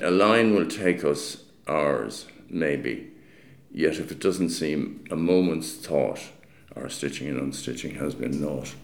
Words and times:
a 0.00 0.10
line 0.10 0.54
will 0.54 0.66
take 0.66 1.04
us 1.04 1.44
hours, 1.66 2.26
maybe, 2.48 3.10
yet 3.70 3.94
if 3.94 4.10
it 4.10 4.20
doesn't 4.20 4.50
seem 4.50 5.04
a 5.10 5.16
moment's 5.16 5.74
thought, 5.74 6.20
our 6.76 6.88
stitching 6.88 7.28
and 7.28 7.40
unstitching 7.40 7.96
has 7.96 8.14
been 8.14 8.40
naught. 8.40 8.74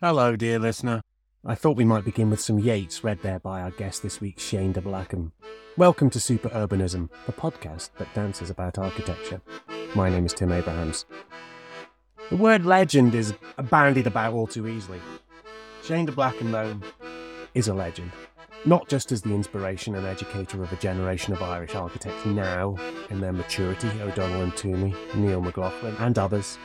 Hello, 0.00 0.36
dear 0.36 0.58
listener. 0.58 1.02
I 1.44 1.54
thought 1.54 1.76
we 1.76 1.84
might 1.84 2.04
begin 2.04 2.30
with 2.30 2.40
some 2.40 2.58
Yeats 2.58 3.02
read 3.02 3.20
there 3.22 3.40
by 3.40 3.60
our 3.60 3.72
guest 3.72 4.02
this 4.02 4.20
week, 4.20 4.38
Shane 4.38 4.72
de 4.72 4.80
Blacam. 4.80 5.32
Welcome 5.76 6.10
to 6.10 6.20
Super 6.20 6.48
Urbanism, 6.50 7.08
the 7.26 7.32
podcast 7.32 7.90
that 7.98 8.14
dances 8.14 8.50
about 8.50 8.78
architecture. 8.78 9.40
My 9.94 10.08
name 10.08 10.26
is 10.26 10.32
Tim 10.32 10.52
Abrahams. 10.52 11.04
The 12.30 12.36
word 12.36 12.64
legend 12.64 13.14
is 13.14 13.34
bandied 13.70 14.06
about 14.06 14.34
all 14.34 14.46
too 14.46 14.68
easily. 14.68 15.00
Shane 15.84 16.06
de 16.06 16.12
Blacam, 16.12 16.52
though, 16.52 16.80
is 17.54 17.68
a 17.68 17.74
legend. 17.74 18.12
Not 18.64 18.88
just 18.88 19.10
as 19.10 19.22
the 19.22 19.34
inspiration 19.34 19.96
and 19.96 20.06
educator 20.06 20.62
of 20.62 20.72
a 20.72 20.76
generation 20.76 21.32
of 21.32 21.42
Irish 21.42 21.74
architects 21.74 22.24
now, 22.24 22.76
in 23.10 23.20
their 23.20 23.32
maturity, 23.32 23.88
O'Donnell 24.00 24.42
and 24.42 24.52
Tuomey, 24.52 24.94
Niall 25.16 25.40
McLaughlin, 25.40 25.96
and 25.98 26.16
others, 26.16 26.58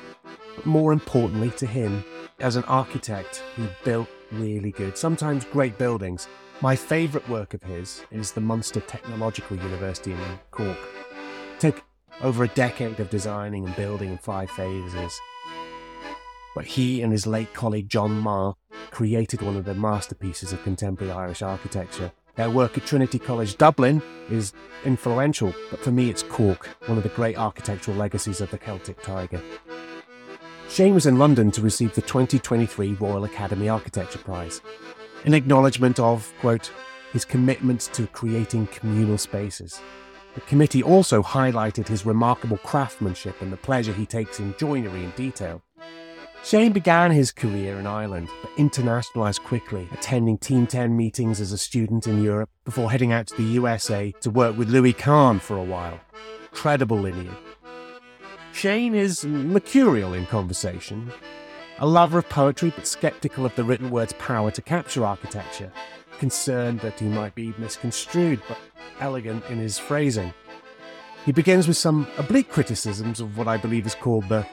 but 0.56 0.66
more 0.68 0.94
importantly 0.94 1.50
to 1.58 1.66
him, 1.66 2.04
as 2.40 2.56
an 2.56 2.64
architect 2.66 3.38
who 3.56 3.68
built 3.84 4.08
really 4.32 4.72
good, 4.72 4.96
sometimes 4.96 5.44
great 5.46 5.80
buildings. 5.80 6.28
My 6.62 6.76
favourite 6.76 7.28
work 7.30 7.56
of 7.56 7.64
his 7.64 8.04
is 8.12 8.32
the 8.32 8.42
Munster 8.42 8.82
Technological 8.82 9.58
University 9.58 10.12
in 10.12 10.20
Cork. 10.52 10.78
Took 11.58 11.84
over 12.22 12.44
a 12.44 12.50
decade 12.50 13.00
of 13.00 13.10
designing 13.10 13.66
and 13.66 13.76
building 13.76 14.12
in 14.12 14.18
five 14.20 14.52
phases 14.52 15.20
but 16.58 16.66
he 16.66 17.04
and 17.04 17.12
his 17.12 17.28
late 17.28 17.54
colleague 17.54 17.88
John 17.88 18.20
Meagher 18.20 18.56
created 18.90 19.44
one 19.44 19.56
of 19.56 19.66
the 19.66 19.76
masterpieces 19.76 20.52
of 20.52 20.64
contemporary 20.64 21.14
Irish 21.14 21.44
architecture. 21.44 22.12
Their 22.34 22.50
work 22.50 22.80
at 22.80 22.86
Trinity 22.88 23.20
College 23.20 23.60
Dublin 23.60 24.02
is 24.32 24.54
influential, 24.84 25.54
but 25.70 25.80
for 25.80 25.92
me 25.92 26.10
it's 26.10 26.24
Cork, 26.24 26.68
one 26.88 26.98
of 26.98 27.04
the 27.04 27.10
great 27.10 27.38
architectural 27.38 27.96
legacies 27.96 28.42
of 28.42 28.50
the 28.50 28.58
Celtic 28.58 29.04
Tiger. 29.04 29.40
Shane 30.68 30.96
was 30.96 31.06
in 31.06 31.20
London 31.20 31.52
to 31.52 31.62
receive 31.62 31.94
the 31.94 32.02
2023 32.02 32.94
Royal 32.94 33.26
Academy 33.26 33.70
Architecture 33.70 34.18
Prize, 34.18 34.60
in 35.26 35.36
acknowledgement 35.36 36.00
of, 36.00 36.34
quote, 36.40 36.72
his 37.14 37.24
commitment 37.24 37.82
to 37.94 38.08
creating 38.08 38.66
communal 38.68 39.20
spaces. 39.20 39.80
The 40.34 40.42
committee 40.42 40.82
also 40.82 41.22
highlighted 41.22 41.88
his 41.88 42.04
remarkable 42.04 42.58
craftsmanship 42.58 43.44
and 43.44 43.54
the 43.54 43.58
pleasure 43.58 43.94
he 43.94 44.08
takes 44.08 44.40
in 44.40 44.56
joinery 44.58 45.04
and 45.04 45.16
detail. 45.16 45.62
Shane 46.44 46.72
began 46.72 47.12
his 47.12 47.32
career 47.32 47.78
in 47.78 47.86
Ireland, 47.86 48.30
but 48.42 48.56
internationalised 48.56 49.44
quickly, 49.44 49.90
attending 49.92 50.38
Team 50.38 50.66
10 50.66 50.96
meetings 50.96 51.42
as 51.42 51.52
a 51.52 51.58
student 51.58 52.08
in 52.08 52.24
Europe 52.24 52.50
before 52.64 52.90
heading 52.90 53.12
out 53.12 53.28
to 53.28 53.36
the 53.36 53.44
USA 53.44 54.14
to 54.22 54.30
work 54.30 54.58
with 54.58 54.70
Louis 54.70 54.94
Kahn 54.94 55.40
for 55.40 55.58
a 55.58 55.64
while. 55.64 56.00
Credible 56.52 57.00
lineage. 57.00 57.36
Shane 58.54 58.96
is 58.96 59.26
mercurial 59.26 60.14
in 60.14 60.26
conversation, 60.26 61.12
a 61.80 61.86
lover 61.86 62.20
of 62.20 62.30
poetry 62.30 62.72
but 62.76 62.88
sceptical 62.88 63.46
of 63.46 63.54
the 63.56 63.64
written 63.64 63.90
word's 63.90 64.14
power 64.14 64.50
to 64.52 64.62
capture 64.62 65.06
architecture, 65.06 65.72
concerned 66.18 66.80
that 66.80 67.00
he 67.00 67.08
might 67.08 67.36
be 67.36 67.54
misconstrued 67.58 68.42
but 68.48 68.58
elegant 69.00 69.44
in 69.50 69.58
his 69.58 69.78
phrasing. 69.78 70.34
He 71.26 71.32
begins 71.34 71.68
with 71.68 71.78
some 71.78 72.08
oblique 72.18 72.50
criticisms 72.50 73.20
of 73.20 73.38
what 73.38 73.48
I 73.48 73.58
believe 73.58 73.86
is 73.86 73.96
called 73.96 74.30
the 74.30 74.48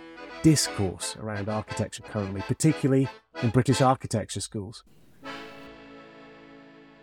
discourse 0.45 1.17
around 1.17 1.49
architecture 1.49 2.03
currently, 2.03 2.43
particularly 2.43 3.09
in 3.43 3.49
British 3.49 3.81
architecture 3.81 4.41
schools? 4.41 4.85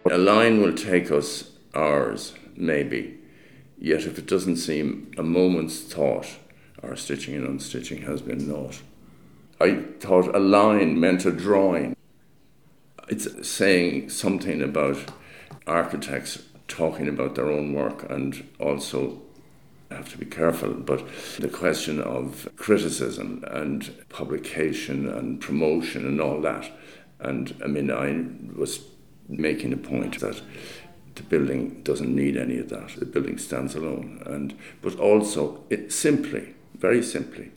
A 0.10 0.18
line 0.18 0.62
will 0.62 0.76
take 0.76 1.12
us 1.12 1.50
hours, 1.74 2.34
maybe, 2.56 3.20
yet 3.80 4.02
if 4.02 4.20
it 4.20 4.28
doesn't 4.28 4.58
seem 4.58 5.12
a 5.18 5.24
moment's 5.24 5.82
thought, 5.82 6.28
our 6.84 6.96
stitching 6.96 7.34
and 7.34 7.48
unstitching 7.48 8.04
has 8.04 8.22
been 8.22 8.48
naught. 8.48 8.84
I 9.60 9.86
thought 10.00 10.36
a 10.36 10.40
line 10.40 11.00
meant 11.00 11.26
a 11.26 11.32
drawing. 11.32 11.96
It's 13.10 13.48
saying 13.48 14.12
something 14.12 14.62
about 14.62 14.98
architects 15.66 16.44
talking 16.68 17.08
about 17.08 17.34
their 17.34 17.50
own 17.50 17.74
work 17.74 18.08
and 18.08 18.48
also 18.60 19.20
have 19.94 20.12
to 20.12 20.18
be 20.18 20.26
careful, 20.26 20.74
but 20.74 21.04
the 21.40 21.50
question 21.50 22.02
of 22.02 22.50
criticism 22.56 23.44
and 23.48 23.92
publication 24.10 25.08
and 25.08 25.40
promotion 25.42 26.06
and 26.06 26.22
all 26.22 26.42
that. 26.42 26.70
And 27.20 27.56
I 27.64 27.68
mean, 27.68 27.92
I 27.92 28.26
was 28.60 28.84
making 29.28 29.74
a 29.74 29.78
point 29.78 30.20
that 30.20 30.42
the 31.16 31.24
building 31.24 31.82
doesn't 31.84 32.16
need 32.16 32.38
any 32.38 32.58
of 32.58 32.70
that. 32.70 32.96
The 32.98 33.06
building 33.06 33.38
stands 33.38 33.76
alone. 33.76 34.22
And 34.26 34.58
but 34.82 35.00
also, 35.00 35.64
it 35.70 35.92
simply, 35.92 36.56
very 36.76 37.04
simply, 37.04 37.52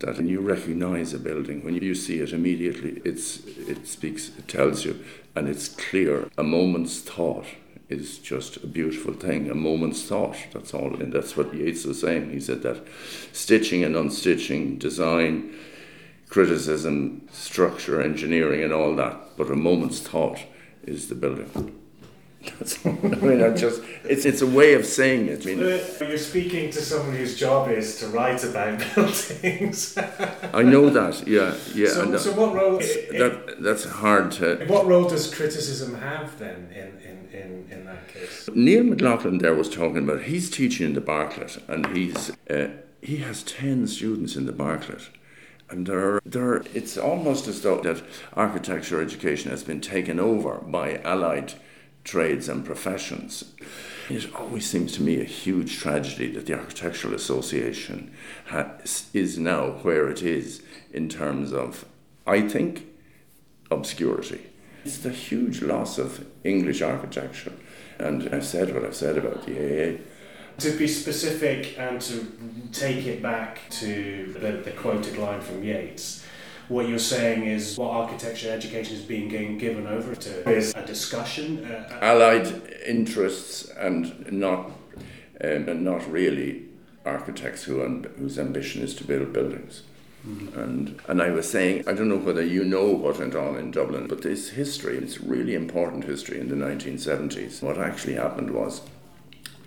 that 0.00 0.16
when 0.16 0.28
you 0.28 0.40
recognize 0.40 1.12
a 1.12 1.18
building, 1.18 1.64
when 1.64 1.74
you 1.74 1.94
see 1.94 2.20
it 2.20 2.32
immediately, 2.32 3.00
it's 3.04 3.44
it 3.46 3.86
speaks, 3.86 4.30
it 4.38 4.46
tells 4.46 4.84
you, 4.84 5.02
and 5.34 5.48
it's 5.48 5.68
clear. 5.68 6.28
A 6.38 6.42
moment's 6.42 7.00
thought 7.00 7.46
is 7.88 8.18
just 8.18 8.58
a 8.58 8.66
beautiful 8.66 9.14
thing, 9.14 9.50
a 9.50 9.54
moment's 9.54 10.02
thought. 10.04 10.36
That's 10.52 10.74
all. 10.74 10.94
And 11.00 11.12
that's 11.12 11.36
what 11.36 11.54
Yeats 11.54 11.84
was 11.84 12.00
saying. 12.00 12.30
He 12.30 12.40
said 12.40 12.62
that 12.62 12.86
stitching 13.32 13.82
and 13.84 13.94
unstitching, 13.94 14.78
design, 14.78 15.54
criticism, 16.28 17.26
structure, 17.32 18.02
engineering, 18.02 18.62
and 18.62 18.72
all 18.72 18.94
that, 18.96 19.36
but 19.36 19.50
a 19.50 19.56
moment's 19.56 20.00
thought 20.00 20.40
is 20.86 21.08
the 21.08 21.14
building. 21.14 21.74
That's. 22.42 22.86
I 22.86 22.90
mean, 22.90 23.42
I 23.42 23.50
just 23.54 23.82
it's 24.04 24.24
it's 24.24 24.42
a 24.42 24.46
way 24.46 24.74
of 24.74 24.86
saying 24.86 25.28
it. 25.28 25.42
I 25.42 25.46
mean, 25.46 25.58
you're 25.58 26.18
speaking 26.18 26.70
to 26.70 26.80
someone 26.80 27.16
whose 27.16 27.36
job 27.36 27.68
is 27.68 27.98
to 28.00 28.08
write 28.08 28.44
about 28.44 28.82
buildings. 28.94 29.98
I 29.98 30.62
know 30.62 30.88
that. 30.90 31.26
Yeah, 31.26 31.56
yeah. 31.74 31.88
So, 31.88 32.16
so 32.16 32.32
what 32.32 32.54
role? 32.54 32.78
That 32.78 33.56
that's 33.60 33.84
hard 33.84 34.32
to. 34.32 34.64
What 34.66 34.86
role 34.86 35.08
does 35.08 35.32
criticism 35.32 35.96
have 35.96 36.38
then 36.38 36.70
in 36.72 37.08
in, 37.32 37.66
in 37.70 37.84
that 37.84 38.08
case. 38.08 38.48
Niall 38.54 38.84
McLaughlin 38.84 39.38
there 39.38 39.54
was 39.54 39.68
talking 39.68 39.98
about 39.98 40.22
he's 40.22 40.50
teaching 40.50 40.86
in 40.86 40.94
the 40.94 41.00
Bartlett 41.00 41.58
and 41.68 41.86
he's 41.96 42.30
uh, 42.50 42.68
he 43.00 43.18
has 43.18 43.42
ten 43.42 43.86
students 43.86 44.36
in 44.36 44.46
the 44.46 44.52
Bartlett. 44.52 45.10
And 45.70 45.86
there 45.86 46.14
are, 46.14 46.22
there 46.24 46.50
are, 46.54 46.64
it's 46.72 46.96
almost 46.96 47.46
as 47.46 47.60
though 47.60 47.78
that 47.82 48.02
architecture 48.32 49.02
education 49.02 49.50
has 49.50 49.62
been 49.62 49.82
taken 49.82 50.18
over 50.18 50.62
by 50.66 50.96
allied 51.04 51.52
trades 52.04 52.48
and 52.48 52.64
professions. 52.64 53.54
It 54.08 54.34
always 54.34 54.68
seems 54.68 54.92
to 54.92 55.02
me 55.02 55.20
a 55.20 55.24
huge 55.24 55.78
tragedy 55.78 56.30
that 56.32 56.46
the 56.46 56.54
Architectural 56.54 57.14
Association 57.14 58.12
has, 58.46 59.08
is 59.12 59.38
now 59.38 59.72
where 59.82 60.08
it 60.08 60.22
is 60.22 60.62
in 60.92 61.08
terms 61.08 61.52
of, 61.52 61.84
I 62.26 62.48
think, 62.48 62.86
obscurity. 63.70 64.46
It's 64.84 64.98
the 64.98 65.10
huge 65.10 65.60
loss 65.60 65.98
of 65.98 66.24
English 66.44 66.80
architecture. 66.80 67.52
And 67.98 68.28
I've 68.32 68.46
said 68.46 68.72
what 68.72 68.84
I've 68.84 68.96
said 68.96 69.18
about 69.18 69.44
the 69.44 69.52
AA. 69.58 69.98
To 70.58 70.76
be 70.76 70.88
specific 70.88 71.78
and 71.78 72.00
to 72.00 72.26
take 72.72 73.06
it 73.06 73.22
back 73.22 73.60
to 73.70 74.34
the, 74.38 74.52
the 74.62 74.70
quoted 74.72 75.18
line 75.18 75.40
from 75.40 75.62
Yeats, 75.62 76.24
what 76.68 76.88
you're 76.88 76.98
saying 76.98 77.46
is 77.46 77.78
what 77.78 77.90
architecture 77.90 78.50
education 78.50 78.96
is 78.96 79.02
being 79.02 79.28
given 79.58 79.86
over 79.86 80.14
to 80.14 80.50
is 80.50 80.74
a 80.74 80.84
discussion. 80.84 81.64
Uh, 81.64 81.98
Allied 82.02 82.62
interests 82.86 83.68
and 83.70 84.30
not, 84.30 84.66
um, 84.66 85.68
and 85.68 85.82
not 85.82 86.10
really 86.10 86.64
architects 87.04 87.64
who, 87.64 87.80
whose 88.18 88.38
ambition 88.38 88.82
is 88.82 88.94
to 88.96 89.04
build 89.04 89.32
buildings. 89.32 89.82
Mm-hmm. 90.26 90.58
And, 90.58 91.00
and 91.06 91.22
I 91.22 91.30
was 91.30 91.48
saying, 91.48 91.88
I 91.88 91.92
don't 91.92 92.08
know 92.08 92.16
whether 92.16 92.44
you 92.44 92.64
know 92.64 92.86
what 92.86 93.18
went 93.18 93.34
on 93.34 93.56
in 93.56 93.70
Dublin, 93.70 94.08
but 94.08 94.22
this 94.22 94.50
history, 94.50 94.98
it's 94.98 95.20
really 95.20 95.54
important 95.54 96.04
history 96.04 96.40
in 96.40 96.48
the 96.48 96.56
1970s. 96.56 97.62
What 97.62 97.78
actually 97.78 98.14
happened 98.14 98.50
was 98.50 98.82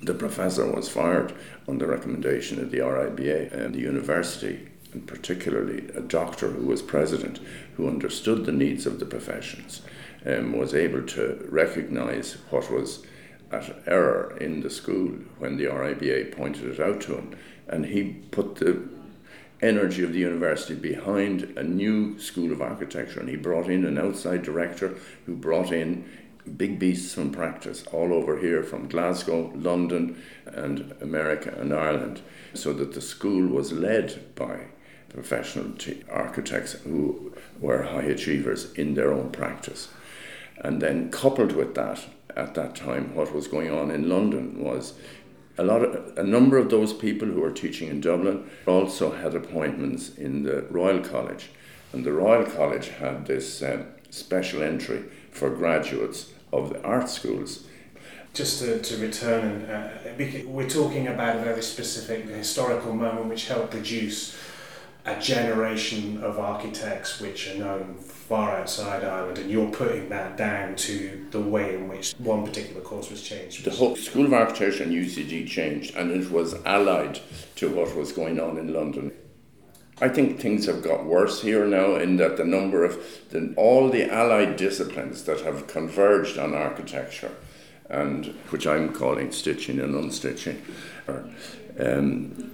the 0.02 0.14
professor 0.14 0.70
was 0.70 0.90
fired 0.90 1.34
on 1.68 1.78
the 1.78 1.88
recommendation 1.88 2.60
of 2.60 2.70
the 2.70 2.80
RIBA 2.80 3.54
and 3.54 3.74
the 3.74 3.80
university, 3.80 4.68
and 4.94 5.08
particularly 5.08 5.88
a 5.96 6.02
doctor 6.02 6.50
who 6.50 6.66
was 6.66 6.82
president, 6.82 7.40
who 7.76 7.88
understood 7.88 8.46
the 8.46 8.52
needs 8.52 8.86
of 8.86 9.00
the 9.00 9.06
professions, 9.06 9.82
um, 10.26 10.58
was 10.58 10.74
able 10.74 11.04
to 11.04 11.46
recognize 11.50 12.38
what 12.50 12.72
was 12.72 13.06
at 13.52 13.84
error 13.86 14.38
in 14.40 14.62
the 14.62 14.70
school 14.70 15.10
when 15.40 15.58
the 15.58 15.66
RIBA 15.66 16.36
pointed 16.36 16.66
it 16.66 16.80
out 16.80 17.02
to 17.02 17.16
him. 17.16 17.36
And 17.68 17.86
he 17.86 18.16
put 18.32 18.56
the 18.56 18.82
energy 19.62 20.04
of 20.04 20.14
the 20.14 20.20
university 20.20 20.74
behind 20.74 21.44
a 21.58 21.64
new 21.64 22.18
school 22.20 22.52
of 22.52 22.62
architecture. 22.62 23.20
And 23.20 23.30
he 23.30 23.36
brought 23.36 23.70
in 23.70 23.86
an 23.86 23.98
outside 23.98 24.44
director 24.44 24.96
who 25.26 25.36
brought 25.36 25.72
in 25.72 26.10
big 26.58 26.80
beasts 26.80 27.14
from 27.14 27.32
practice 27.32 27.84
all 27.92 28.14
over 28.14 28.40
here 28.40 28.64
from 28.64 28.88
Glasgow, 28.88 29.52
London, 29.56 30.22
and 30.46 30.94
America 31.00 31.56
and 31.60 31.74
Ireland, 31.74 32.22
so 32.54 32.74
that 32.74 32.94
the 32.94 33.02
school 33.02 33.48
was 33.48 33.72
led 33.72 34.36
by 34.36 34.66
professional 35.14 35.74
architects 36.10 36.74
who 36.84 37.34
were 37.60 37.84
high 37.84 38.04
achievers 38.04 38.74
in 38.74 38.94
their 38.94 39.12
own 39.12 39.30
practice. 39.30 39.90
And 40.58 40.82
then, 40.82 41.10
coupled 41.10 41.54
with 41.54 41.76
that, 41.76 42.06
at 42.36 42.54
that 42.56 42.76
time 42.76 43.14
what 43.16 43.34
was 43.34 43.48
going 43.48 43.72
on 43.72 43.92
in 43.92 44.08
London 44.10 44.64
was 44.64 44.94
a 45.58 45.64
lot 45.64 45.84
of 45.84 46.18
a 46.18 46.24
number 46.24 46.58
of 46.58 46.70
those 46.70 46.94
people 46.94 47.28
who 47.28 47.42
were 47.42 47.52
teaching 47.52 47.90
in 47.90 48.02
Dublin 48.02 48.50
also 48.66 49.12
had 49.12 49.36
appointments 49.36 50.16
in 50.18 50.44
the 50.44 50.64
Royal 50.70 51.00
College, 51.00 51.50
and 51.94 52.06
the 52.06 52.14
Royal 52.14 52.46
College 52.46 52.88
had 52.90 53.26
this 53.26 53.62
um, 53.62 53.86
special 54.10 54.64
entry 54.64 55.04
for 55.32 55.50
graduates 55.50 56.32
of 56.54 56.70
the 56.70 56.82
art 56.84 57.10
schools. 57.10 57.66
Just 58.34 58.60
to, 58.60 58.82
to 58.82 58.98
return, 58.98 59.64
uh, 59.64 59.92
we're 60.48 60.70
talking 60.70 61.08
about 61.08 61.36
a 61.36 61.40
very 61.40 61.62
specific 61.62 62.26
historical 62.28 62.94
moment 62.94 63.26
which 63.26 63.48
helped 63.48 63.72
produce 63.72 64.38
a 65.06 65.20
generation 65.20 66.24
of 66.24 66.38
architects 66.38 67.20
which 67.20 67.50
are 67.50 67.58
known 67.58 67.96
far 67.96 68.56
outside 68.56 69.04
Ireland, 69.04 69.40
and 69.40 69.50
you're 69.50 69.72
putting 69.72 70.10
that 70.10 70.38
down 70.38 70.76
to 70.76 71.26
the 71.32 71.42
way 71.42 71.76
in 71.76 71.88
which 71.88 72.14
one 72.20 72.46
particular 72.46 72.82
course 72.82 73.10
was 73.10 73.24
changed. 73.24 73.66
The 73.66 73.72
whole 73.72 73.96
School 73.96 74.26
of 74.26 74.34
Architecture 74.34 74.84
and 74.84 74.92
UCD 74.92 75.48
changed, 75.48 75.96
and 75.96 76.12
it 76.12 76.32
was 76.32 76.54
allied 76.66 77.20
to 77.56 77.70
what 77.70 77.96
was 77.96 78.12
going 78.12 78.40
on 78.40 78.58
in 78.58 78.74
London. 78.74 79.12
I 80.00 80.10
think 80.10 80.40
things 80.40 80.66
have 80.66 80.84
got 80.84 81.06
worse 81.06 81.42
here 81.42 81.66
now 81.66 81.96
in 81.96 82.18
that 82.18 82.38
the 82.38 82.46
number 82.46 82.84
of 82.84 83.00
the, 83.30 83.54
all 83.56 83.90
the 83.90 84.12
allied 84.12 84.56
disciplines 84.56 85.24
that 85.24 85.42
have 85.42 85.68
converged 85.68 86.38
on 86.38 86.54
architecture, 86.54 87.32
and 87.90 88.28
which 88.50 88.68
I'm 88.68 88.94
calling 88.94 89.32
stitching 89.32 89.80
and 89.80 89.94
unstitching, 89.94 90.60
are, 91.08 91.30
um, 91.80 92.52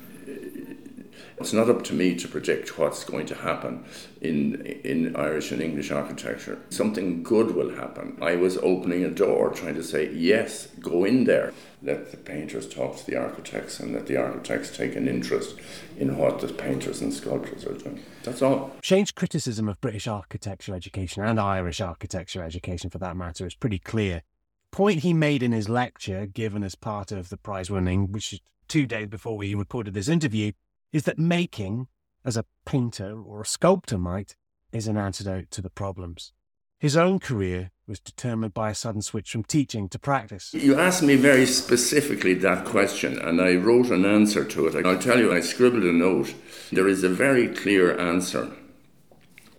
it's 1.39 1.53
not 1.53 1.69
up 1.69 1.83
to 1.83 1.93
me 1.93 2.15
to 2.15 2.27
predict 2.27 2.77
what's 2.79 3.03
going 3.03 3.25
to 3.27 3.35
happen 3.35 3.85
in 4.21 4.65
in 4.65 5.15
Irish 5.15 5.51
and 5.51 5.61
English 5.61 5.91
architecture. 5.91 6.59
Something 6.69 7.21
good 7.23 7.53
will 7.53 7.75
happen. 7.75 8.17
I 8.21 8.35
was 8.35 8.57
opening 8.57 9.03
a 9.03 9.09
door 9.09 9.51
trying 9.51 9.75
to 9.75 9.83
say, 9.83 10.11
yes, 10.13 10.67
go 10.79 11.05
in 11.05 11.25
there. 11.25 11.53
Let 11.83 12.11
the 12.11 12.17
painters 12.17 12.67
talk 12.67 12.97
to 12.97 13.05
the 13.05 13.17
architects 13.17 13.79
and 13.79 13.93
let 13.93 14.07
the 14.07 14.17
architects 14.17 14.75
take 14.75 14.95
an 14.95 15.07
interest 15.07 15.55
in 15.97 16.17
what 16.17 16.39
the 16.39 16.47
painters 16.47 17.01
and 17.01 17.13
sculptors 17.13 17.65
are 17.65 17.73
doing. 17.75 18.03
That's 18.23 18.41
all. 18.41 18.71
Shane's 18.81 19.11
criticism 19.11 19.69
of 19.69 19.79
British 19.79 20.07
architecture 20.07 20.73
education 20.73 21.23
and 21.23 21.39
Irish 21.39 21.79
architecture 21.81 22.43
education 22.43 22.89
for 22.89 22.97
that 22.97 23.15
matter 23.15 23.45
is 23.45 23.53
pretty 23.53 23.79
clear. 23.79 24.23
Point 24.71 24.99
he 24.99 25.13
made 25.13 25.43
in 25.43 25.51
his 25.51 25.69
lecture, 25.69 26.25
given 26.25 26.63
as 26.63 26.75
part 26.75 27.11
of 27.11 27.29
the 27.29 27.37
prize 27.37 27.69
winning, 27.69 28.11
which 28.11 28.33
is 28.33 28.41
two 28.67 28.85
days 28.85 29.07
before 29.07 29.37
we 29.37 29.53
recorded 29.55 29.93
this 29.93 30.09
interview, 30.09 30.51
is 30.97 31.03
that 31.03 31.19
making, 31.19 31.87
as 32.25 32.35
a 32.35 32.45
painter 32.65 33.21
or 33.21 33.41
a 33.41 33.45
sculptor 33.45 33.99
might, 33.99 34.35
is 34.71 34.87
an 34.87 34.97
antidote 34.97 35.51
to 35.51 35.61
the 35.61 35.69
problems. 35.69 36.33
His 36.79 36.97
own 36.97 37.19
career 37.19 37.69
was 37.87 37.99
determined 37.99 38.55
by 38.55 38.71
a 38.71 38.75
sudden 38.75 39.03
switch 39.03 39.31
from 39.31 39.43
teaching 39.43 39.89
to 39.89 39.99
practice. 39.99 40.55
You 40.55 40.79
asked 40.79 41.03
me 41.03 41.15
very 41.15 41.45
specifically 41.45 42.33
that 42.33 42.65
question, 42.65 43.19
and 43.19 43.39
I 43.39 43.53
wrote 43.57 43.91
an 43.91 44.05
answer 44.05 44.43
to 44.43 44.65
it. 44.65 44.85
I'll 44.87 44.97
tell 44.97 45.19
you, 45.19 45.31
I 45.31 45.41
scribbled 45.41 45.83
a 45.83 45.93
note. 45.93 46.33
There 46.71 46.87
is 46.87 47.03
a 47.03 47.09
very 47.09 47.47
clear 47.47 47.95
answer. 47.99 48.51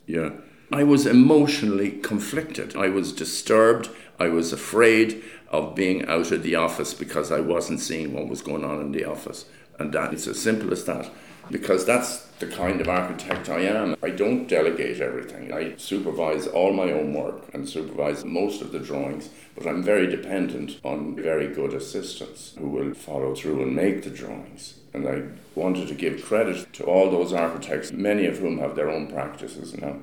Yeah. 0.06 0.30
I 0.72 0.82
was 0.82 1.06
emotionally 1.06 1.92
conflicted. 1.92 2.74
I 2.74 2.88
was 2.88 3.12
disturbed. 3.12 3.90
I 4.18 4.26
was 4.26 4.52
afraid 4.52 5.22
of 5.52 5.76
being 5.76 6.04
out 6.06 6.32
of 6.32 6.42
the 6.42 6.56
office 6.56 6.94
because 6.94 7.30
I 7.30 7.38
wasn't 7.38 7.78
seeing 7.78 8.12
what 8.12 8.26
was 8.26 8.42
going 8.42 8.64
on 8.64 8.80
in 8.80 8.90
the 8.90 9.04
office. 9.04 9.44
And 9.78 9.92
that 9.92 10.12
it's 10.12 10.26
as 10.26 10.42
simple 10.42 10.72
as 10.72 10.84
that. 10.86 11.08
Because 11.50 11.84
that's 11.84 12.26
the 12.38 12.46
kind 12.46 12.80
of 12.80 12.88
architect 12.88 13.48
I 13.48 13.60
am. 13.60 13.96
I 14.02 14.10
don't 14.10 14.46
delegate 14.46 15.00
everything. 15.00 15.52
I 15.52 15.76
supervise 15.76 16.46
all 16.46 16.72
my 16.72 16.92
own 16.92 17.14
work 17.14 17.42
and 17.52 17.68
supervise 17.68 18.24
most 18.24 18.62
of 18.62 18.70
the 18.70 18.78
drawings, 18.78 19.28
but 19.56 19.66
I'm 19.66 19.82
very 19.82 20.06
dependent 20.06 20.78
on 20.84 21.16
very 21.16 21.48
good 21.48 21.74
assistants 21.74 22.54
who 22.58 22.68
will 22.68 22.94
follow 22.94 23.34
through 23.34 23.62
and 23.62 23.74
make 23.74 24.04
the 24.04 24.10
drawings. 24.10 24.74
And 24.92 25.08
I 25.08 25.22
wanted 25.54 25.88
to 25.88 25.94
give 25.94 26.24
credit 26.24 26.72
to 26.74 26.84
all 26.84 27.10
those 27.10 27.32
architects, 27.32 27.92
many 27.92 28.26
of 28.26 28.38
whom 28.38 28.58
have 28.58 28.76
their 28.76 28.90
own 28.90 29.08
practices 29.08 29.76
now. 29.76 29.96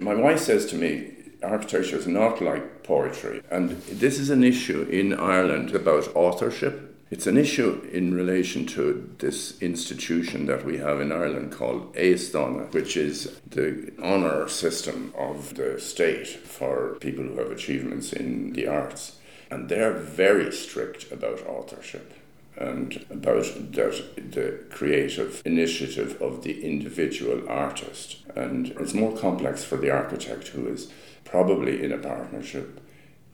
My 0.00 0.14
wife 0.14 0.40
says 0.40 0.66
to 0.66 0.76
me, 0.76 1.12
architecture 1.42 1.96
is 1.96 2.06
not 2.06 2.40
like 2.40 2.82
poetry. 2.82 3.42
And 3.50 3.70
this 3.82 4.18
is 4.18 4.30
an 4.30 4.44
issue 4.44 4.82
in 4.82 5.14
Ireland 5.14 5.74
about 5.74 6.14
authorship 6.14 6.90
it's 7.10 7.26
an 7.26 7.36
issue 7.36 7.88
in 7.92 8.14
relation 8.14 8.66
to 8.66 9.12
this 9.18 9.60
institution 9.60 10.46
that 10.46 10.64
we 10.64 10.78
have 10.78 11.00
in 11.00 11.10
Ireland 11.10 11.50
called 11.50 11.92
Aosdána, 11.94 12.72
which 12.72 12.96
is 12.96 13.40
the 13.48 13.92
honour 14.00 14.48
system 14.48 15.12
of 15.18 15.54
the 15.56 15.80
state 15.80 16.28
for 16.28 16.96
people 17.00 17.24
who 17.24 17.38
have 17.38 17.50
achievements 17.50 18.12
in 18.12 18.52
the 18.52 18.68
arts. 18.68 19.16
And 19.50 19.68
they're 19.68 19.92
very 19.92 20.52
strict 20.52 21.10
about 21.10 21.44
authorship 21.46 22.14
and 22.56 23.04
about 23.10 23.42
that, 23.72 24.30
the 24.30 24.60
creative 24.70 25.42
initiative 25.44 26.20
of 26.22 26.44
the 26.44 26.64
individual 26.64 27.48
artist. 27.48 28.18
And 28.36 28.68
it's 28.78 28.94
more 28.94 29.16
complex 29.16 29.64
for 29.64 29.76
the 29.76 29.90
architect 29.90 30.48
who 30.48 30.68
is 30.68 30.92
probably 31.24 31.82
in 31.82 31.90
a 31.90 31.98
partnership 31.98 32.80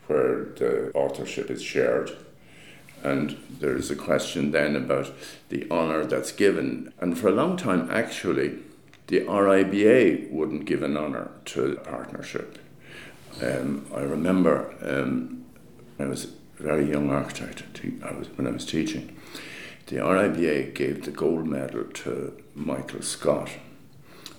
where 0.07 0.45
the 0.57 0.93
authorship 0.95 1.51
is 1.51 1.63
shared 1.63 2.17
and 3.07 3.37
there's 3.61 3.89
a 3.89 3.97
question 3.97 4.51
then 4.51 4.75
about 4.75 5.13
the 5.49 5.71
honour 5.71 6.05
that's 6.05 6.33
given. 6.33 6.93
And 7.01 7.17
for 7.17 7.29
a 7.29 7.33
long 7.33 7.57
time, 7.57 7.89
actually, 7.89 8.59
the 9.07 9.21
RIBA 9.21 10.29
wouldn't 10.33 10.65
give 10.65 10.83
an 10.83 10.97
honour 10.97 11.31
to 11.47 11.77
partnership. 11.85 12.59
Um, 13.41 13.87
I 13.95 14.01
remember 14.01 14.75
um, 14.83 15.45
I 16.01 16.07
was 16.07 16.25
a 16.59 16.63
very 16.63 16.91
young 16.91 17.11
architect 17.11 17.63
I 18.05 18.13
was, 18.13 18.29
when 18.31 18.49
I 18.49 18.51
was 18.51 18.67
teaching. 18.67 19.17
The 19.87 19.97
RIBA 19.97 20.75
gave 20.75 21.05
the 21.05 21.13
gold 21.13 21.47
medal 21.47 21.85
to 21.85 22.43
Michael 22.57 23.03
Scott. 23.03 23.51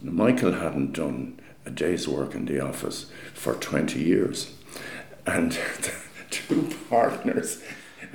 Now, 0.02 0.12
Michael 0.12 0.54
hadn't 0.54 0.92
done 0.92 1.40
a 1.66 1.70
day's 1.70 2.06
work 2.06 2.36
in 2.36 2.46
the 2.46 2.60
office 2.60 3.06
for 3.34 3.54
20 3.54 3.98
years. 4.04 4.54
And 5.25 5.58
two 6.30 6.75
partners 6.90 7.62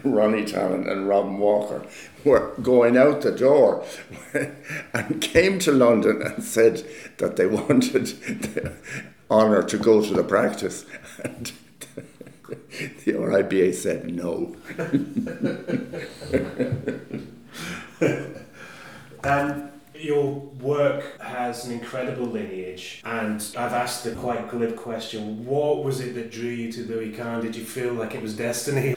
Ronnie 0.04 0.44
Tallon 0.44 0.88
and 0.88 1.08
Robin 1.08 1.38
Walker 1.38 1.86
were 2.24 2.54
going 2.60 2.96
out 2.96 3.20
the 3.20 3.30
door 3.32 3.84
and 4.92 5.20
came 5.20 5.58
to 5.60 5.72
London 5.72 6.22
and 6.22 6.42
said 6.42 6.84
that 7.18 7.36
they 7.36 7.46
wanted 7.58 8.06
the 8.06 8.72
honour 9.30 9.62
to 9.62 9.78
go 9.78 10.02
to 10.02 10.12
the 10.12 10.24
practice. 10.24 10.84
And 11.22 11.52
the 13.04 13.12
RIBA 13.12 13.74
said 13.74 14.12
no. 14.12 14.56
um, 19.24 19.70
your 19.94 20.34
work 20.60 21.20
has 21.20 21.64
an 21.64 21.72
incredible 21.72 22.26
lineage, 22.26 23.00
and 23.04 23.40
I've 23.56 23.72
asked 23.72 24.04
a 24.06 24.14
quite 24.14 24.50
glib 24.50 24.76
question. 24.76 25.46
What 25.46 25.84
was 25.84 26.00
it 26.00 26.14
that 26.14 26.30
drew 26.30 26.50
you 26.50 26.72
to 26.72 26.84
Louis 26.84 27.12
Kahn? 27.12 27.40
Did 27.40 27.54
you 27.54 27.64
feel 27.64 27.94
like 27.94 28.14
it 28.14 28.22
was 28.22 28.36
destiny? 28.36 28.96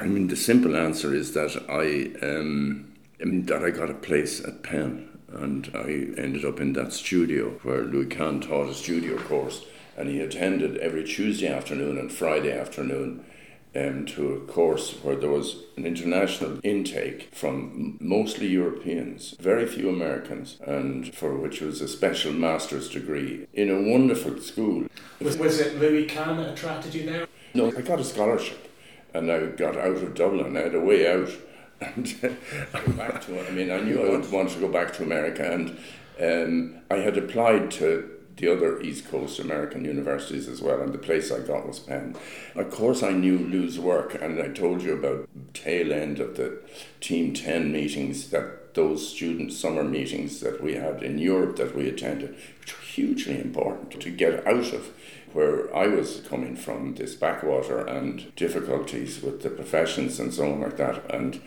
I 0.00 0.06
mean, 0.06 0.28
the 0.28 0.36
simple 0.36 0.76
answer 0.76 1.14
is 1.14 1.34
that 1.34 1.54
I, 1.68 2.26
um, 2.26 2.90
I 3.20 3.24
mean, 3.24 3.44
that 3.46 3.62
I 3.62 3.70
got 3.70 3.90
a 3.90 3.94
place 3.94 4.42
at 4.42 4.62
Penn, 4.62 5.10
and 5.28 5.70
I 5.74 6.18
ended 6.18 6.46
up 6.46 6.58
in 6.58 6.72
that 6.72 6.94
studio 6.94 7.50
where 7.62 7.82
Louis 7.82 8.06
Kahn 8.06 8.40
taught 8.40 8.70
a 8.70 8.74
studio 8.74 9.18
course, 9.18 9.66
and 9.98 10.08
he 10.08 10.20
attended 10.20 10.78
every 10.78 11.04
Tuesday 11.04 11.48
afternoon 11.48 11.98
and 11.98 12.10
Friday 12.10 12.58
afternoon. 12.58 13.26
Um, 13.72 14.04
to 14.06 14.32
a 14.32 14.40
course 14.40 14.94
where 15.04 15.14
there 15.14 15.30
was 15.30 15.62
an 15.76 15.86
international 15.86 16.58
intake 16.64 17.28
from 17.32 17.98
mostly 18.00 18.48
Europeans, 18.48 19.36
very 19.38 19.64
few 19.64 19.88
Americans, 19.88 20.58
and 20.66 21.14
for 21.14 21.36
which 21.36 21.60
was 21.60 21.80
a 21.80 21.86
special 21.86 22.32
master's 22.32 22.90
degree 22.90 23.46
in 23.54 23.70
a 23.70 23.80
wonderful 23.80 24.40
school. 24.40 24.86
Was, 25.20 25.38
was 25.38 25.60
it 25.60 25.78
Louis 25.78 26.06
Kahn 26.06 26.38
that 26.38 26.50
attracted 26.50 26.96
you 26.96 27.06
there? 27.06 27.28
No, 27.54 27.68
I 27.68 27.82
got 27.82 28.00
a 28.00 28.04
scholarship 28.04 28.69
and 29.14 29.30
I 29.30 29.46
got 29.46 29.76
out 29.76 29.96
of 29.96 30.14
Dublin. 30.14 30.56
I 30.56 30.60
had 30.60 30.74
a 30.74 30.80
way 30.80 31.10
out, 31.10 31.30
and 31.80 32.36
I 32.74 32.80
back 32.92 33.22
to. 33.22 33.46
I 33.46 33.50
mean, 33.50 33.70
I 33.70 33.80
knew 33.80 34.00
I 34.00 34.10
wanted 34.32 34.52
to 34.52 34.60
go 34.60 34.68
back 34.68 34.92
to 34.94 35.02
America, 35.02 35.50
and 35.50 35.78
um, 36.20 36.80
I 36.90 36.96
had 36.96 37.16
applied 37.16 37.70
to 37.72 38.10
the 38.36 38.50
other 38.50 38.80
East 38.80 39.10
Coast 39.10 39.38
American 39.38 39.84
universities 39.84 40.48
as 40.48 40.62
well, 40.62 40.80
and 40.80 40.94
the 40.94 40.98
place 40.98 41.30
I 41.30 41.40
got 41.40 41.66
was 41.66 41.78
Penn. 41.78 42.16
Of 42.54 42.70
course, 42.70 43.02
I 43.02 43.10
knew 43.10 43.38
Lou's 43.38 43.78
work, 43.78 44.14
and 44.20 44.40
I 44.40 44.48
told 44.48 44.82
you 44.82 44.94
about 44.94 45.28
tail 45.52 45.92
end 45.92 46.20
of 46.20 46.36
the 46.36 46.58
Team 47.00 47.34
Ten 47.34 47.70
meetings 47.70 48.30
that 48.30 48.74
those 48.74 49.08
student 49.08 49.52
summer 49.52 49.84
meetings 49.84 50.40
that 50.40 50.62
we 50.62 50.74
had 50.74 51.02
in 51.02 51.18
Europe 51.18 51.56
that 51.56 51.76
we 51.76 51.88
attended, 51.88 52.36
which 52.60 52.76
were 52.76 52.84
hugely 52.84 53.38
important 53.38 54.00
to 54.00 54.10
get 54.10 54.46
out 54.46 54.72
of 54.72 54.90
where 55.32 55.74
I 55.74 55.86
was 55.86 56.22
coming 56.28 56.56
from, 56.56 56.94
this 56.94 57.14
backwater 57.14 57.78
and 57.78 58.34
difficulties 58.36 59.22
with 59.22 59.42
the 59.42 59.50
professions 59.50 60.18
and 60.20 60.32
so 60.32 60.52
on 60.52 60.60
like 60.60 60.76
that. 60.76 61.10
And 61.12 61.40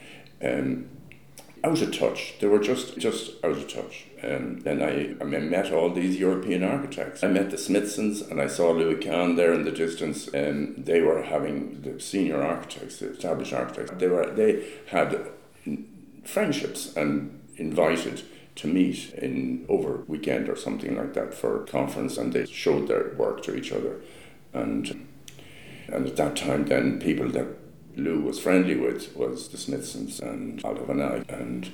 um, 0.43 0.89
out 1.63 1.81
of 1.81 1.97
touch. 1.97 2.35
They 2.39 2.47
were 2.47 2.59
just 2.59 2.97
just 2.97 3.43
out 3.43 3.51
of 3.51 3.67
touch. 3.67 4.05
Um, 4.21 4.61
and 4.65 4.83
I, 4.83 5.15
I 5.21 5.23
met 5.23 5.71
all 5.71 5.89
these 5.89 6.17
European 6.17 6.63
architects. 6.63 7.23
I 7.23 7.27
met 7.27 7.51
the 7.51 7.57
Smithsons 7.57 8.21
and 8.21 8.41
I 8.41 8.47
saw 8.47 8.71
Louis 8.71 9.03
Kahn 9.03 9.35
there 9.35 9.53
in 9.53 9.63
the 9.63 9.71
distance. 9.71 10.27
And 10.27 10.85
they 10.85 11.01
were 11.01 11.23
having 11.23 11.81
the 11.81 11.99
senior 11.99 12.41
architects, 12.41 12.99
the 12.99 13.11
established 13.11 13.53
architects. 13.53 13.91
They 13.97 14.07
were 14.07 14.29
they 14.31 14.65
had 14.87 15.29
friendships 16.25 16.95
and 16.95 17.41
invited 17.55 18.23
to 18.55 18.67
meet 18.67 19.13
in 19.15 19.65
over 19.67 20.03
weekend 20.07 20.49
or 20.49 20.55
something 20.55 20.95
like 20.95 21.13
that 21.13 21.33
for 21.33 21.61
a 21.61 21.65
conference, 21.65 22.17
and 22.17 22.33
they 22.33 22.45
showed 22.45 22.87
their 22.87 23.13
work 23.15 23.41
to 23.43 23.55
each 23.55 23.71
other. 23.71 24.01
And 24.53 25.07
and 25.87 26.07
at 26.07 26.15
that 26.15 26.35
time, 26.35 26.65
then 26.65 26.99
people 26.99 27.29
that 27.29 27.47
Lou 27.95 28.21
was 28.21 28.39
friendly 28.39 28.75
with 28.75 29.15
was 29.15 29.49
the 29.49 29.57
Smithsons 29.57 30.19
and 30.19 30.63
Oliver 30.63 30.93
Knight 30.93 31.29
and 31.29 31.71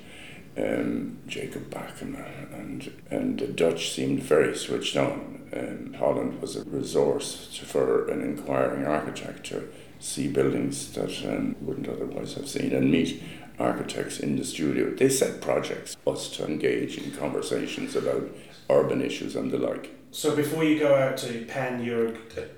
um, 0.58 1.18
Jacob 1.28 1.70
Bakken 1.70 2.16
and 2.54 2.92
and 3.10 3.40
the 3.40 3.48
Dutch 3.48 3.92
seemed 3.92 4.24
very 4.24 4.56
switched 4.56 4.98
on. 4.98 5.38
And 5.52 5.96
Holland 5.96 6.42
was 6.42 6.56
a 6.56 6.64
resource 6.64 7.58
to, 7.58 7.66
for 7.66 8.08
an 8.08 8.22
inquiring 8.22 8.86
architect 8.86 9.48
to 9.48 9.68
see 10.00 10.28
buildings 10.28 10.92
that 10.94 11.12
um, 11.28 11.56
wouldn't 11.60 11.90
otherwise 11.90 12.36
have 12.36 12.48
seen 12.48 12.72
and 12.72 12.92
meet 12.92 13.22
architects 13.60 14.20
in 14.20 14.38
the 14.38 14.44
studio. 14.44 14.92
They 14.92 15.10
set 15.10 15.42
projects, 15.42 15.98
us 16.08 16.30
to 16.38 16.46
engage 16.46 16.98
in 16.98 17.12
conversations 17.12 17.96
about 17.96 18.30
urban 18.70 19.02
issues 19.02 19.36
and 19.36 19.52
the 19.52 19.58
like. 19.58 19.92
So 20.12 20.36
before 20.36 20.64
you 20.64 20.80
go 20.80 20.96
out 20.96 21.18
to 21.18 21.46
Penn, 21.46 21.84
you're 21.84 22.14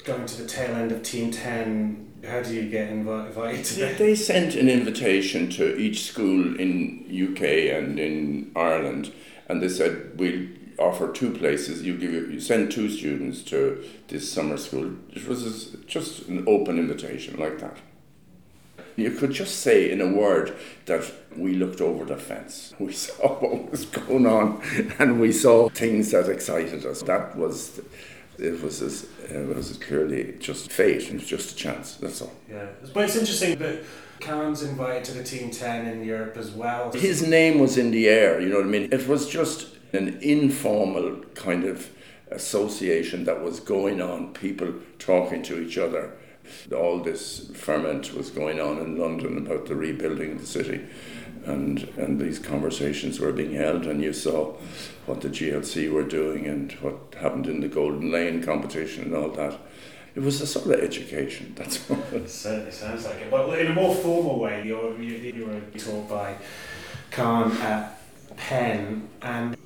going 0.05 0.25
to 0.25 0.41
the 0.41 0.47
tail 0.47 0.75
end 0.75 0.91
of 0.91 1.03
Team 1.03 1.31
10. 1.31 2.23
How 2.25 2.41
do 2.41 2.53
you 2.53 2.69
get 2.69 2.89
invited 2.89 3.65
to 3.65 3.79
that? 3.79 3.97
They 3.97 4.15
sent 4.15 4.55
an 4.55 4.69
invitation 4.69 5.49
to 5.51 5.75
each 5.77 6.03
school 6.03 6.59
in 6.59 7.05
UK 7.09 7.41
and 7.75 7.99
in 7.99 8.51
Ireland, 8.55 9.11
and 9.49 9.61
they 9.61 9.69
said, 9.69 10.17
we'll 10.17 10.47
offer 10.79 11.11
two 11.11 11.31
places. 11.31 11.81
You 11.83 11.97
give 11.97 12.13
you 12.13 12.39
send 12.39 12.71
two 12.71 12.89
students 12.89 13.41
to 13.43 13.83
this 14.07 14.31
summer 14.31 14.57
school. 14.57 14.95
It 15.09 15.27
was 15.27 15.75
just 15.87 16.27
an 16.27 16.45
open 16.47 16.79
invitation 16.79 17.39
like 17.39 17.59
that. 17.59 17.77
You 18.95 19.11
could 19.11 19.31
just 19.31 19.59
say 19.59 19.91
in 19.91 20.01
a 20.01 20.07
word 20.07 20.55
that 20.85 21.03
we 21.35 21.53
looked 21.53 21.81
over 21.81 22.05
the 22.05 22.17
fence. 22.17 22.73
We 22.79 22.93
saw 23.05 23.39
what 23.39 23.71
was 23.71 23.85
going 23.85 24.25
on 24.25 24.61
and 24.99 25.19
we 25.19 25.31
saw 25.31 25.69
things 25.69 26.11
that 26.11 26.29
excited 26.29 26.85
us. 26.85 27.01
That 27.03 27.37
was, 27.37 27.81
it 28.37 28.61
was 28.61 28.81
as, 28.81 29.07
it 29.29 29.55
was 29.55 29.71
as 29.71 29.77
clearly 29.77 30.35
just 30.39 30.71
fate, 30.71 31.03
it 31.03 31.13
was 31.13 31.27
just 31.27 31.53
a 31.53 31.55
chance, 31.55 31.95
that's 31.95 32.21
all. 32.21 32.33
Yeah, 32.49 32.67
but 32.93 33.05
it's 33.05 33.15
interesting 33.15 33.57
that 33.59 33.83
Kahn's 34.19 34.63
invited 34.63 35.03
to 35.05 35.13
the 35.13 35.23
Team 35.23 35.51
10 35.51 35.87
in 35.87 36.03
Europe 36.03 36.37
as 36.37 36.51
well. 36.51 36.91
His 36.91 37.25
name 37.27 37.59
was 37.59 37.77
in 37.77 37.91
the 37.91 38.07
air, 38.07 38.39
you 38.39 38.49
know 38.49 38.57
what 38.57 38.65
I 38.65 38.69
mean? 38.69 38.89
It 38.91 39.07
was 39.07 39.29
just 39.29 39.67
an 39.93 40.19
informal 40.21 41.17
kind 41.33 41.63
of 41.63 41.89
association 42.29 43.25
that 43.25 43.41
was 43.41 43.59
going 43.59 44.01
on, 44.01 44.33
people 44.33 44.73
talking 44.99 45.43
to 45.43 45.59
each 45.61 45.77
other 45.77 46.13
all 46.75 46.99
this 46.99 47.51
ferment 47.53 48.13
was 48.13 48.29
going 48.29 48.59
on 48.59 48.77
in 48.77 48.97
London 48.97 49.37
about 49.37 49.65
the 49.65 49.75
rebuilding 49.75 50.33
of 50.33 50.41
the 50.41 50.47
city. 50.47 50.81
And, 51.45 51.87
and 51.97 52.19
these 52.19 52.37
conversations 52.37 53.19
were 53.19 53.31
being 53.31 53.53
held, 53.53 53.87
and 53.87 54.01
you 54.01 54.13
saw 54.13 54.55
what 55.05 55.21
the 55.21 55.29
GLC 55.29 55.91
were 55.91 56.03
doing 56.03 56.45
and 56.45 56.71
what 56.73 57.15
happened 57.19 57.47
in 57.47 57.61
the 57.61 57.67
Golden 57.67 58.11
Lane 58.11 58.43
competition 58.43 59.05
and 59.05 59.15
all 59.15 59.29
that. 59.29 59.57
It 60.13 60.19
was 60.19 60.41
a 60.41 60.47
sort 60.47 60.65
of 60.65 60.83
education, 60.83 61.53
that's 61.57 61.77
what 61.89 61.99
it 62.13 62.29
certainly 62.29 62.71
sounds 62.71 63.05
like 63.05 63.21
it. 63.21 63.31
But 63.31 63.57
in 63.57 63.67
a 63.67 63.73
more 63.73 63.95
formal 63.95 64.39
way, 64.39 64.65
you 64.65 64.75
were, 64.75 65.01
you 65.01 65.45
were 65.47 65.79
taught 65.79 66.09
by 66.09 66.35
Kahn 67.09 67.51
at 67.57 67.99
Penn, 68.37 69.07
and 69.21 69.57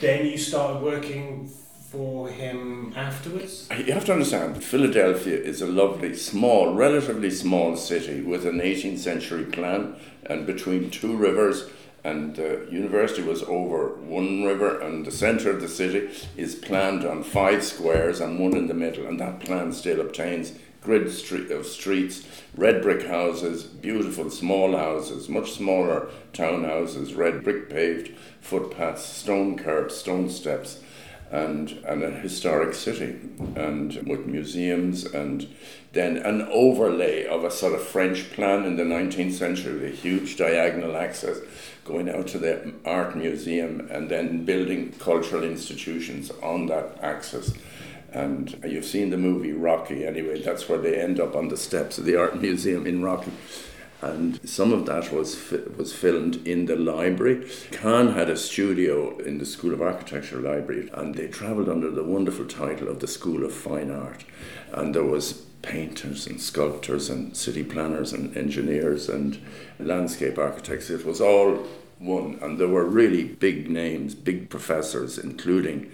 then 0.00 0.26
you 0.26 0.36
started 0.36 0.82
working 0.82 1.50
for 1.92 2.26
him 2.28 2.90
afterwards? 2.96 3.68
You 3.70 3.92
have 3.92 4.06
to 4.06 4.14
understand, 4.14 4.56
that 4.56 4.64
Philadelphia 4.64 5.36
is 5.36 5.60
a 5.60 5.66
lovely, 5.66 6.16
small, 6.16 6.72
relatively 6.72 7.30
small 7.30 7.76
city 7.76 8.22
with 8.22 8.46
an 8.46 8.60
18th 8.60 8.98
century 8.98 9.44
plan 9.44 9.96
and 10.24 10.46
between 10.46 10.90
two 10.90 11.14
rivers. 11.14 11.68
And 12.02 12.34
the 12.34 12.66
university 12.70 13.22
was 13.22 13.42
over 13.42 13.94
one 13.96 14.42
river, 14.42 14.80
and 14.80 15.04
the 15.04 15.12
centre 15.12 15.50
of 15.50 15.60
the 15.60 15.68
city 15.68 16.08
is 16.36 16.54
planned 16.54 17.04
on 17.04 17.22
five 17.22 17.62
squares 17.62 18.20
and 18.20 18.40
one 18.40 18.56
in 18.56 18.66
the 18.66 18.74
middle. 18.74 19.06
And 19.06 19.20
that 19.20 19.40
plan 19.40 19.72
still 19.72 20.00
obtains 20.00 20.54
grid 20.82 21.12
street 21.12 21.50
of 21.52 21.66
streets, 21.66 22.26
red 22.56 22.82
brick 22.82 23.06
houses, 23.06 23.62
beautiful 23.62 24.30
small 24.30 24.76
houses, 24.76 25.28
much 25.28 25.52
smaller 25.52 26.08
townhouses, 26.32 27.16
red 27.16 27.44
brick 27.44 27.70
paved 27.70 28.16
footpaths, 28.40 29.04
stone 29.04 29.56
curbs, 29.56 29.94
stone 29.94 30.28
steps 30.28 30.80
and, 31.32 31.70
and 31.88 32.02
a 32.02 32.10
historic 32.10 32.74
city, 32.74 33.18
and 33.56 33.94
with 34.06 34.26
museums, 34.26 35.04
and 35.04 35.48
then 35.92 36.18
an 36.18 36.42
overlay 36.52 37.24
of 37.24 37.42
a 37.42 37.50
sort 37.50 37.72
of 37.72 37.82
French 37.82 38.30
plan 38.32 38.64
in 38.64 38.76
the 38.76 38.84
19th 38.84 39.32
century, 39.32 39.72
with 39.72 39.84
a 39.84 39.96
huge 39.96 40.36
diagonal 40.36 40.94
access 40.94 41.38
going 41.84 42.10
out 42.10 42.26
to 42.28 42.38
the 42.38 42.72
art 42.84 43.16
museum, 43.16 43.88
and 43.90 44.10
then 44.10 44.44
building 44.44 44.92
cultural 44.98 45.42
institutions 45.42 46.30
on 46.42 46.66
that 46.66 46.98
axis. 47.02 47.54
And 48.12 48.62
you've 48.66 48.84
seen 48.84 49.08
the 49.08 49.16
movie 49.16 49.52
Rocky 49.52 50.04
anyway, 50.04 50.42
that's 50.42 50.68
where 50.68 50.78
they 50.78 51.00
end 51.00 51.18
up 51.18 51.34
on 51.34 51.48
the 51.48 51.56
steps 51.56 51.96
of 51.96 52.04
the 52.04 52.16
art 52.16 52.38
museum 52.38 52.86
in 52.86 53.02
Rocky 53.02 53.32
and 54.02 54.40
some 54.48 54.72
of 54.72 54.84
that 54.86 55.12
was 55.12 55.52
was 55.76 55.94
filmed 55.94 56.46
in 56.46 56.66
the 56.66 56.76
library. 56.76 57.48
Kahn 57.70 58.14
had 58.14 58.28
a 58.28 58.36
studio 58.36 59.16
in 59.18 59.38
the 59.38 59.46
School 59.46 59.72
of 59.72 59.80
Architecture 59.80 60.40
library, 60.40 60.90
and 60.92 61.14
they 61.14 61.28
travelled 61.28 61.68
under 61.68 61.90
the 61.90 62.02
wonderful 62.02 62.44
title 62.44 62.88
of 62.88 62.98
the 62.98 63.06
School 63.06 63.44
of 63.44 63.54
Fine 63.54 63.90
Art, 63.90 64.24
and 64.72 64.94
there 64.94 65.04
was 65.04 65.44
painters 65.62 66.26
and 66.26 66.40
sculptors 66.40 67.08
and 67.08 67.36
city 67.36 67.62
planners 67.62 68.12
and 68.12 68.36
engineers 68.36 69.08
and 69.08 69.38
landscape 69.78 70.36
architects. 70.36 70.90
It 70.90 71.06
was 71.06 71.20
all 71.20 71.64
one, 72.00 72.38
and 72.42 72.58
there 72.58 72.68
were 72.68 72.84
really 72.84 73.22
big 73.22 73.70
names, 73.70 74.16
big 74.16 74.50
professors, 74.50 75.18
including 75.18 75.90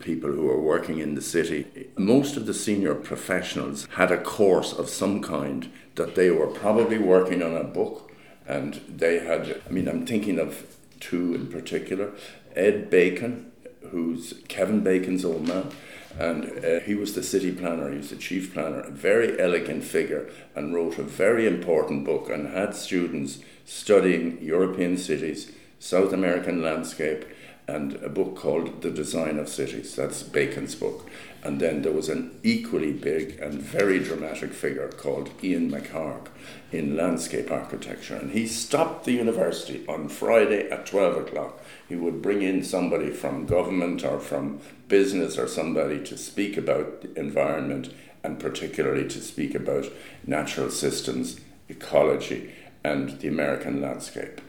people 0.00 0.30
who 0.30 0.44
were 0.44 0.60
working 0.60 0.98
in 0.98 1.14
the 1.14 1.22
city. 1.22 1.90
Most 1.96 2.36
of 2.36 2.46
the 2.46 2.54
senior 2.54 2.94
professionals 2.94 3.86
had 3.96 4.10
a 4.10 4.22
course 4.22 4.72
of 4.72 4.88
some 4.88 5.22
kind 5.22 5.70
that 5.94 6.14
they 6.14 6.30
were 6.30 6.46
probably 6.46 6.98
working 6.98 7.42
on 7.42 7.56
a 7.56 7.64
book 7.64 8.10
and 8.46 8.80
they 8.88 9.18
had, 9.18 9.60
I 9.66 9.70
mean, 9.70 9.88
I'm 9.88 10.06
thinking 10.06 10.38
of 10.38 10.76
two 11.00 11.34
in 11.34 11.46
particular 11.48 12.12
Ed 12.56 12.90
Bacon, 12.90 13.52
who's 13.90 14.34
Kevin 14.48 14.80
Bacon's 14.82 15.24
old 15.24 15.46
man. 15.46 15.70
And 16.18 16.64
uh, 16.64 16.80
he 16.80 16.94
was 16.94 17.14
the 17.14 17.22
city 17.22 17.52
planner, 17.52 17.92
he 17.92 17.98
was 17.98 18.10
the 18.10 18.16
chief 18.16 18.52
planner, 18.52 18.80
a 18.80 18.90
very 18.90 19.38
elegant 19.38 19.84
figure, 19.84 20.28
and 20.56 20.74
wrote 20.74 20.98
a 20.98 21.04
very 21.04 21.46
important 21.46 22.04
book 22.04 22.28
and 22.28 22.48
had 22.48 22.74
students 22.74 23.38
studying 23.64 24.42
European 24.42 24.96
cities, 24.96 25.52
South 25.78 26.12
American 26.12 26.62
landscape, 26.62 27.24
and 27.68 27.96
a 27.96 28.08
book 28.08 28.34
called 28.34 28.80
The 28.80 28.90
Design 28.90 29.38
of 29.38 29.48
Cities. 29.48 29.94
That's 29.94 30.22
Bacon's 30.22 30.74
book. 30.74 31.06
And 31.44 31.60
then 31.60 31.82
there 31.82 31.92
was 31.92 32.08
an 32.08 32.34
equally 32.42 32.92
big 32.92 33.38
and 33.40 33.60
very 33.60 33.98
dramatic 33.98 34.54
figure 34.54 34.88
called 34.88 35.30
Ian 35.44 35.70
McHarg 35.70 36.28
in 36.72 36.96
landscape 36.96 37.50
architecture. 37.50 38.16
And 38.16 38.30
he 38.30 38.46
stopped 38.46 39.04
the 39.04 39.12
university 39.12 39.86
on 39.86 40.08
Friday 40.08 40.68
at 40.70 40.86
12 40.86 41.28
o'clock. 41.28 41.60
He 41.86 41.94
would 41.94 42.22
bring 42.22 42.40
in 42.40 42.64
somebody 42.64 43.10
from 43.10 43.44
government 43.44 44.02
or 44.02 44.18
from 44.18 44.60
business 44.88 45.36
or 45.36 45.46
somebody 45.46 46.02
to 46.04 46.16
speak 46.16 46.56
about 46.56 47.02
the 47.02 47.20
environment 47.20 47.92
and 48.24 48.40
particularly 48.40 49.06
to 49.08 49.20
speak 49.20 49.54
about 49.54 49.86
natural 50.26 50.70
systems, 50.70 51.38
ecology, 51.68 52.50
and 52.82 53.20
the 53.20 53.28
American 53.28 53.82
landscape. 53.82 54.40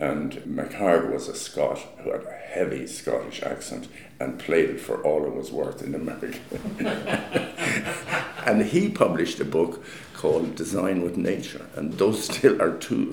And 0.00 0.32
McHarg 0.48 1.12
was 1.12 1.28
a 1.28 1.34
Scot 1.34 1.78
who 1.98 2.10
had 2.10 2.24
a 2.24 2.32
heavy 2.32 2.86
Scottish 2.86 3.42
accent 3.42 3.86
and 4.18 4.38
played 4.38 4.70
it 4.70 4.80
for 4.80 5.02
all 5.02 5.26
it 5.26 5.34
was 5.34 5.52
worth 5.52 5.82
in 5.82 5.94
America. 5.94 6.38
and 8.46 8.62
he 8.62 8.88
published 8.88 9.40
a 9.40 9.44
book 9.44 9.84
called 10.14 10.54
Design 10.54 11.02
with 11.02 11.18
Nature, 11.18 11.66
and 11.76 11.92
those 11.98 12.24
still 12.24 12.60
are 12.60 12.76
two 12.78 13.12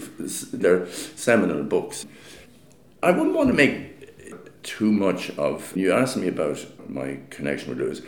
they're 0.54 0.88
seminal 0.88 1.64
books. 1.64 2.06
I 3.04 3.12
wouldn't 3.12 3.36
want 3.36 3.50
to 3.50 3.54
make 3.54 4.64
too 4.64 4.92
much 4.92 5.30
of. 5.32 5.76
You 5.76 5.92
asked 5.92 6.16
me 6.16 6.30
about 6.30 6.66
my 6.90 7.20
connection 7.30 7.70
with 7.70 7.80
Louis. 7.80 8.02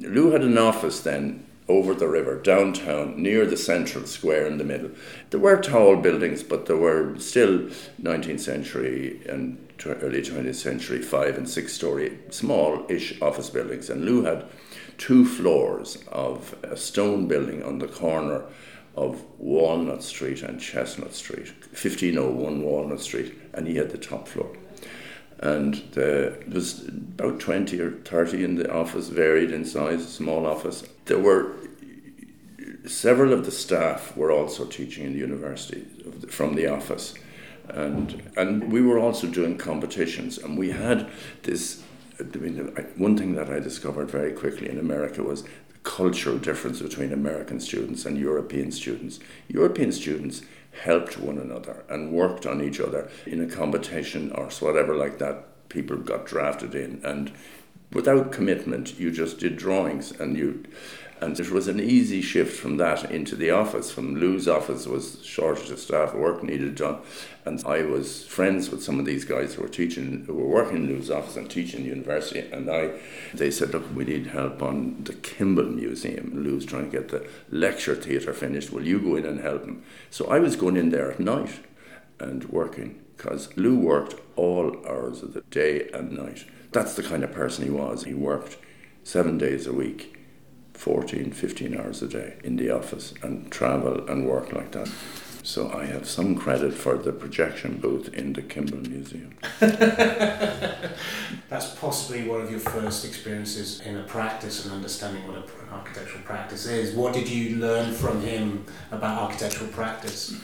Lou 0.00 0.30
had 0.32 0.42
an 0.42 0.58
office 0.58 1.00
then 1.00 1.46
over 1.70 1.94
the 1.94 2.08
river, 2.08 2.36
downtown, 2.36 3.22
near 3.22 3.46
the 3.46 3.56
central 3.56 4.04
square 4.06 4.46
in 4.46 4.58
the 4.58 4.64
middle. 4.64 4.90
There 5.30 5.40
were 5.40 5.56
tall 5.60 5.96
buildings, 5.96 6.42
but 6.42 6.66
there 6.66 6.76
were 6.76 7.18
still 7.18 7.70
19th 8.02 8.40
century 8.40 9.22
and 9.28 9.58
early 9.86 10.20
20th 10.20 10.56
century 10.56 11.00
five 11.00 11.38
and 11.38 11.48
six 11.48 11.72
story 11.72 12.18
small 12.30 12.84
ish 12.88 13.20
office 13.22 13.50
buildings. 13.50 13.88
And 13.88 14.04
Lou 14.04 14.24
had 14.24 14.46
two 14.98 15.24
floors 15.24 15.98
of 16.08 16.54
a 16.62 16.76
stone 16.76 17.28
building 17.28 17.62
on 17.62 17.78
the 17.78 17.88
corner 17.88 18.44
of 18.96 19.24
Walnut 19.38 20.02
Street 20.02 20.42
and 20.42 20.60
Chestnut 20.60 21.14
Street, 21.14 21.48
1501 21.70 22.62
Walnut 22.62 23.00
Street, 23.00 23.34
and 23.54 23.66
he 23.66 23.76
had 23.76 23.90
the 23.90 23.98
top 23.98 24.26
floor. 24.26 24.50
And 25.40 25.74
the, 25.92 26.36
there 26.46 26.54
was 26.54 26.86
about 26.86 27.40
20 27.40 27.80
or 27.80 27.92
30 27.92 28.44
in 28.44 28.54
the 28.56 28.70
office, 28.70 29.08
varied 29.08 29.50
in 29.50 29.64
size, 29.64 30.06
small 30.06 30.46
office. 30.46 30.84
There 31.06 31.18
were 31.18 31.54
several 32.86 33.32
of 33.32 33.44
the 33.44 33.50
staff 33.50 34.16
were 34.16 34.30
also 34.30 34.66
teaching 34.66 35.06
in 35.06 35.12
the 35.14 35.18
university 35.18 35.86
from 36.28 36.54
the 36.54 36.66
office. 36.66 37.14
And, 37.68 38.22
and 38.36 38.70
we 38.72 38.82
were 38.82 38.98
also 38.98 39.26
doing 39.28 39.56
competitions, 39.56 40.38
and 40.38 40.58
we 40.58 40.70
had 40.70 41.08
this. 41.42 41.82
I 42.18 42.24
mean, 42.36 42.58
one 42.96 43.16
thing 43.16 43.34
that 43.36 43.48
I 43.48 43.60
discovered 43.60 44.10
very 44.10 44.32
quickly 44.32 44.68
in 44.68 44.78
America 44.78 45.22
was 45.22 45.42
the 45.44 45.78
cultural 45.84 46.36
difference 46.36 46.82
between 46.82 47.12
American 47.12 47.60
students 47.60 48.04
and 48.04 48.18
European 48.18 48.72
students. 48.72 49.20
European 49.48 49.90
students 49.92 50.42
helped 50.72 51.18
one 51.18 51.38
another 51.38 51.84
and 51.88 52.12
worked 52.12 52.46
on 52.46 52.62
each 52.62 52.80
other 52.80 53.10
in 53.26 53.42
a 53.42 53.46
competition 53.46 54.30
or 54.32 54.48
whatever 54.60 54.94
like 54.94 55.18
that. 55.18 55.68
People 55.68 55.96
got 55.98 56.26
drafted 56.26 56.74
in, 56.74 57.00
and 57.04 57.30
without 57.92 58.32
commitment, 58.32 58.98
you 58.98 59.10
just 59.10 59.38
did 59.38 59.56
drawings 59.56 60.12
and 60.12 60.36
you 60.36 60.64
and 61.20 61.38
it 61.38 61.50
was 61.50 61.68
an 61.68 61.78
easy 61.78 62.22
shift 62.22 62.58
from 62.58 62.78
that 62.78 63.10
into 63.10 63.36
the 63.36 63.50
office. 63.50 63.90
From 63.90 64.16
Lou's 64.16 64.48
office 64.48 64.86
was 64.86 65.22
shortage 65.22 65.70
of 65.70 65.78
staff, 65.78 66.14
work 66.14 66.42
needed 66.42 66.76
done. 66.76 66.98
And 67.44 67.62
I 67.66 67.82
was 67.82 68.24
friends 68.24 68.70
with 68.70 68.82
some 68.82 68.98
of 68.98 69.04
these 69.04 69.26
guys 69.26 69.54
who 69.54 69.62
were 69.62 69.68
teaching, 69.68 70.24
who 70.26 70.34
were 70.34 70.46
working 70.46 70.78
in 70.78 70.86
Lou's 70.88 71.10
office 71.10 71.36
and 71.36 71.50
teaching 71.50 71.84
university. 71.84 72.40
And 72.50 72.70
I, 72.70 72.92
they 73.34 73.50
said, 73.50 73.72
look, 73.74 73.94
we 73.94 74.04
need 74.04 74.28
help 74.28 74.62
on 74.62 75.04
the 75.04 75.12
Kimbell 75.12 75.74
Museum. 75.74 76.42
Lou's 76.42 76.64
trying 76.64 76.90
to 76.90 76.98
get 76.98 77.10
the 77.10 77.26
lecture 77.50 77.94
theatre 77.94 78.32
finished. 78.32 78.70
Will 78.70 78.86
you 78.86 78.98
go 78.98 79.16
in 79.16 79.26
and 79.26 79.40
help 79.40 79.64
him? 79.66 79.82
So 80.08 80.26
I 80.26 80.38
was 80.38 80.56
going 80.56 80.78
in 80.78 80.88
there 80.88 81.10
at 81.10 81.20
night 81.20 81.60
and 82.18 82.44
working 82.44 82.98
because 83.16 83.54
Lou 83.58 83.78
worked 83.78 84.14
all 84.36 84.74
hours 84.86 85.22
of 85.22 85.34
the 85.34 85.42
day 85.42 85.90
and 85.92 86.12
night. 86.12 86.46
That's 86.72 86.94
the 86.94 87.02
kind 87.02 87.24
of 87.24 87.32
person 87.32 87.64
he 87.64 87.70
was. 87.70 88.04
He 88.04 88.14
worked 88.14 88.56
seven 89.04 89.36
days 89.36 89.66
a 89.66 89.72
week 89.74 90.16
14, 90.80 91.32
15 91.32 91.76
hours 91.78 92.00
a 92.00 92.08
day 92.08 92.36
in 92.42 92.56
the 92.56 92.70
office 92.70 93.12
and 93.22 93.52
travel 93.52 94.08
and 94.08 94.26
work 94.26 94.50
like 94.54 94.72
that. 94.72 94.90
So 95.42 95.70
I 95.70 95.84
have 95.84 96.08
some 96.08 96.34
credit 96.34 96.72
for 96.72 96.96
the 96.96 97.12
projection 97.12 97.76
booth 97.76 98.08
in 98.14 98.32
the 98.32 98.40
Kimbell 98.40 98.88
Museum. 98.88 99.34
That's 101.50 101.74
possibly 101.74 102.26
one 102.26 102.40
of 102.40 102.50
your 102.50 102.60
first 102.60 103.04
experiences 103.04 103.82
in 103.82 103.98
a 103.98 104.04
practice 104.04 104.64
and 104.64 104.72
understanding 104.72 105.26
what 105.28 105.36
an 105.36 105.44
architectural 105.70 106.22
practice 106.24 106.64
is. 106.64 106.94
What 106.94 107.12
did 107.12 107.28
you 107.28 107.56
learn 107.56 107.92
from 107.92 108.22
him 108.22 108.64
about 108.90 109.20
architectural 109.20 109.68
practice? 109.72 110.34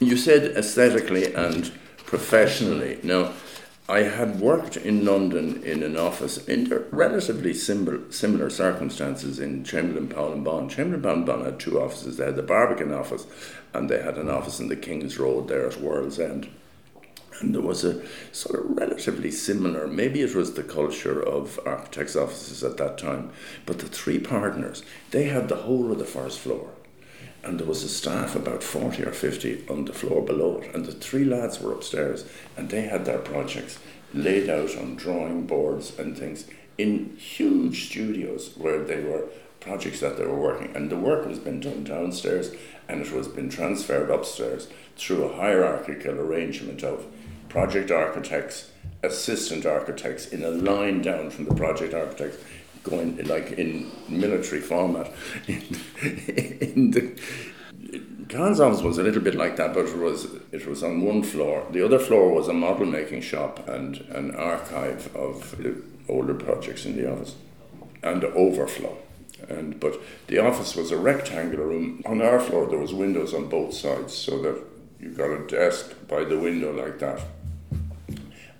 You 0.00 0.16
said 0.16 0.56
aesthetically 0.56 1.34
and 1.34 1.70
professionally. 2.06 2.98
Now, 3.02 3.34
I 3.88 4.02
had 4.02 4.38
worked 4.40 4.76
in 4.76 5.04
London 5.04 5.60
in 5.64 5.82
an 5.82 5.96
office 5.96 6.46
in 6.46 6.86
relatively 6.92 7.52
similar, 7.52 8.12
similar 8.12 8.48
circumstances 8.48 9.40
in 9.40 9.64
Chamberlain, 9.64 10.06
Powell 10.06 10.32
and 10.32 10.44
Bon. 10.44 10.68
Chamberlain, 10.68 11.02
Powell 11.02 11.16
and 11.16 11.26
Bon 11.26 11.44
had 11.44 11.58
two 11.58 11.80
offices. 11.80 12.16
They 12.16 12.26
had 12.26 12.36
the 12.36 12.44
Barbican 12.44 12.92
office 12.94 13.26
and 13.74 13.90
they 13.90 14.00
had 14.00 14.18
an 14.18 14.30
office 14.30 14.60
in 14.60 14.68
the 14.68 14.76
King's 14.76 15.18
Road 15.18 15.48
there 15.48 15.66
at 15.66 15.80
World's 15.80 16.20
End. 16.20 16.48
And 17.40 17.52
there 17.52 17.62
was 17.62 17.82
a 17.82 18.00
sort 18.30 18.60
of 18.60 18.76
relatively 18.76 19.32
similar, 19.32 19.88
maybe 19.88 20.22
it 20.22 20.34
was 20.36 20.54
the 20.54 20.62
culture 20.62 21.20
of 21.20 21.58
architects' 21.66 22.14
offices 22.14 22.62
at 22.62 22.76
that 22.76 22.98
time, 22.98 23.32
but 23.66 23.80
the 23.80 23.86
three 23.86 24.20
partners, 24.20 24.84
they 25.10 25.24
had 25.24 25.48
the 25.48 25.56
whole 25.56 25.90
of 25.90 25.98
the 25.98 26.04
first 26.04 26.38
floor 26.38 26.70
and 27.44 27.58
there 27.58 27.66
was 27.66 27.82
a 27.82 27.88
staff 27.88 28.36
about 28.36 28.62
40 28.62 29.04
or 29.04 29.12
50 29.12 29.64
on 29.68 29.84
the 29.84 29.92
floor 29.92 30.22
below 30.22 30.58
it 30.58 30.74
and 30.74 30.86
the 30.86 30.92
three 30.92 31.24
lads 31.24 31.60
were 31.60 31.72
upstairs 31.72 32.24
and 32.56 32.68
they 32.68 32.82
had 32.82 33.04
their 33.04 33.18
projects 33.18 33.78
laid 34.14 34.48
out 34.48 34.76
on 34.76 34.94
drawing 34.94 35.46
boards 35.46 35.98
and 35.98 36.16
things 36.16 36.46
in 36.78 37.16
huge 37.16 37.88
studios 37.88 38.52
where 38.56 38.82
they 38.82 39.00
were 39.00 39.28
projects 39.62 40.00
that 40.00 40.16
they 40.16 40.26
were 40.26 40.38
working. 40.38 40.74
And 40.74 40.90
the 40.90 40.96
work 40.96 41.26
was 41.26 41.38
being 41.38 41.60
done 41.60 41.84
downstairs 41.84 42.54
and 42.88 43.00
it 43.00 43.12
was 43.12 43.28
being 43.28 43.48
transferred 43.48 44.10
upstairs 44.10 44.68
through 44.96 45.24
a 45.24 45.36
hierarchical 45.36 46.18
arrangement 46.18 46.82
of 46.82 47.06
project 47.48 47.90
architects 47.90 48.70
assistant 49.02 49.66
architects 49.66 50.28
in 50.28 50.44
a 50.44 50.50
line 50.50 51.02
down 51.02 51.28
from 51.30 51.44
the 51.44 51.54
project 51.54 51.92
architects 51.92 52.38
going 52.82 53.16
like 53.26 53.52
in 53.52 53.90
military 54.08 54.60
format. 54.60 55.12
in, 55.46 55.62
in 56.60 56.90
the, 56.90 57.20
Kahn's 58.28 58.60
office 58.60 58.80
was 58.80 58.98
a 58.98 59.02
little 59.02 59.20
bit 59.20 59.34
like 59.34 59.56
that, 59.56 59.74
but 59.74 59.86
it 59.86 59.96
was 59.96 60.26
it 60.52 60.66
was 60.66 60.82
on 60.82 61.02
one 61.02 61.22
floor. 61.22 61.66
The 61.70 61.84
other 61.84 61.98
floor 61.98 62.32
was 62.32 62.48
a 62.48 62.52
model 62.52 62.86
making 62.86 63.20
shop 63.20 63.68
and 63.68 63.98
an 64.10 64.34
archive 64.34 65.14
of 65.14 65.56
the 65.58 65.82
older 66.08 66.34
projects 66.34 66.86
in 66.86 66.96
the 66.96 67.12
office, 67.12 67.34
and 68.02 68.24
overflow. 68.24 68.96
And 69.48 69.78
but 69.78 70.00
the 70.28 70.38
office 70.38 70.74
was 70.74 70.90
a 70.90 70.96
rectangular 70.96 71.66
room. 71.66 72.02
On 72.06 72.22
our 72.22 72.40
floor, 72.40 72.66
there 72.66 72.78
was 72.78 72.94
windows 72.94 73.34
on 73.34 73.48
both 73.48 73.74
sides, 73.74 74.14
so 74.14 74.40
that 74.42 74.62
you 74.98 75.10
got 75.10 75.30
a 75.30 75.46
desk 75.46 75.94
by 76.08 76.24
the 76.24 76.38
window 76.38 76.72
like 76.72 76.98
that. 77.00 77.20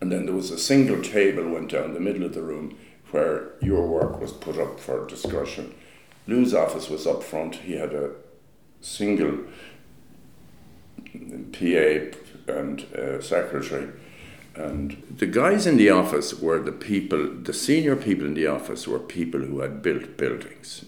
And 0.00 0.10
then 0.10 0.26
there 0.26 0.34
was 0.34 0.50
a 0.50 0.58
single 0.58 1.00
table 1.00 1.48
went 1.48 1.70
down 1.70 1.94
the 1.94 2.00
middle 2.00 2.24
of 2.24 2.34
the 2.34 2.42
room 2.42 2.76
where 3.12 3.50
your 3.60 3.86
work 3.86 4.20
was 4.20 4.32
put 4.32 4.58
up 4.58 4.80
for 4.80 5.06
discussion. 5.06 5.74
Lou's 6.26 6.54
office 6.54 6.88
was 6.88 7.06
up 7.06 7.22
front. 7.22 7.56
He 7.56 7.74
had 7.74 7.92
a 7.92 8.10
single 8.80 9.38
PA 11.52 12.16
and 12.48 12.82
uh, 12.94 13.20
secretary. 13.20 13.88
And 14.54 15.02
the 15.16 15.26
guys 15.26 15.66
in 15.66 15.76
the 15.76 15.90
office 15.90 16.34
were 16.34 16.60
the 16.60 16.72
people, 16.72 17.30
the 17.42 17.54
senior 17.54 17.96
people 17.96 18.26
in 18.26 18.34
the 18.34 18.46
office 18.46 18.86
were 18.86 18.98
people 18.98 19.40
who 19.40 19.60
had 19.60 19.82
built 19.82 20.16
buildings. 20.16 20.84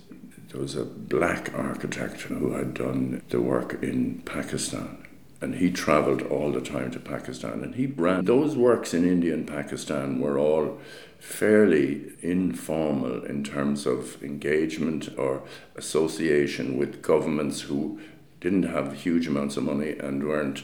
There 0.48 0.60
was 0.60 0.76
a 0.76 0.84
black 0.84 1.52
architect 1.54 2.22
who 2.22 2.52
had 2.52 2.74
done 2.74 3.22
the 3.30 3.40
work 3.40 3.82
in 3.82 4.22
Pakistan 4.24 5.04
and 5.40 5.56
he 5.56 5.70
traveled 5.70 6.22
all 6.22 6.50
the 6.50 6.60
time 6.60 6.90
to 6.90 6.98
Pakistan 6.98 7.62
and 7.62 7.74
he 7.74 7.87
ran 7.87 8.24
those 8.24 8.56
works 8.56 8.94
in 8.94 9.04
India 9.04 9.34
and 9.34 9.46
Pakistan 9.46 10.18
were 10.18 10.38
all 10.38 10.78
fairly 11.24 12.12
informal 12.20 13.24
in 13.24 13.42
terms 13.42 13.87
of 13.87 14.22
engagement 14.22 15.08
or 15.16 15.42
association 15.74 16.76
with 16.76 17.00
governments 17.00 17.62
who 17.62 17.98
didn't 18.40 18.64
have 18.64 18.92
huge 18.92 19.26
amounts 19.26 19.56
of 19.56 19.64
money 19.64 19.92
and 19.98 20.22
weren't 20.22 20.62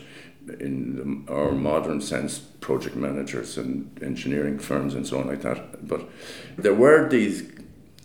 in 0.60 1.24
the, 1.26 1.32
our 1.32 1.52
modern 1.52 2.00
sense 2.00 2.38
project 2.38 2.94
managers 2.94 3.56
and 3.56 3.98
engineering 4.02 4.58
firms 4.58 4.94
and 4.94 5.06
so 5.06 5.18
on 5.18 5.28
like 5.28 5.40
that. 5.40 5.88
But 5.88 6.08
there 6.58 6.74
were 6.74 7.08
these 7.08 7.50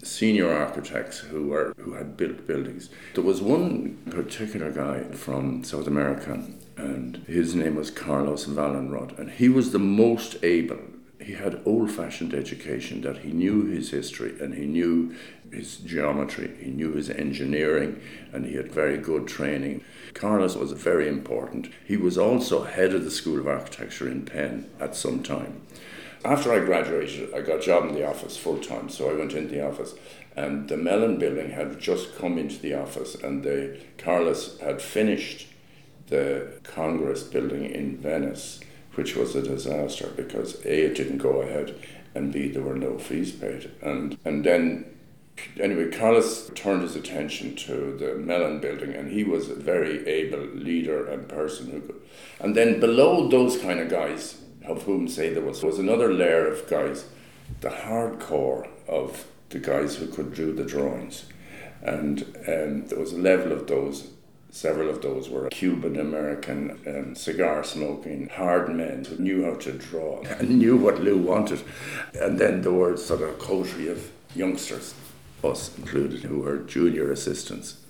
senior 0.01 0.49
architects 0.49 1.19
who 1.19 1.47
were 1.47 1.73
who 1.77 1.93
had 1.93 2.15
built 2.15 2.47
buildings. 2.47 2.89
There 3.15 3.23
was 3.23 3.41
one 3.41 3.97
particular 4.09 4.71
guy 4.71 5.03
from 5.11 5.65
South 5.65 5.87
America 5.87 6.41
and 6.77 7.17
his 7.27 7.53
name 7.53 7.75
was 7.75 7.91
Carlos 7.91 8.45
Vallhonrat 8.45 9.19
and 9.19 9.29
he 9.29 9.49
was 9.49 9.71
the 9.71 9.79
most 9.79 10.37
able 10.41 10.94
he 11.25 11.33
had 11.33 11.59
old 11.65 11.89
fashioned 11.89 12.35
education 12.35 13.01
that 13.01 13.17
he 13.17 13.31
knew 13.31 13.65
his 13.65 13.89
history 13.89 14.35
and 14.39 14.53
he 14.53 14.67
knew 14.67 15.15
his 15.51 15.77
geometry, 15.77 16.51
he 16.59 16.69
knew 16.69 16.93
his 16.93 17.09
engineering, 17.09 17.99
and 18.31 18.45
he 18.45 18.53
had 18.53 18.71
very 18.71 18.97
good 18.97 19.27
training. 19.27 19.83
Carlos 20.13 20.55
was 20.55 20.71
very 20.73 21.07
important. 21.07 21.69
He 21.83 21.97
was 21.97 22.15
also 22.15 22.63
head 22.63 22.93
of 22.93 23.03
the 23.03 23.09
School 23.09 23.39
of 23.39 23.47
Architecture 23.47 24.07
in 24.07 24.25
Penn 24.25 24.69
at 24.79 24.95
some 24.95 25.23
time. 25.23 25.63
After 26.23 26.53
I 26.53 26.59
graduated, 26.59 27.33
I 27.33 27.41
got 27.41 27.57
a 27.57 27.61
job 27.61 27.85
in 27.85 27.95
the 27.95 28.07
office 28.07 28.37
full 28.37 28.59
time, 28.59 28.89
so 28.89 29.09
I 29.09 29.13
went 29.13 29.33
into 29.33 29.53
the 29.53 29.67
office. 29.67 29.95
And 30.35 30.69
the 30.69 30.77
Mellon 30.77 31.17
building 31.17 31.49
had 31.51 31.79
just 31.79 32.15
come 32.17 32.37
into 32.37 32.59
the 32.59 32.75
office, 32.75 33.15
and 33.15 33.43
the 33.43 33.79
Carlos 33.97 34.59
had 34.59 34.79
finished 34.79 35.47
the 36.07 36.59
Congress 36.63 37.23
building 37.23 37.65
in 37.65 37.97
Venice 37.97 38.59
which 38.95 39.15
was 39.15 39.35
a 39.35 39.41
disaster 39.41 40.11
because 40.15 40.55
A, 40.65 40.85
it 40.85 40.95
didn't 40.95 41.19
go 41.19 41.41
ahead, 41.41 41.75
and 42.13 42.31
B, 42.31 42.49
there 42.49 42.63
were 42.63 42.75
no 42.75 42.97
fees 42.97 43.31
paid. 43.31 43.71
And, 43.81 44.17
and 44.25 44.43
then, 44.43 44.85
anyway, 45.59 45.91
Carlos 45.91 46.49
turned 46.55 46.81
his 46.81 46.95
attention 46.95 47.55
to 47.57 47.95
the 47.97 48.15
Mellon 48.15 48.59
building, 48.59 48.93
and 48.93 49.11
he 49.11 49.23
was 49.23 49.49
a 49.49 49.55
very 49.55 50.07
able 50.07 50.39
leader 50.39 51.05
and 51.05 51.27
person 51.27 51.71
who 51.71 51.81
could. 51.81 52.01
And 52.39 52.55
then 52.55 52.79
below 52.79 53.27
those 53.27 53.57
kind 53.57 53.79
of 53.79 53.89
guys, 53.89 54.41
of 54.65 54.83
whom 54.83 55.07
say 55.07 55.33
there 55.33 55.43
was, 55.43 55.61
was 55.63 55.77
another 55.77 56.11
layer 56.11 56.47
of 56.47 56.67
guys, 56.69 57.05
the 57.61 57.69
hardcore 57.69 58.67
of 58.87 59.25
the 59.49 59.59
guys 59.59 59.95
who 59.95 60.07
could 60.07 60.33
do 60.33 60.53
the 60.53 60.63
drawings. 60.63 61.25
And 61.81 62.23
um, 62.47 62.87
there 62.87 62.99
was 62.99 63.13
a 63.13 63.17
level 63.17 63.51
of 63.51 63.67
those 63.67 64.09
Several 64.55 64.89
of 64.89 65.01
those 65.01 65.29
were 65.29 65.49
Cuban 65.49 65.99
American 65.99 66.79
um, 66.87 67.13
cigar 67.13 67.61
smoking 67.61 68.29
hard 68.29 68.73
men 68.73 69.03
who 69.03 69.17
knew 69.17 69.43
how 69.43 69.55
to 69.55 69.73
draw 69.73 70.21
and 70.21 70.59
knew 70.59 70.77
what 70.77 71.01
Lou 71.01 71.17
wanted. 71.17 71.61
And 72.17 72.39
then 72.39 72.61
there 72.61 72.71
were 72.71 72.95
sort 72.95 73.21
of 73.21 73.31
a 73.31 73.33
coterie 73.33 73.89
of 73.89 74.09
youngsters, 74.33 74.93
us 75.43 75.77
included, 75.77 76.21
who 76.21 76.39
were 76.39 76.59
junior 76.59 77.11
assistants. 77.11 77.81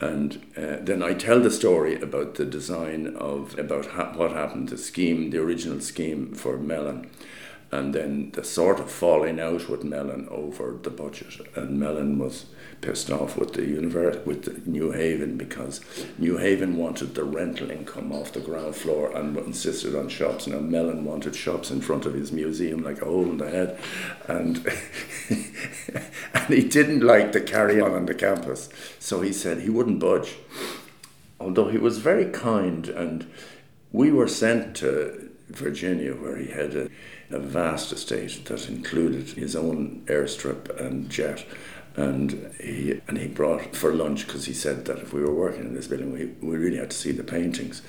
And 0.00 0.44
uh, 0.56 0.78
then 0.80 1.04
I 1.04 1.14
tell 1.14 1.38
the 1.38 1.52
story 1.52 2.00
about 2.00 2.34
the 2.34 2.46
design 2.46 3.14
of 3.16 3.56
about 3.56 3.86
ha- 3.86 4.12
what 4.16 4.32
happened, 4.32 4.70
the 4.70 4.78
scheme, 4.78 5.30
the 5.30 5.38
original 5.38 5.78
scheme 5.80 6.34
for 6.34 6.56
Mellon 6.56 7.10
and 7.70 7.94
then 7.94 8.30
the 8.32 8.44
sort 8.44 8.78
of 8.78 8.90
falling 8.90 9.40
out 9.40 9.68
with 9.68 9.82
Mellon 9.82 10.28
over 10.30 10.78
the 10.82 10.90
budget. 10.90 11.40
And 11.56 11.80
Mellon 11.80 12.18
was 12.18 12.44
pissed 12.82 13.10
off 13.10 13.38
with 13.38 13.54
the 13.54 13.64
univers- 13.64 14.26
with 14.26 14.66
New 14.66 14.90
Haven 14.90 15.38
because 15.38 15.80
New 16.18 16.36
Haven 16.36 16.76
wanted 16.76 17.14
the 17.14 17.24
rental 17.24 17.70
income 17.70 18.12
off 18.12 18.32
the 18.32 18.40
ground 18.40 18.76
floor 18.76 19.10
and 19.16 19.34
insisted 19.38 19.94
on 19.94 20.08
shops. 20.08 20.46
Now 20.46 20.58
Mellon 20.58 21.04
wanted 21.04 21.34
shops 21.34 21.70
in 21.70 21.80
front 21.80 22.04
of 22.04 22.12
his 22.12 22.30
museum 22.32 22.82
like 22.82 23.00
a 23.00 23.06
hole 23.06 23.24
in 23.24 23.38
the 23.38 23.48
head, 23.48 23.78
and 24.28 24.66
and 26.34 26.46
he 26.48 26.68
didn't 26.68 27.00
like 27.00 27.32
the 27.32 27.40
carry 27.40 27.80
on 27.80 27.92
on 27.92 28.06
the 28.06 28.14
campus, 28.14 28.68
so 28.98 29.22
he 29.22 29.32
said 29.32 29.60
he 29.60 29.70
wouldn't 29.70 30.00
budge. 30.00 30.36
Although 31.40 31.68
he 31.68 31.78
was 31.78 31.98
very 31.98 32.26
kind, 32.26 32.88
and 32.88 33.26
we 33.92 34.10
were 34.10 34.28
sent 34.28 34.76
to 34.76 35.30
Virginia 35.48 36.12
where 36.12 36.36
he 36.36 36.50
had 36.50 36.74
a 36.76 36.88
a 37.32 37.38
vast 37.38 37.92
estate 37.92 38.44
that 38.46 38.68
included 38.68 39.30
his 39.30 39.56
own 39.56 40.02
airstrip 40.06 40.68
and 40.78 41.08
jet. 41.08 41.44
And 41.94 42.54
he 42.58 43.00
and 43.06 43.18
he 43.18 43.28
brought 43.28 43.76
for 43.76 43.92
lunch 43.92 44.26
because 44.26 44.46
he 44.46 44.54
said 44.54 44.86
that 44.86 44.98
if 44.98 45.12
we 45.12 45.22
were 45.22 45.34
working 45.34 45.66
in 45.66 45.74
this 45.74 45.88
building, 45.88 46.12
we, 46.12 46.26
we 46.46 46.56
really 46.56 46.78
had 46.78 46.90
to 46.90 46.96
see 46.96 47.12
the 47.12 47.22
paintings 47.22 47.82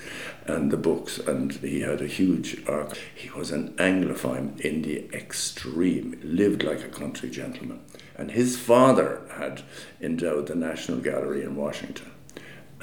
and 0.45 0.71
the 0.71 0.77
books. 0.77 1.19
And 1.19 1.53
he 1.53 1.81
had 1.81 2.01
a 2.01 2.07
huge 2.07 2.63
arc. 2.67 2.97
He 3.15 3.29
was 3.29 3.51
an 3.51 3.73
Anglophile 3.77 4.59
in 4.59 4.81
the 4.81 5.09
extreme, 5.13 6.19
lived 6.23 6.63
like 6.63 6.83
a 6.83 6.89
country 6.89 7.29
gentleman. 7.29 7.79
And 8.17 8.31
his 8.31 8.57
father 8.57 9.21
had 9.37 9.61
endowed 10.01 10.47
the 10.47 10.55
National 10.55 10.99
Gallery 10.99 11.43
in 11.43 11.55
Washington 11.55 12.11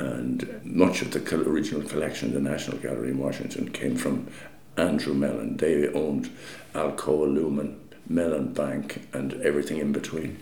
and 0.01 0.61
much 0.65 1.03
of 1.03 1.11
the 1.11 1.37
original 1.49 1.83
collection 1.83 2.29
of 2.29 2.35
the 2.35 2.41
National 2.41 2.79
Gallery 2.79 3.11
in 3.11 3.19
Washington 3.19 3.71
came 3.71 3.97
from 3.97 4.29
Andrew 4.77 5.15
Mellon. 5.15 5.57
They 5.59 5.89
owned 5.89 6.31
Alcoa 6.75 7.33
Lumen, 7.33 7.79
Mellon 8.09 8.53
Bank, 8.53 9.07
and 9.13 9.35
everything 9.43 9.79
in 9.79 9.93
between. 9.93 10.39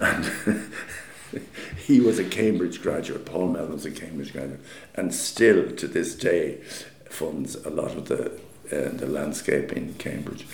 And 0.00 0.30
he 1.76 2.00
was 2.00 2.18
a 2.18 2.24
Cambridge 2.24 2.82
graduate. 2.82 3.24
Paul 3.24 3.48
Mellon 3.48 3.72
was 3.72 3.86
a 3.86 3.90
Cambridge 3.90 4.32
graduate, 4.32 4.60
and 4.94 5.14
still 5.14 5.70
to 5.76 5.86
this 5.86 6.14
day 6.14 6.60
funds 7.08 7.56
a 7.56 7.70
lot 7.70 7.92
of 7.92 8.08
the 8.08 8.32
uh, 8.72 8.88
the 8.90 9.06
landscape 9.06 9.72
in 9.72 9.94
Cambridge. 9.94 10.46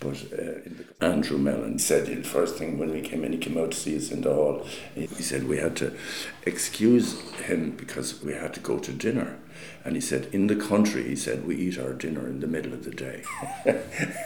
But 0.00 0.16
uh, 0.32 1.04
Andrew 1.04 1.38
Mellon 1.38 1.78
said 1.78 2.06
the 2.06 2.22
first 2.22 2.56
thing 2.56 2.76
when 2.76 2.90
we 2.90 3.00
came 3.02 3.22
in, 3.22 3.32
he 3.32 3.38
came 3.38 3.56
out 3.56 3.70
to 3.70 3.76
see 3.76 3.96
us 3.96 4.10
in 4.10 4.22
the 4.22 4.34
hall. 4.34 4.66
He 4.96 5.06
said 5.06 5.46
we 5.48 5.58
had 5.58 5.76
to 5.76 5.96
excuse 6.44 7.20
him 7.42 7.70
because 7.70 8.20
we 8.20 8.32
had 8.32 8.52
to 8.54 8.60
go 8.60 8.78
to 8.80 8.92
dinner. 8.92 9.38
And 9.84 9.96
he 9.96 10.00
said, 10.00 10.28
in 10.32 10.46
the 10.46 10.54
country, 10.54 11.02
he 11.04 11.16
said, 11.16 11.46
we 11.46 11.56
eat 11.56 11.78
our 11.78 11.92
dinner 11.92 12.26
in 12.26 12.40
the 12.40 12.46
middle 12.46 12.72
of 12.72 12.84
the 12.84 12.90
day. 12.90 13.24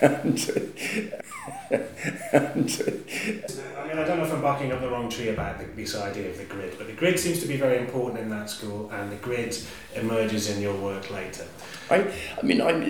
and, 0.02 0.38
and, 2.32 2.82
I 3.76 3.88
mean, 3.88 3.98
I 3.98 4.04
don't 4.04 4.18
know 4.18 4.24
if 4.24 4.32
I'm 4.32 4.42
barking 4.42 4.72
up 4.72 4.80
the 4.80 4.90
wrong 4.90 5.08
tree 5.08 5.28
about 5.28 5.58
the, 5.58 5.64
this 5.74 5.96
idea 5.96 6.28
of 6.28 6.36
the 6.36 6.44
grid, 6.44 6.74
but 6.76 6.86
the 6.88 6.92
grid 6.92 7.18
seems 7.18 7.40
to 7.40 7.46
be 7.46 7.56
very 7.56 7.78
important 7.78 8.20
in 8.20 8.28
that 8.30 8.50
school, 8.50 8.90
and 8.90 9.10
the 9.10 9.16
grid 9.16 9.56
emerges 9.94 10.50
in 10.50 10.60
your 10.60 10.76
work 10.76 11.10
later. 11.10 11.46
I, 11.90 12.12
I 12.36 12.42
mean, 12.42 12.60
I'm 12.60 12.82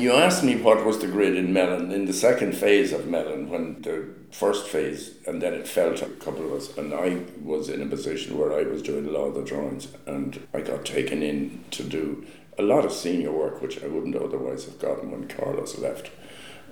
you 0.00 0.12
asked 0.12 0.42
me 0.42 0.56
what 0.56 0.84
was 0.84 0.98
the 0.98 1.06
grid 1.06 1.36
in 1.36 1.52
Mellon 1.52 1.92
in 1.92 2.06
the 2.06 2.12
second 2.12 2.54
phase 2.54 2.92
of 2.92 3.06
Mellon 3.06 3.50
when 3.50 3.82
the 3.82 4.08
first 4.30 4.66
phase 4.66 5.14
and 5.26 5.42
then 5.42 5.54
it 5.54 5.68
fell 5.68 5.94
to 5.94 6.06
a 6.06 6.10
couple 6.10 6.46
of 6.46 6.52
us 6.52 6.76
and 6.76 6.94
I 6.94 7.22
was 7.42 7.68
in 7.68 7.82
a 7.82 7.86
position 7.86 8.38
where 8.38 8.52
I 8.52 8.62
was 8.62 8.82
doing 8.82 9.06
a 9.06 9.10
lot 9.10 9.26
of 9.26 9.34
the 9.34 9.44
drawings 9.44 9.88
and 10.06 10.46
I 10.54 10.60
got 10.62 10.84
taken 10.84 11.22
in 11.22 11.64
to 11.72 11.82
do 11.82 12.26
a 12.58 12.62
lot 12.62 12.84
of 12.84 12.92
senior 12.92 13.32
work 13.32 13.60
which 13.60 13.82
I 13.82 13.88
wouldn't 13.88 14.16
otherwise 14.16 14.64
have 14.64 14.78
gotten 14.78 15.10
when 15.10 15.28
Carlos 15.28 15.78
left 15.78 16.10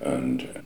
and 0.01 0.49
uh, 0.55 0.61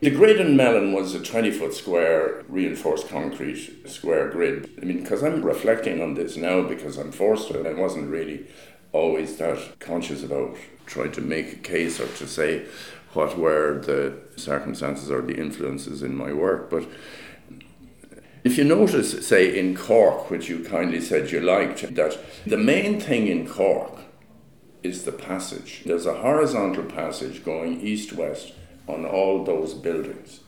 the 0.00 0.10
grid 0.10 0.40
in 0.40 0.56
Mellon 0.56 0.94
was 0.94 1.14
a 1.14 1.22
20 1.22 1.50
foot 1.50 1.74
square 1.74 2.42
reinforced 2.48 3.08
concrete 3.08 3.86
square 3.86 4.30
grid. 4.30 4.70
I 4.80 4.86
mean, 4.86 5.02
because 5.02 5.22
I'm 5.22 5.44
reflecting 5.44 6.00
on 6.00 6.14
this 6.14 6.38
now 6.38 6.62
because 6.62 6.96
I'm 6.96 7.12
forced 7.12 7.48
to, 7.48 7.58
and 7.58 7.68
I 7.68 7.74
wasn't 7.74 8.08
really 8.08 8.46
always 8.92 9.36
that 9.36 9.78
conscious 9.78 10.22
about 10.22 10.56
trying 10.90 11.12
to 11.12 11.20
make 11.22 11.52
a 11.52 11.56
case 11.56 11.98
or 11.98 12.06
to 12.06 12.26
say 12.26 12.66
what 13.14 13.38
were 13.38 13.80
the 13.80 14.18
circumstances 14.38 15.10
or 15.10 15.22
the 15.22 15.36
influences 15.36 16.02
in 16.02 16.14
my 16.16 16.32
work. 16.32 16.68
But 16.68 16.86
if 18.44 18.58
you 18.58 18.64
notice, 18.64 19.26
say, 19.26 19.58
in 19.58 19.76
Cork, 19.76 20.30
which 20.30 20.48
you 20.48 20.64
kindly 20.64 21.00
said 21.00 21.30
you 21.30 21.40
liked, 21.40 21.94
that 21.94 22.18
the 22.46 22.56
main 22.56 23.00
thing 23.00 23.26
in 23.26 23.48
Cork 23.48 24.00
is 24.82 25.04
the 25.04 25.12
passage. 25.12 25.82
There's 25.86 26.06
a 26.06 26.20
horizontal 26.20 26.84
passage 26.84 27.44
going 27.44 27.80
east 27.80 28.12
west 28.12 28.52
on 28.86 29.04
all 29.04 29.44
those 29.44 29.74
buildings 29.74 30.40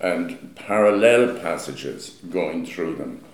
and 0.00 0.54
parallel 0.56 1.38
passages 1.38 2.18
going 2.30 2.66
through 2.66 2.96
them. 2.96 3.24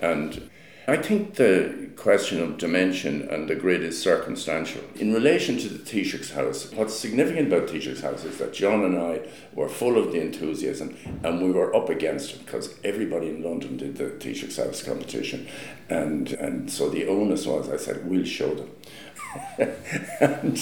And 0.00 0.50
I 0.88 0.96
think 0.96 1.34
the 1.34 1.90
question 1.96 2.42
of 2.42 2.56
dimension 2.56 3.28
and 3.28 3.48
the 3.48 3.54
grid 3.54 3.82
is 3.82 4.00
circumstantial. 4.02 4.82
In 4.96 5.12
relation 5.12 5.58
to 5.58 5.68
the 5.68 5.78
Taoiseach's 5.78 6.30
house, 6.30 6.72
what's 6.72 6.98
significant 6.98 7.52
about 7.52 7.68
Taoiseach's 7.68 8.00
house 8.00 8.24
is 8.24 8.38
that 8.38 8.54
John 8.54 8.84
and 8.84 8.98
I 8.98 9.20
were 9.52 9.68
full 9.68 9.98
of 9.98 10.10
the 10.10 10.20
enthusiasm 10.20 10.96
and 11.22 11.42
we 11.42 11.50
were 11.50 11.76
up 11.76 11.90
against 11.90 12.34
it 12.34 12.46
because 12.46 12.74
everybody 12.82 13.28
in 13.28 13.42
London 13.42 13.76
did 13.76 13.96
the 13.98 14.10
Taoiseach's 14.10 14.56
house 14.56 14.82
competition. 14.82 15.46
And, 15.90 16.32
and 16.32 16.70
so 16.70 16.88
the 16.88 17.06
onus 17.06 17.46
was, 17.46 17.68
I 17.68 17.76
said, 17.76 18.08
we'll 18.08 18.24
show 18.24 18.54
them. 18.54 18.70
and, 20.20 20.58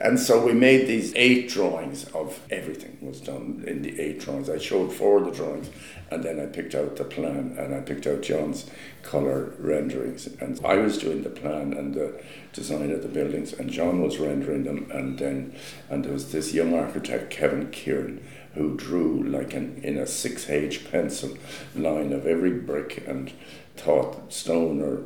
and 0.00 0.18
so 0.18 0.44
we 0.44 0.52
made 0.52 0.86
these 0.86 1.12
eight 1.14 1.48
drawings 1.48 2.04
of 2.14 2.40
everything 2.50 2.96
was 3.02 3.20
done 3.20 3.64
in 3.66 3.82
the 3.82 4.00
eight 4.00 4.20
drawings. 4.20 4.48
I 4.48 4.58
showed 4.58 4.92
four 4.92 5.18
of 5.18 5.26
the 5.26 5.30
drawings 5.32 5.70
and 6.10 6.22
then 6.22 6.40
I 6.40 6.46
picked 6.46 6.74
out 6.74 6.96
the 6.96 7.04
plan 7.04 7.56
and 7.58 7.74
I 7.74 7.80
picked 7.80 8.06
out 8.06 8.22
John's 8.22 8.70
colour 9.02 9.54
renderings. 9.58 10.26
And 10.40 10.58
I 10.64 10.76
was 10.76 10.98
doing 10.98 11.22
the 11.22 11.30
plan 11.30 11.72
and 11.74 11.94
the 11.94 12.20
design 12.52 12.90
of 12.92 13.02
the 13.02 13.08
buildings 13.08 13.52
and 13.52 13.70
John 13.70 14.02
was 14.02 14.18
rendering 14.18 14.64
them 14.64 14.90
and 14.90 15.18
then 15.18 15.54
and 15.90 16.04
there 16.04 16.12
was 16.12 16.32
this 16.32 16.54
young 16.54 16.74
architect, 16.74 17.30
Kevin 17.30 17.70
Kieran, 17.70 18.24
who 18.54 18.76
drew 18.76 19.22
like 19.22 19.54
an 19.54 19.80
in 19.82 19.98
a 19.98 20.06
six 20.06 20.48
H 20.48 20.90
pencil 20.90 21.36
line 21.74 22.12
of 22.12 22.26
every 22.26 22.52
brick 22.52 23.06
and 23.06 23.32
thought 23.76 24.32
stone 24.32 24.80
or 24.80 25.04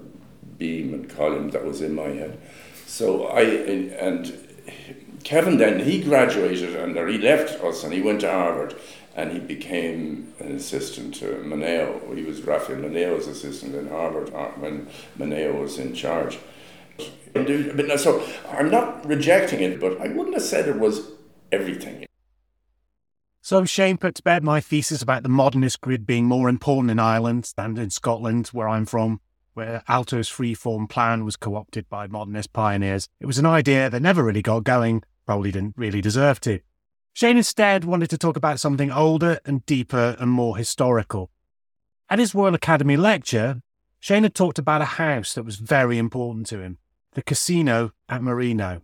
beam 0.59 0.95
and 0.95 1.09
column 1.09 1.51
that 1.51 1.65
was 1.65 1.81
in 1.81 1.95
my 1.95 2.09
head. 2.09 2.39
So 2.87 3.27
I 3.27 3.43
and 3.43 4.47
Kevin 5.25 5.59
then 5.59 5.81
he 5.81 6.03
graduated 6.03 6.77
and 6.77 6.97
he 7.09 7.19
left 7.19 7.63
us 7.63 7.83
and 7.83 7.93
he 7.93 8.01
went 8.01 8.21
to 8.21 8.31
Harvard 8.31 8.77
and 9.17 9.33
he 9.33 9.41
became 9.41 10.33
an 10.39 10.53
assistant 10.53 11.15
to 11.17 11.43
Moneo. 11.43 12.15
He 12.15 12.23
was 12.23 12.43
Rafael 12.43 12.79
Moneo's 12.79 13.27
assistant 13.27 13.75
in 13.75 13.89
Harvard 13.89 14.33
uh, 14.33 14.51
when 14.61 14.89
Moneo 15.17 15.61
was 15.61 15.79
in 15.79 15.95
charge. 15.95 16.39
But 17.33 17.99
So 17.99 18.27
I'm 18.51 18.71
not 18.71 19.05
rejecting 19.05 19.61
it, 19.61 19.81
but 19.81 20.01
I 20.01 20.09
wouldn't 20.09 20.35
have 20.35 20.45
said 20.45 20.69
it 20.69 20.79
was 20.79 21.11
everything. 21.51 22.07
So 23.41 23.65
Shane 23.65 23.97
put 23.97 24.15
to 24.17 24.23
bed 24.23 24.45
my 24.45 24.61
thesis 24.61 25.03
about 25.03 25.23
the 25.23 25.29
modernist 25.29 25.81
grid 25.81 26.07
being 26.07 26.27
more 26.27 26.49
important 26.49 26.91
in 26.91 26.99
Ireland 26.99 27.53
than 27.57 27.77
in 27.79 27.91
Scotland, 27.91 28.49
where 28.49 28.69
I'm 28.69 28.87
from 28.87 29.21
where 29.57 29.83
Aalto's 29.89 30.29
freeform 30.29 30.87
plan 30.87 31.25
was 31.25 31.37
co 31.37 31.57
opted 31.57 31.89
by 31.89 32.07
modernist 32.07 32.53
pioneers. 32.53 33.09
It 33.21 33.27
was 33.27 33.39
an 33.39 33.47
idea 33.47 33.89
that 33.89 34.03
never 34.03 34.23
really 34.23 34.43
got 34.43 34.65
going, 34.65 35.03
probably 35.25 35.51
didn't 35.51 35.79
really 35.79 36.03
deserve 36.03 36.41
to. 36.43 36.61
Shane 37.15 37.39
instead 37.39 37.85
wanted 37.85 38.11
to 38.11 38.19
talk 38.19 38.37
about 38.37 38.61
something 38.61 38.91
older 38.91 39.41
and 39.47 39.65
deeper 39.65 40.15
and 40.21 40.31
more 40.31 40.59
historical. 40.59 41.31
At 42.11 42.19
his 42.19 42.35
Royal 42.35 42.55
Academy 42.55 42.99
lecture, 42.99 43.63
Shane 43.99 44.25
had 44.25 44.35
talked 44.35 44.59
about 44.59 44.83
a 44.83 44.97
house 45.01 45.33
that 45.33 45.45
was 45.45 45.57
very 45.57 45.97
important 45.97 46.47
to 46.49 46.61
him 46.61 46.77
the 47.15 47.23
casino 47.23 47.93
at 48.11 48.23
Marino. 48.23 48.83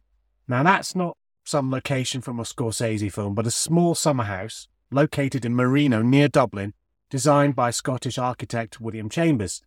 Now, 0.49 0.63
that's 0.63 0.97
not 0.97 1.19
some 1.45 1.71
location 1.71 2.23
from 2.23 2.41
a 2.41 2.45
Scorsese 2.45 3.13
film, 3.13 3.35
but 3.35 3.47
a 3.47 3.51
small 3.51 3.95
summer 3.95 4.25
house 4.25 4.69
located 4.91 5.45
in 5.45 5.55
Marino 5.55 6.01
near 6.01 6.29
Dublin, 6.29 6.73
designed 7.11 7.55
by 7.55 7.71
Scottish 7.71 8.17
architect 8.17 8.81
William 8.81 9.11
Chambers. 9.11 9.61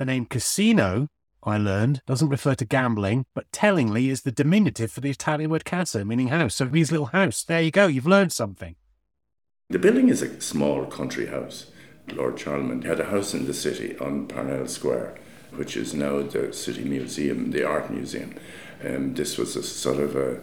The 0.00 0.06
name 0.06 0.24
casino, 0.24 1.08
I 1.44 1.58
learned, 1.58 2.00
doesn't 2.06 2.30
refer 2.30 2.54
to 2.54 2.64
gambling, 2.64 3.26
but 3.34 3.52
tellingly 3.52 4.08
is 4.08 4.22
the 4.22 4.32
diminutive 4.32 4.90
for 4.90 5.02
the 5.02 5.10
Italian 5.10 5.50
word 5.50 5.66
casa, 5.66 6.06
meaning 6.06 6.28
house. 6.28 6.54
So 6.54 6.66
his 6.68 6.90
little 6.90 7.08
house. 7.08 7.44
There 7.44 7.60
you 7.60 7.70
go, 7.70 7.86
you've 7.86 8.06
learned 8.06 8.32
something. 8.32 8.76
The 9.68 9.78
building 9.78 10.08
is 10.08 10.22
a 10.22 10.40
small 10.40 10.86
country 10.86 11.26
house. 11.26 11.66
Lord 12.14 12.36
Charlemont 12.36 12.84
had 12.84 12.98
a 12.98 13.10
house 13.10 13.34
in 13.34 13.44
the 13.44 13.52
city 13.52 13.94
on 13.98 14.26
Parnell 14.26 14.68
Square, 14.68 15.18
which 15.54 15.76
is 15.76 15.92
now 15.92 16.22
the 16.22 16.50
City 16.54 16.82
Museum, 16.84 17.50
the 17.50 17.64
Art 17.64 17.90
Museum. 17.90 18.36
Um, 18.82 19.12
this 19.12 19.36
was 19.36 19.54
a 19.54 19.62
sort 19.62 20.00
of 20.00 20.16
a 20.16 20.40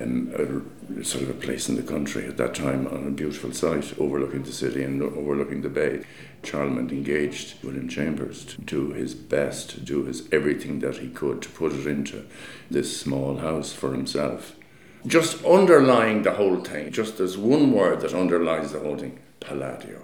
um, 0.00 0.64
a, 0.98 1.04
sort 1.04 1.24
of 1.24 1.30
a 1.30 1.34
place 1.34 1.68
in 1.68 1.76
the 1.76 1.82
country 1.82 2.26
at 2.26 2.36
that 2.36 2.54
time 2.54 2.86
on 2.86 3.06
a 3.06 3.10
beautiful 3.10 3.52
site 3.52 3.98
overlooking 3.98 4.42
the 4.42 4.52
city 4.52 4.82
and 4.82 5.02
overlooking 5.02 5.62
the 5.62 5.68
bay. 5.68 6.04
Charlemont 6.42 6.90
engaged 6.90 7.62
William 7.62 7.88
Chambers 7.88 8.44
to 8.46 8.60
do 8.60 8.92
his 8.92 9.14
best, 9.14 9.70
to 9.70 9.80
do 9.80 10.04
his 10.04 10.28
everything 10.32 10.80
that 10.80 10.96
he 10.96 11.08
could 11.08 11.40
to 11.42 11.48
put 11.48 11.72
it 11.72 11.86
into 11.86 12.24
this 12.70 13.00
small 13.00 13.38
house 13.38 13.72
for 13.72 13.92
himself. 13.92 14.56
Just 15.06 15.44
underlying 15.44 16.22
the 16.22 16.32
whole 16.32 16.60
thing, 16.60 16.90
just 16.90 17.18
there's 17.18 17.38
one 17.38 17.72
word 17.72 18.00
that 18.00 18.14
underlies 18.14 18.72
the 18.72 18.80
whole 18.80 18.96
thing 18.96 19.18
Palladio 19.40 20.02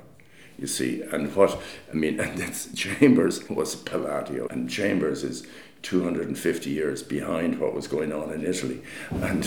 you 0.59 0.67
see. 0.67 1.03
And 1.03 1.35
what, 1.35 1.59
I 1.91 1.95
mean, 1.95 2.21
and 2.21 2.37
that's, 2.37 2.73
Chambers 2.75 3.49
was 3.49 3.77
Palladio, 3.77 4.49
and 4.49 4.69
Chambers 4.69 5.23
is 5.23 5.47
250 5.83 6.71
years 6.71 7.03
behind 7.03 7.59
what 7.61 7.75
was 7.75 7.87
going 7.87 8.13
on 8.13 8.33
in 8.33 8.45
Italy. 8.45 8.83
And, 9.11 9.47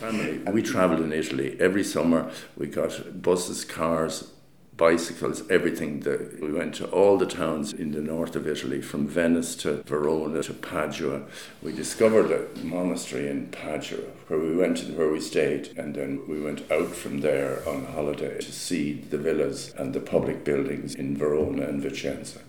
family, 0.00 0.38
we 0.52 0.62
travelled 0.62 1.00
in 1.00 1.12
Italy 1.12 1.56
every 1.60 1.84
summer. 1.84 2.30
We 2.56 2.66
got 2.66 3.22
buses, 3.22 3.64
cars, 3.64 4.32
bicycles, 4.76 5.48
everything. 5.50 6.02
We 6.40 6.52
went 6.52 6.74
to 6.76 6.86
all 6.88 7.16
the 7.16 7.26
towns 7.26 7.72
in 7.72 7.92
the 7.92 8.00
north 8.00 8.36
of 8.36 8.46
Italy, 8.46 8.82
from 8.82 9.06
Venice 9.06 9.54
to 9.56 9.82
Verona 9.84 10.42
to 10.42 10.52
Padua. 10.52 11.22
We 11.62 11.72
discovered 11.72 12.30
a 12.30 12.64
monastery 12.64 13.28
in 13.28 13.46
Padua 13.48 14.04
where 14.28 14.38
we 14.38 14.54
went 14.54 14.78
to 14.78 14.92
where 14.92 15.10
we 15.10 15.20
stayed, 15.20 15.76
and 15.78 15.94
then 15.94 16.22
we 16.28 16.40
went 16.40 16.70
out 16.70 16.90
from 16.90 17.20
there 17.20 17.66
on 17.68 17.86
holiday 17.86 18.38
to 18.38 18.52
see 18.52 18.94
the 18.94 19.18
villas 19.18 19.72
and 19.78 19.94
the 19.94 20.00
public 20.00 20.44
buildings 20.44 20.94
in 20.94 21.16
Verona 21.16 21.62
and 21.62 21.82
Vicenza. 21.82 22.40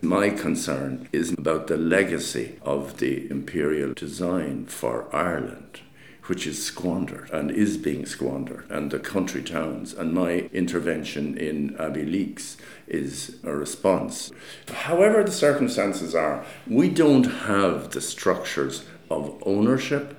My 0.00 0.30
concern 0.30 1.08
is 1.12 1.32
about 1.32 1.66
the 1.66 1.76
legacy 1.76 2.58
of 2.62 2.98
the 2.98 3.28
imperial 3.30 3.94
design 3.94 4.66
for 4.66 5.14
Ireland 5.14 5.80
which 6.28 6.46
is 6.46 6.62
squandered 6.62 7.30
and 7.30 7.50
is 7.50 7.78
being 7.78 8.04
squandered, 8.04 8.70
and 8.70 8.90
the 8.90 8.98
country 8.98 9.42
towns. 9.42 9.94
And 9.94 10.12
my 10.12 10.50
intervention 10.52 11.36
in 11.38 11.70
Abbeyleix 11.76 12.56
is 12.86 13.36
a 13.44 13.54
response. 13.54 14.30
However, 14.68 15.24
the 15.24 15.32
circumstances 15.32 16.14
are, 16.14 16.44
we 16.66 16.90
don't 16.90 17.24
have 17.24 17.90
the 17.90 18.02
structures 18.02 18.84
of 19.10 19.42
ownership. 19.46 20.14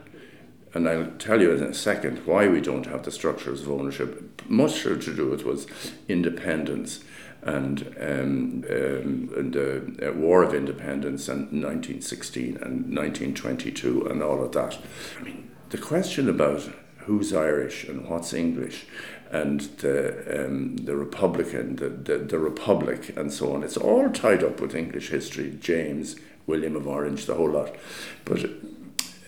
And 0.74 0.89
I'll 0.89 1.12
tell 1.20 1.42
you 1.42 1.52
in 1.52 1.63
a 1.63 1.74
second 1.76 2.26
why 2.26 2.48
we 2.48 2.60
don't 2.60 2.88
have 2.88 3.04
the 3.04 3.12
structures 3.12 3.62
of 3.62 3.72
ownership. 3.72 4.42
Much 4.50 4.82
to 4.82 4.98
do 4.98 5.30
with 5.30 5.46
was 5.46 5.68
independence 6.08 7.04
and, 7.41 7.95
um, 7.99 8.65
um, 8.69 9.30
and 9.36 9.54
the 9.54 10.10
uh, 10.10 10.13
War 10.13 10.43
of 10.43 10.54
Independence 10.54 11.28
and 11.28 11.43
1916 11.43 12.58
and 12.58 12.95
1922 12.95 14.08
and 14.08 14.21
all 14.21 14.43
of 14.43 14.52
that. 14.52 14.78
I 15.19 15.23
mean, 15.23 15.49
the 15.69 15.78
question 15.78 16.30
about 16.30 16.69
who's 16.99 17.34
Irish 17.34 17.86
and 17.86 18.08
what's 18.08 18.34
English 18.34 18.86
and 19.32 19.62
the, 19.80 20.45
um, 20.45 20.78
the 20.78 20.95
Republican, 20.95 21.75
the, 21.78 21.89
the, 21.89 22.17
the 22.17 22.39
Republic, 22.39 23.15
and 23.15 23.32
so 23.32 23.54
on, 23.54 23.63
it's 23.63 23.78
all 23.78 24.10
tied 24.10 24.43
up 24.43 24.60
with 24.60 24.75
English 24.75 25.10
history, 25.10 25.56
James, 25.60 26.15
William 26.47 26.75
of 26.75 26.88
Orange, 26.88 27.25
the 27.25 27.36
whole 27.36 27.52
lot. 27.52 27.75
But 28.25 28.49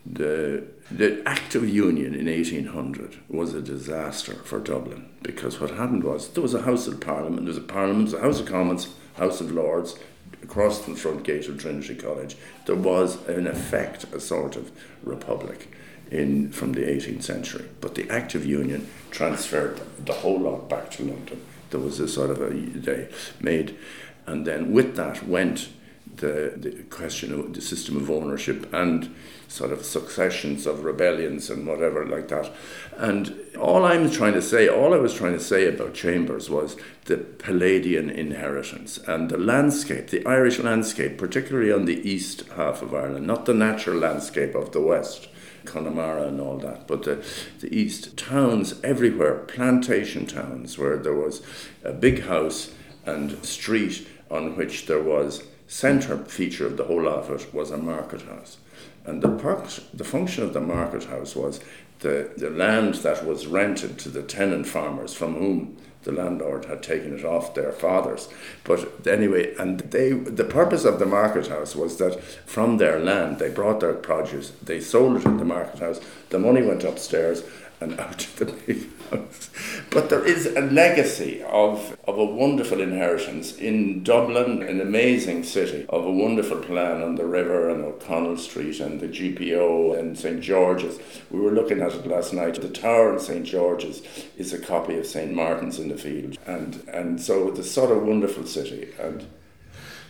the, 0.05 0.63
the 0.89 1.21
Act 1.25 1.55
of 1.55 1.67
Union 1.67 2.15
in 2.15 2.25
1800 2.25 3.17
was 3.29 3.53
a 3.53 3.61
disaster 3.61 4.33
for 4.33 4.59
Dublin 4.59 5.09
because 5.21 5.59
what 5.59 5.71
happened 5.71 6.03
was 6.03 6.29
there 6.29 6.41
was 6.41 6.53
a 6.53 6.63
House 6.63 6.87
of 6.87 6.99
Parliament, 6.99 7.45
there 7.45 7.53
was 7.53 7.57
a 7.57 7.61
Parliament, 7.61 8.13
a 8.13 8.19
House 8.19 8.39
of 8.39 8.47
Commons, 8.47 8.89
House 9.15 9.41
of 9.41 9.51
Lords, 9.51 9.97
across 10.43 10.85
the 10.85 10.95
front 10.95 11.23
gate 11.23 11.47
of 11.47 11.59
Trinity 11.59 11.95
College. 11.95 12.35
There 12.65 12.75
was, 12.75 13.25
in 13.27 13.47
effect, 13.47 14.05
a 14.13 14.19
sort 14.19 14.55
of 14.55 14.71
republic 15.03 15.71
in 16.09 16.51
from 16.51 16.73
the 16.73 16.81
18th 16.81 17.23
century. 17.23 17.65
But 17.79 17.95
the 17.95 18.09
Act 18.09 18.35
of 18.35 18.45
Union 18.45 18.87
transferred 19.11 19.79
the 20.05 20.13
whole 20.13 20.39
lot 20.39 20.67
back 20.67 20.91
to 20.91 21.03
London. 21.03 21.41
There 21.69 21.79
was 21.79 21.99
a 21.99 22.07
sort 22.07 22.31
of 22.31 22.41
a 22.41 22.49
they 22.49 23.07
made, 23.39 23.77
and 24.25 24.45
then 24.45 24.73
with 24.73 24.95
that 24.97 25.25
went 25.25 25.69
the, 26.17 26.53
the 26.57 26.83
question 26.89 27.33
of 27.33 27.53
the 27.53 27.61
system 27.61 27.95
of 27.95 28.09
ownership 28.09 28.71
and 28.73 29.13
sort 29.51 29.71
of 29.71 29.83
successions 29.83 30.65
of 30.65 30.85
rebellions 30.85 31.49
and 31.49 31.67
whatever 31.67 32.05
like 32.05 32.29
that. 32.29 32.49
And 32.95 33.35
all 33.59 33.83
I'm 33.83 34.09
trying 34.09 34.33
to 34.33 34.41
say, 34.41 34.69
all 34.69 34.93
I 34.93 34.97
was 34.97 35.13
trying 35.13 35.33
to 35.33 35.43
say 35.43 35.67
about 35.67 35.93
Chambers 35.93 36.49
was 36.49 36.77
the 37.05 37.17
Palladian 37.17 38.09
inheritance 38.09 38.97
and 38.99 39.29
the 39.29 39.37
landscape, 39.37 40.07
the 40.07 40.25
Irish 40.25 40.59
landscape, 40.59 41.17
particularly 41.17 41.71
on 41.71 41.83
the 41.83 41.99
east 42.09 42.43
half 42.55 42.81
of 42.81 42.95
Ireland, 42.95 43.27
not 43.27 43.45
the 43.45 43.53
natural 43.53 43.97
landscape 43.97 44.55
of 44.55 44.71
the 44.71 44.81
west 44.81 45.27
Connemara 45.65 46.27
and 46.27 46.39
all 46.39 46.57
that, 46.57 46.87
but 46.87 47.03
the, 47.03 47.23
the 47.59 47.75
east 47.75 48.17
towns 48.17 48.79
everywhere, 48.83 49.35
plantation 49.35 50.25
towns, 50.25 50.77
where 50.77 50.97
there 50.97 51.13
was 51.13 51.43
a 51.83 51.93
big 51.93 52.23
house 52.23 52.73
and 53.05 53.43
street 53.45 54.07
on 54.29 54.55
which 54.55 54.85
there 54.85 55.03
was 55.03 55.43
centre 55.67 56.17
feature 56.17 56.65
of 56.65 56.77
the 56.77 56.85
whole 56.85 57.07
of 57.07 57.29
it 57.29 57.53
was 57.53 57.69
a 57.69 57.77
market 57.77 58.21
house. 58.23 58.57
And 59.05 59.21
the, 59.21 59.29
perks, 59.29 59.81
the 59.93 60.03
function 60.03 60.43
of 60.43 60.53
the 60.53 60.61
market 60.61 61.05
house 61.05 61.35
was 61.35 61.59
the, 61.99 62.31
the 62.37 62.49
land 62.49 62.95
that 62.95 63.25
was 63.25 63.47
rented 63.47 63.97
to 63.99 64.09
the 64.09 64.23
tenant 64.23 64.67
farmers 64.67 65.13
from 65.13 65.35
whom 65.35 65.77
the 66.03 66.11
landlord 66.11 66.65
had 66.65 66.81
taken 66.81 67.17
it 67.17 67.25
off 67.25 67.53
their 67.53 67.71
fathers. 67.71 68.27
But 68.63 69.07
anyway, 69.07 69.55
and 69.55 69.79
they 69.79 70.11
the 70.11 70.43
purpose 70.43 70.83
of 70.83 70.99
the 70.99 71.05
market 71.05 71.47
house 71.47 71.75
was 71.75 71.97
that 71.97 72.21
from 72.23 72.77
their 72.77 72.99
land 72.99 73.37
they 73.37 73.49
brought 73.49 73.79
their 73.79 73.93
produce, 73.93 74.51
they 74.63 74.79
sold 74.79 75.17
it 75.17 75.25
in 75.25 75.37
the 75.37 75.45
market 75.45 75.79
house, 75.79 76.01
the 76.29 76.39
money 76.39 76.61
went 76.61 76.83
upstairs 76.83 77.43
and 77.79 77.99
out 77.99 78.19
to 78.19 78.45
the 78.45 78.51
house. 78.51 79.00
But 79.91 80.09
there 80.09 80.25
is 80.25 80.45
a 80.45 80.61
legacy 80.61 81.43
of, 81.43 81.97
of 82.07 82.17
a 82.17 82.23
wonderful 82.23 82.79
inheritance 82.79 83.57
in 83.57 84.03
Dublin, 84.03 84.63
an 84.63 84.79
amazing 84.79 85.43
city, 85.43 85.85
of 85.89 86.05
a 86.05 86.11
wonderful 86.11 86.59
plan 86.59 87.01
on 87.01 87.15
the 87.15 87.25
river 87.25 87.69
and 87.69 87.83
O'Connell 87.83 88.37
Street 88.37 88.79
and 88.79 89.01
the 89.01 89.07
GPO 89.09 89.99
and 89.99 90.17
St. 90.17 90.39
George's. 90.39 90.97
We 91.29 91.41
were 91.41 91.51
looking 91.51 91.81
at 91.81 91.93
it 91.93 92.07
last 92.07 92.33
night. 92.33 92.61
The 92.61 92.69
tower 92.69 93.11
in 93.13 93.19
St. 93.19 93.45
George's 93.45 94.01
is 94.37 94.53
a 94.53 94.59
copy 94.59 94.97
of 94.97 95.05
St. 95.05 95.33
Martin's 95.33 95.77
in 95.77 95.89
the 95.89 95.97
Field. 95.97 96.37
And, 96.47 96.87
and 96.87 97.19
so 97.19 97.49
it's 97.49 97.59
a 97.59 97.63
sort 97.65 97.91
of 97.91 98.03
wonderful 98.03 98.45
city. 98.45 98.93
And 98.97 99.27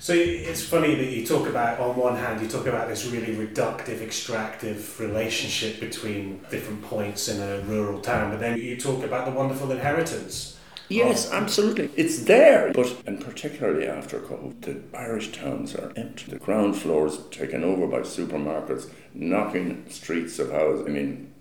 so 0.01 0.13
it's 0.13 0.63
funny 0.63 0.95
that 0.95 1.11
you 1.11 1.23
talk 1.23 1.47
about, 1.47 1.79
on 1.79 1.95
one 1.95 2.15
hand, 2.15 2.41
you 2.41 2.47
talk 2.47 2.65
about 2.65 2.89
this 2.89 3.05
really 3.05 3.35
reductive, 3.35 4.01
extractive 4.01 4.99
relationship 4.99 5.79
between 5.79 6.41
different 6.49 6.81
points 6.81 7.27
in 7.27 7.39
a 7.39 7.61
rural 7.65 8.01
town, 8.01 8.31
but 8.31 8.39
then 8.39 8.57
you 8.57 8.75
talk 8.77 9.03
about 9.03 9.25
the 9.25 9.31
wonderful 9.31 9.71
inheritance. 9.71 10.57
Yes, 10.89 11.27
of, 11.27 11.35
absolutely. 11.35 11.91
It's 11.95 12.23
there, 12.23 12.73
but 12.73 12.91
and 13.05 13.23
particularly 13.23 13.87
after 13.87 14.19
COVID, 14.19 14.61
the 14.61 14.97
Irish 14.97 15.33
towns 15.33 15.75
are 15.75 15.93
empty. 15.95 16.31
The 16.31 16.39
ground 16.39 16.75
floors 16.75 17.19
taken 17.29 17.63
over 17.63 17.85
by 17.85 17.99
supermarkets, 17.99 18.89
knocking 19.13 19.85
streets 19.87 20.39
of 20.39 20.51
houses. 20.51 20.87
I 20.87 20.89
mean, 20.89 21.31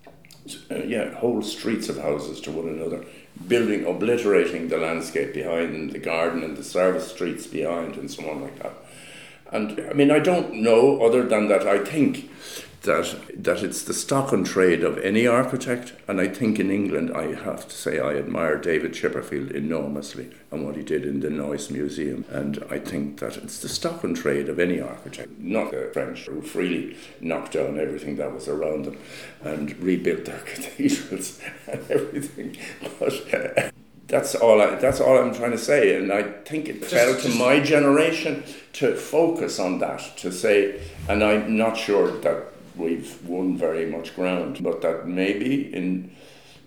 uh, 0.71 0.83
yeah, 0.85 1.15
whole 1.15 1.41
streets 1.41 1.89
of 1.89 1.97
houses 1.97 2.43
to 2.43 2.51
one 2.51 2.69
another 2.69 3.07
building, 3.47 3.85
obliterating 3.87 4.69
the 4.69 4.79
landscape 4.79 5.33
behind 5.35 5.75
and 5.75 5.91
the 5.93 5.99
garden 5.99 6.43
and 6.43 6.57
the 6.57 6.65
service 6.65 7.11
streets 7.11 7.47
behind 7.47 7.97
and 7.97 8.11
so 8.11 8.29
on 8.31 8.43
like 8.43 8.59
that. 8.63 8.75
And 9.53 9.81
I 9.91 9.93
mean, 9.95 10.11
I 10.11 10.19
don't 10.19 10.55
know 10.55 11.03
other 11.03 11.27
than 11.27 11.49
that 11.49 11.67
I 11.67 11.85
think 11.85 12.31
that 12.83 13.15
that 13.37 13.63
it's 13.63 13.83
the 13.83 13.93
stock 13.93 14.33
and 14.33 14.47
trade 14.47 14.83
of 14.83 14.99
any 14.99 15.27
architect. 15.27 15.93
And 16.09 16.21
I 16.21 16.29
think 16.29 16.59
in 16.59 16.71
England, 16.71 17.13
I 17.15 17.35
have 17.35 17.69
to 17.69 17.75
say, 17.75 18.01
I 18.01 18.15
admire 18.15 18.59
David 18.59 18.93
Chipperfield 18.93 19.51
enormously 19.51 20.31
and 20.51 20.65
what 20.65 20.77
he 20.77 20.83
did 20.83 21.05
in 21.05 21.21
the 21.21 21.31
Neues 21.31 21.71
Museum. 21.71 22.25
And 22.31 22.65
I 22.71 22.79
think 22.79 23.21
that 23.21 23.37
it's 23.37 23.61
the 23.61 23.69
stock 23.69 24.03
and 24.03 24.17
trade 24.17 24.49
of 24.49 24.59
any 24.59 24.81
architect, 24.81 25.39
not 25.39 25.73
the 25.73 25.91
French, 25.93 26.27
who 26.27 26.41
freely 26.41 26.97
knocked 27.21 27.53
down 27.53 27.79
everything 27.79 28.17
that 28.17 28.33
was 28.33 28.49
around 28.49 28.87
them 28.87 28.99
and 29.43 29.77
rebuilt 29.79 30.25
their 30.25 30.39
cathedrals 30.47 31.41
and 31.67 31.91
everything. 31.91 32.57
But 32.99 33.35
uh, 33.35 33.71
that's 34.09 34.35
all. 34.35 34.61
I, 34.61 34.75
that's 34.75 35.01
all 35.01 35.19
I'm 35.19 35.35
trying 35.35 35.53
to 35.53 35.59
say, 35.59 35.97
and 35.97 36.13
I 36.13 36.23
think 36.23 36.69
it 36.69 36.81
just, 36.81 36.93
fell 36.93 37.15
to 37.15 37.23
just, 37.23 37.39
my 37.39 37.61
generation 37.61 38.43
to 38.75 38.97
focus 38.97 39.59
on 39.61 39.79
that. 39.79 40.17
To 40.19 40.33
say, 40.33 40.81
and 41.09 41.23
I'm 41.23 41.57
not 41.57 41.77
sure 41.77 42.11
that 42.21 42.47
we've 42.81 43.25
won 43.27 43.57
very 43.57 43.87
much 43.87 44.15
ground, 44.15 44.63
but 44.63 44.81
that 44.83 45.07
maybe 45.07 45.75
in 45.75 46.11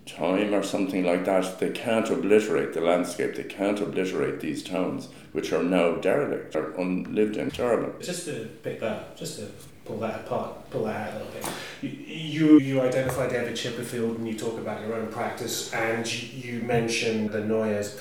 time 0.06 0.54
or 0.54 0.64
something 0.64 1.04
like 1.04 1.26
that, 1.26 1.60
they 1.60 1.70
can't 1.70 2.10
obliterate 2.10 2.74
the 2.74 2.82
landscape, 2.82 3.36
they 3.36 3.44
can't 3.44 3.80
obliterate 3.80 4.40
these 4.40 4.64
towns, 4.64 5.10
which 5.32 5.54
are 5.54 5.64
now 5.64 5.96
derelict 5.96 6.56
or 6.56 6.72
unlived 6.74 7.38
in, 7.38 7.50
terrible. 7.52 7.94
Just 8.02 8.26
to 8.26 8.50
pick 8.64 8.80
that, 8.82 9.16
just 9.18 9.40
to 9.40 9.48
pull 9.86 9.98
that 10.00 10.22
apart, 10.22 10.70
pull 10.70 10.86
that 10.86 11.10
out 11.10 11.14
a 11.14 11.26
little 11.26 11.34
bit. 11.34 11.92
You, 11.92 12.60
you 12.60 12.82
identify 12.82 13.30
David 13.30 13.54
Chipperfield 13.54 14.16
and 14.16 14.28
you 14.28 14.38
talk 14.38 14.58
about 14.58 14.82
your 14.82 14.96
own 14.96 15.08
practice, 15.08 15.74
and 15.74 16.12
you, 16.12 16.62
mention 16.62 17.28
the 17.32 17.42
Neues, 17.42 18.00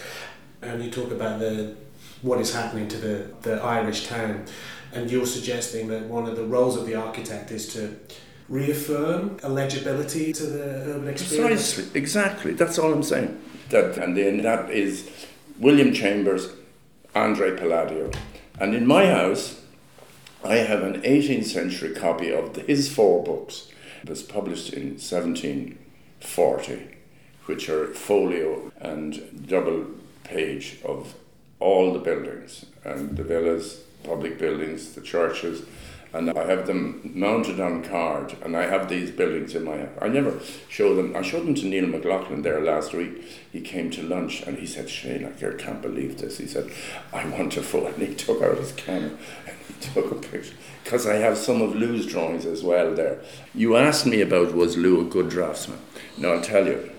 and 0.61 0.83
you 0.83 0.91
talk 0.91 1.11
about 1.11 1.41
the 1.41 1.77
what 2.23 2.41
is 2.41 2.55
happening 2.55 2.87
to 2.87 2.97
the, 2.99 3.35
the 3.43 3.61
Irish 3.63 4.07
town 4.07 4.45
and 4.93 5.11
you're 5.11 5.27
suggesting 5.27 5.89
that 5.89 6.05
one 6.05 6.29
of 6.29 6.37
the 6.37 6.45
roles 6.45 6.77
of 6.77 6.87
the 6.87 6.95
architect 6.95 7.51
is 7.51 7.73
to 7.75 7.97
reaffirm 8.49 9.39
a 9.43 9.49
legibility 9.49 10.33
to 10.33 10.45
the 10.45 10.63
urban 10.63 11.09
experience. 11.09 11.75
Precisely, 11.75 11.99
exactly. 11.99 12.53
That's 12.53 12.79
all 12.79 12.93
I'm 12.93 13.03
saying. 13.03 13.41
That 13.71 13.97
and 13.97 14.17
then 14.17 14.43
that 14.43 14.71
is 14.71 15.11
William 15.59 15.93
Chambers, 15.95 16.49
Andre 17.15 17.57
Palladio, 17.57 18.11
and 18.61 18.75
in 18.75 18.87
my 18.87 19.07
house, 19.07 19.61
I 20.45 20.57
have 20.57 20.83
an 20.83 21.01
18th 21.03 21.45
century 21.45 21.95
copy 21.95 22.31
of 22.33 22.57
his 22.57 22.93
four 22.93 23.23
books. 23.23 23.69
It 24.03 24.11
was 24.11 24.23
published 24.23 24.73
in 24.73 24.99
1740, 24.99 26.97
which 27.47 27.69
are 27.69 27.95
folio 27.95 28.73
and 28.81 29.47
double 29.49 29.87
page 30.25 30.79
of 30.85 31.15
all 31.61 31.93
the 31.93 32.01
buildings 32.01 32.67
and 32.85 33.17
the 33.17 33.23
villas, 33.23 33.85
public 34.05 34.39
buildings, 34.39 34.93
the 34.93 35.01
churches, 35.01 35.63
and 36.15 36.31
I 36.31 36.47
have 36.47 36.67
them 36.67 37.13
mounted 37.15 37.59
on 37.59 37.83
card, 37.83 38.37
and 38.43 38.57
I 38.57 38.67
have 38.67 38.89
these 38.89 39.11
buildings 39.11 39.55
in 39.55 39.65
my. 39.65 39.89
I 40.01 40.09
never 40.09 40.41
show 40.69 40.95
them. 40.95 41.17
I 41.17 41.23
showed 41.23 41.47
them 41.47 41.55
to 41.55 41.67
Niall 41.67 41.87
McLaughlin 41.87 42.43
there 42.43 42.61
last 42.61 42.93
week. 42.93 43.23
He 43.51 43.61
came 43.61 43.91
to 43.93 44.03
lunch 44.03 44.43
and 44.43 44.59
he 44.59 44.67
said, 44.67 44.91
"Shane, 44.91 45.25
I 45.25 45.31
can't 45.57 45.81
believe 45.81 46.19
this." 46.19 46.39
He 46.39 46.47
said, 46.47 46.71
"I 47.13 47.27
want 47.27 47.53
to 47.53 47.63
photo," 47.63 47.87
and 47.87 48.07
he 48.07 48.15
took 48.15 48.43
out 48.43 48.59
his 48.59 48.73
camera 48.73 49.17
and 49.47 49.57
he 49.67 49.75
took 49.81 50.11
a 50.13 50.15
picture 50.17 50.55
because 50.85 51.07
I 51.07 51.15
have 51.15 51.39
some 51.39 51.63
of 51.63 51.75
Lou's 51.75 52.07
drawings 52.07 52.45
as 52.45 52.63
well 52.63 52.95
there. 52.95 53.21
You 53.55 53.77
asked 53.77 54.05
me 54.05 54.21
about 54.21 54.55
was 54.55 54.77
Lou 54.77 55.01
a 55.01 55.05
good 55.05 55.31
draftsman? 55.31 55.79
Now 56.19 56.33
I'll 56.33 56.43
tell 56.43 56.67
you. 56.67 56.91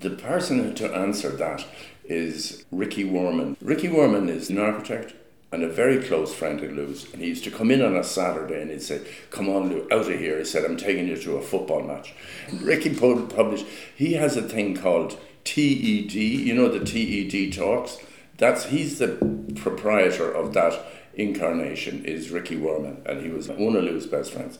The 0.00 0.10
person 0.10 0.74
to 0.76 0.94
answer 0.94 1.28
that 1.30 1.64
is 2.04 2.64
Ricky 2.72 3.04
Wurman. 3.04 3.56
Ricky 3.60 3.88
Wurman 3.88 4.28
is 4.28 4.50
an 4.50 4.58
architect 4.58 5.14
and 5.52 5.64
a 5.64 5.68
very 5.68 6.02
close 6.02 6.32
friend 6.32 6.62
of 6.62 6.72
Lou's. 6.72 7.12
And 7.12 7.20
he 7.20 7.28
used 7.28 7.44
to 7.44 7.50
come 7.50 7.70
in 7.70 7.82
on 7.82 7.96
a 7.96 8.04
Saturday 8.04 8.60
and 8.60 8.70
he'd 8.70 8.82
say, 8.82 9.00
Come 9.30 9.48
on, 9.48 9.68
Lou, 9.68 9.86
out 9.90 10.10
of 10.10 10.18
here. 10.18 10.38
He 10.38 10.44
said, 10.44 10.64
I'm 10.64 10.76
taking 10.76 11.08
you 11.08 11.16
to 11.16 11.36
a 11.36 11.42
football 11.42 11.82
match. 11.82 12.14
And 12.48 12.62
Ricky 12.62 12.94
published, 12.94 13.66
he 13.96 14.14
has 14.14 14.36
a 14.36 14.42
thing 14.42 14.76
called 14.76 15.18
TED, 15.44 16.12
you 16.12 16.54
know, 16.54 16.68
the 16.68 16.84
TED 16.84 17.52
talks. 17.52 17.98
That's 18.36 18.66
He's 18.66 18.98
the 18.98 19.18
proprietor 19.56 20.30
of 20.30 20.54
that 20.54 20.78
incarnation, 21.14 22.04
is 22.04 22.30
Ricky 22.30 22.56
Wurman. 22.56 23.04
And 23.06 23.22
he 23.22 23.30
was 23.30 23.48
one 23.48 23.76
of 23.76 23.84
Lou's 23.84 24.06
best 24.06 24.32
friends. 24.32 24.58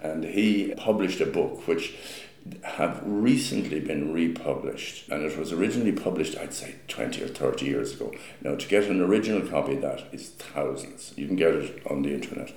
And 0.00 0.24
he 0.24 0.74
published 0.76 1.20
a 1.20 1.26
book 1.26 1.68
which 1.68 1.94
have 2.62 3.02
recently 3.04 3.80
been 3.80 4.12
republished, 4.12 5.08
and 5.08 5.22
it 5.22 5.38
was 5.38 5.52
originally 5.52 5.92
published, 5.92 6.38
I'd 6.38 6.54
say, 6.54 6.76
20 6.88 7.22
or 7.22 7.28
30 7.28 7.66
years 7.66 7.94
ago. 7.94 8.12
Now, 8.40 8.54
to 8.54 8.68
get 8.68 8.84
an 8.84 9.00
original 9.00 9.46
copy 9.46 9.74
of 9.74 9.82
that 9.82 10.04
is 10.12 10.30
thousands. 10.30 11.12
You 11.16 11.26
can 11.26 11.36
get 11.36 11.54
it 11.54 11.82
on 11.90 12.02
the 12.02 12.14
internet. 12.14 12.52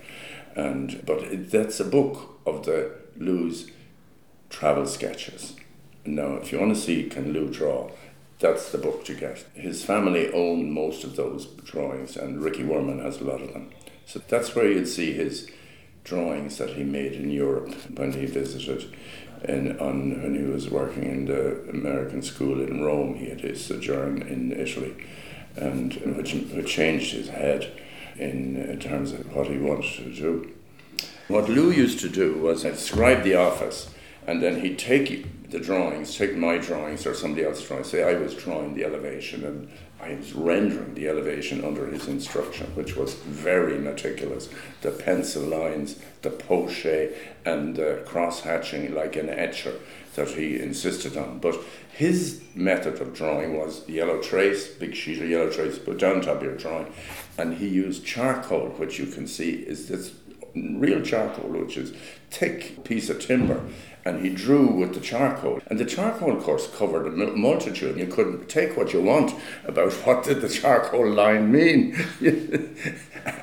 and 0.56 1.06
But 1.06 1.24
it, 1.24 1.52
that's 1.52 1.80
a 1.80 1.86
book 1.86 2.40
of 2.46 2.66
the 2.66 2.92
Lou's 3.18 3.70
travel 4.50 4.86
sketches. 4.86 5.56
Now, 6.06 6.36
if 6.36 6.52
you 6.52 6.60
want 6.60 6.76
to 6.76 6.82
see 6.82 7.10
Can 7.10 7.34
Lou 7.34 7.50
Draw, 7.50 7.90
that's 8.40 8.72
the 8.72 8.78
book 8.78 9.06
to 9.06 9.14
get. 9.14 9.46
His 9.54 9.84
family 9.84 10.32
own 10.32 10.72
most 10.72 11.04
of 11.04 11.16
those 11.16 11.46
drawings, 11.46 12.18
and 12.18 12.42
Ricky 12.42 12.64
Wurman 12.64 13.02
has 13.02 13.22
a 13.22 13.24
lot 13.24 13.42
of 13.42 13.54
them. 13.54 13.72
So 14.06 14.22
that's 14.28 14.54
where 14.56 14.70
you'd 14.70 14.88
see 14.88 15.14
his 15.14 15.50
drawings 16.04 16.58
that 16.58 16.72
he 16.72 16.84
made 16.84 17.14
in 17.14 17.32
Europe 17.32 17.74
when 17.96 18.12
he 18.12 18.26
visited 18.26 18.94
in, 19.46 19.78
on, 19.80 20.22
when 20.22 20.36
he 20.36 20.44
was 20.44 20.70
working 20.70 21.04
in 21.04 21.26
the 21.26 21.70
American 21.70 22.22
school 22.22 22.62
in 22.62 22.84
Rome, 22.84 23.16
he 23.16 23.30
had 23.30 23.42
his 23.42 23.66
sojourn 23.66 24.22
in 24.22 24.52
Italy, 24.52 24.94
and 25.56 25.94
which, 26.18 26.34
which 26.34 26.68
changed 26.68 27.14
his 27.14 27.30
head 27.30 27.72
in, 28.18 28.56
in 28.56 28.80
terms 28.80 29.12
of 29.12 29.34
what 29.36 29.48
he 29.48 29.58
wanted 29.58 29.98
to 29.98 30.14
do. 30.14 30.52
What 31.28 31.50
Lou 31.50 31.72
used 31.72 32.00
to 32.02 32.10
do 32.10 32.36
was 32.36 32.64
describe 32.64 33.24
the 33.24 33.36
office, 33.36 33.90
and 34.28 34.42
then 34.42 34.62
he'd 34.62 34.80
take 34.80 35.50
the 35.50 35.60
drawings, 35.60 36.18
take 36.18 36.36
my 36.36 36.58
drawings 36.58 37.06
or 37.06 37.14
somebody 37.14 37.46
else's 37.46 37.68
drawings, 37.68 37.90
say 37.90 38.04
I 38.04 38.20
was 38.20 38.34
drawing 38.34 38.74
the 38.74 38.84
elevation 38.84 39.44
and 39.46 39.70
I 40.02 40.16
was 40.16 40.34
rendering 40.34 40.96
the 40.96 41.08
elevation 41.08 41.64
under 41.64 41.88
his 41.88 42.08
instruction, 42.08 42.68
which 42.76 42.96
was 42.96 43.14
very 43.14 43.78
meticulous. 43.78 44.50
The 44.82 44.92
pencil 44.92 45.44
lines, 45.44 45.98
the 46.22 46.30
poche, 46.30 47.14
and 47.46 47.76
the 47.76 48.04
cross 48.06 48.42
hatching 48.42 48.94
like 48.94 49.16
an 49.16 49.30
etcher 49.30 49.76
that 50.16 50.30
he 50.30 50.60
insisted 50.60 51.16
on. 51.18 51.40
But 51.40 51.58
his 51.92 52.42
method 52.54 53.02
of 53.02 53.14
drawing 53.14 53.58
was 53.58 53.88
yellow 53.88 54.22
trace, 54.22 54.68
big 54.68 54.94
sheet 54.94 55.22
of 55.22 55.30
yellow 55.30 55.50
trace, 55.50 55.80
put 55.80 56.00
down 56.00 56.22
top 56.22 56.38
of 56.38 56.44
your 56.44 56.58
drawing, 56.58 56.92
and 57.38 57.56
he 57.56 57.68
used 57.68 58.06
charcoal, 58.06 58.70
which 58.72 59.00
you 59.00 59.06
can 59.06 59.26
see 59.26 59.52
is 59.52 59.88
this 59.88 60.14
real 60.56 61.02
charcoal, 61.02 61.50
which 61.50 61.78
is 61.78 61.94
thick 62.30 62.84
piece 62.84 63.10
of 63.10 63.20
timber 63.20 63.62
and 64.06 64.24
he 64.24 64.30
drew 64.30 64.68
with 64.68 64.94
the 64.94 65.00
charcoal. 65.00 65.62
And 65.68 65.80
the 65.80 65.86
charcoal 65.86 66.36
of 66.36 66.44
course 66.44 66.68
covered 66.76 67.08
a 67.08 67.12
multitude. 67.12 67.98
You 67.98 68.08
couldn't 68.08 68.50
take 68.50 68.76
what 68.76 68.94
you 68.94 69.02
want 69.02 69.34
about 69.66 69.94
what 70.06 70.24
did 70.24 70.42
the 70.42 70.50
charcoal 70.50 71.10
line 71.10 71.52
mean, 71.52 71.96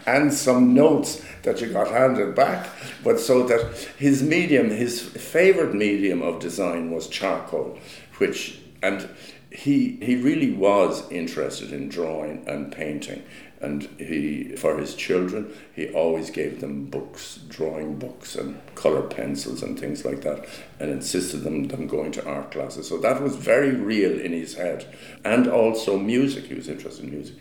and 0.06 0.32
some 0.32 0.74
notes 0.74 1.24
that 1.42 1.60
you 1.60 1.68
got 1.68 1.88
handed 1.88 2.34
back. 2.34 2.68
But 3.02 3.18
so 3.20 3.46
that 3.46 3.74
his 3.98 4.22
medium, 4.22 4.70
his 4.70 5.00
favorite 5.00 5.74
medium 5.74 6.22
of 6.22 6.40
design 6.40 6.90
was 6.90 7.08
charcoal, 7.08 7.78
which 8.18 8.58
and 8.82 9.08
he 9.50 9.98
he 10.02 10.16
really 10.16 10.52
was 10.52 11.10
interested 11.10 11.72
in 11.72 11.88
drawing 11.88 12.48
and 12.48 12.72
painting 12.72 13.22
and 13.60 13.82
he 13.98 14.56
for 14.56 14.78
his 14.78 14.94
children 14.94 15.52
he 15.74 15.88
always 15.92 16.30
gave 16.30 16.60
them 16.60 16.86
books 16.86 17.40
drawing 17.48 17.98
books 17.98 18.34
and 18.34 18.58
color 18.74 19.02
pencils 19.02 19.62
and 19.62 19.78
things 19.78 20.04
like 20.04 20.22
that 20.22 20.46
and 20.78 20.90
insisted 20.90 21.46
on 21.46 21.68
them 21.68 21.86
going 21.86 22.10
to 22.12 22.24
art 22.26 22.50
classes. 22.50 22.88
So 22.88 22.96
that 22.98 23.22
was 23.22 23.36
very 23.36 23.72
real 23.72 24.18
in 24.18 24.32
his 24.32 24.54
head. 24.54 24.86
And 25.24 25.46
also 25.46 25.98
music 25.98 26.44
he 26.46 26.54
was 26.54 26.68
interested 26.68 27.04
in 27.04 27.10
music. 27.10 27.36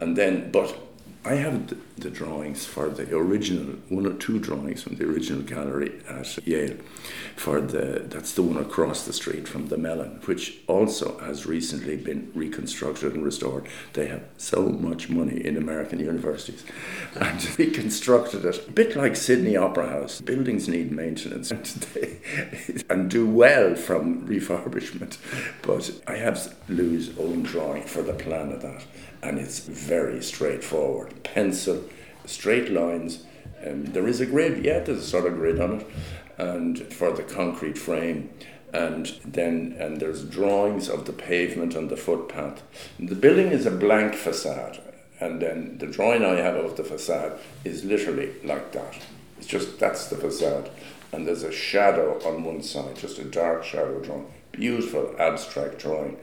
And 0.00 0.16
then 0.16 0.50
but 0.50 0.76
I 1.24 1.34
have 1.36 1.72
the, 1.96 2.10
drawings 2.10 2.64
for 2.64 2.88
the 2.88 3.14
original, 3.14 3.76
one 3.88 4.06
or 4.06 4.14
two 4.14 4.38
drawings 4.38 4.82
from 4.82 4.96
the 4.96 5.04
original 5.04 5.42
gallery 5.42 6.00
at 6.08 6.46
Yale. 6.46 6.76
For 7.36 7.60
the 7.60 8.04
that's 8.06 8.32
the 8.32 8.42
one 8.42 8.56
across 8.56 9.04
the 9.04 9.12
street 9.12 9.48
from 9.48 9.68
the 9.68 9.76
Mellon, 9.76 10.20
which 10.24 10.58
also 10.66 11.18
has 11.18 11.46
recently 11.46 11.96
been 11.96 12.30
reconstructed 12.34 13.14
and 13.14 13.24
restored. 13.24 13.66
They 13.92 14.06
have 14.06 14.24
so 14.36 14.68
much 14.68 15.08
money 15.08 15.44
in 15.44 15.56
American 15.56 15.98
universities, 16.00 16.64
and 17.16 17.58
reconstructed 17.58 18.44
it 18.44 18.68
a 18.68 18.70
bit 18.70 18.96
like 18.96 19.16
Sydney 19.16 19.56
Opera 19.56 19.88
House. 19.88 20.20
Buildings 20.20 20.68
need 20.68 20.92
maintenance 20.92 21.50
and, 21.52 21.64
they, 21.64 22.18
and 22.88 23.10
do 23.10 23.26
well 23.26 23.74
from 23.74 24.26
refurbishment. 24.28 25.18
But 25.62 25.90
I 26.06 26.16
have 26.16 26.54
Lou's 26.68 27.18
own 27.18 27.42
drawing 27.42 27.82
for 27.82 28.02
the 28.02 28.14
plan 28.14 28.52
of 28.52 28.62
that 28.62 28.84
and 29.24 29.38
it's 29.38 29.60
very 29.60 30.22
straightforward. 30.22 31.24
Pencil, 31.24 31.82
straight 32.26 32.70
lines. 32.70 33.24
Um, 33.66 33.84
there 33.86 34.08
is 34.08 34.20
a 34.20 34.26
grid, 34.26 34.64
yeah, 34.64 34.80
there's 34.80 34.98
a 34.98 35.02
sort 35.02 35.26
of 35.26 35.34
grid 35.34 35.60
on 35.60 35.80
it, 35.80 35.86
and 36.38 36.78
for 36.92 37.12
the 37.12 37.22
concrete 37.22 37.78
frame, 37.78 38.30
and 38.72 39.06
then 39.24 39.76
and 39.78 40.00
there's 40.00 40.24
drawings 40.24 40.88
of 40.88 41.06
the 41.06 41.12
pavement 41.12 41.74
and 41.74 41.88
the 41.88 41.96
footpath. 41.96 42.62
And 42.98 43.08
the 43.08 43.14
building 43.14 43.48
is 43.48 43.66
a 43.66 43.70
blank 43.70 44.14
facade, 44.14 44.80
and 45.20 45.40
then 45.40 45.78
the 45.78 45.86
drawing 45.86 46.24
I 46.24 46.36
have 46.36 46.56
of 46.56 46.76
the 46.76 46.84
facade 46.84 47.38
is 47.64 47.84
literally 47.84 48.32
like 48.42 48.72
that. 48.72 48.98
It's 49.38 49.46
just 49.46 49.78
that's 49.78 50.08
the 50.08 50.16
facade, 50.16 50.70
and 51.12 51.26
there's 51.26 51.42
a 51.42 51.52
shadow 51.52 52.20
on 52.26 52.44
one 52.44 52.62
side, 52.62 52.96
just 52.96 53.18
a 53.18 53.24
dark 53.24 53.64
shadow 53.64 54.00
drawing. 54.00 54.26
Beautiful 54.52 55.14
abstract 55.18 55.78
drawing 55.78 56.16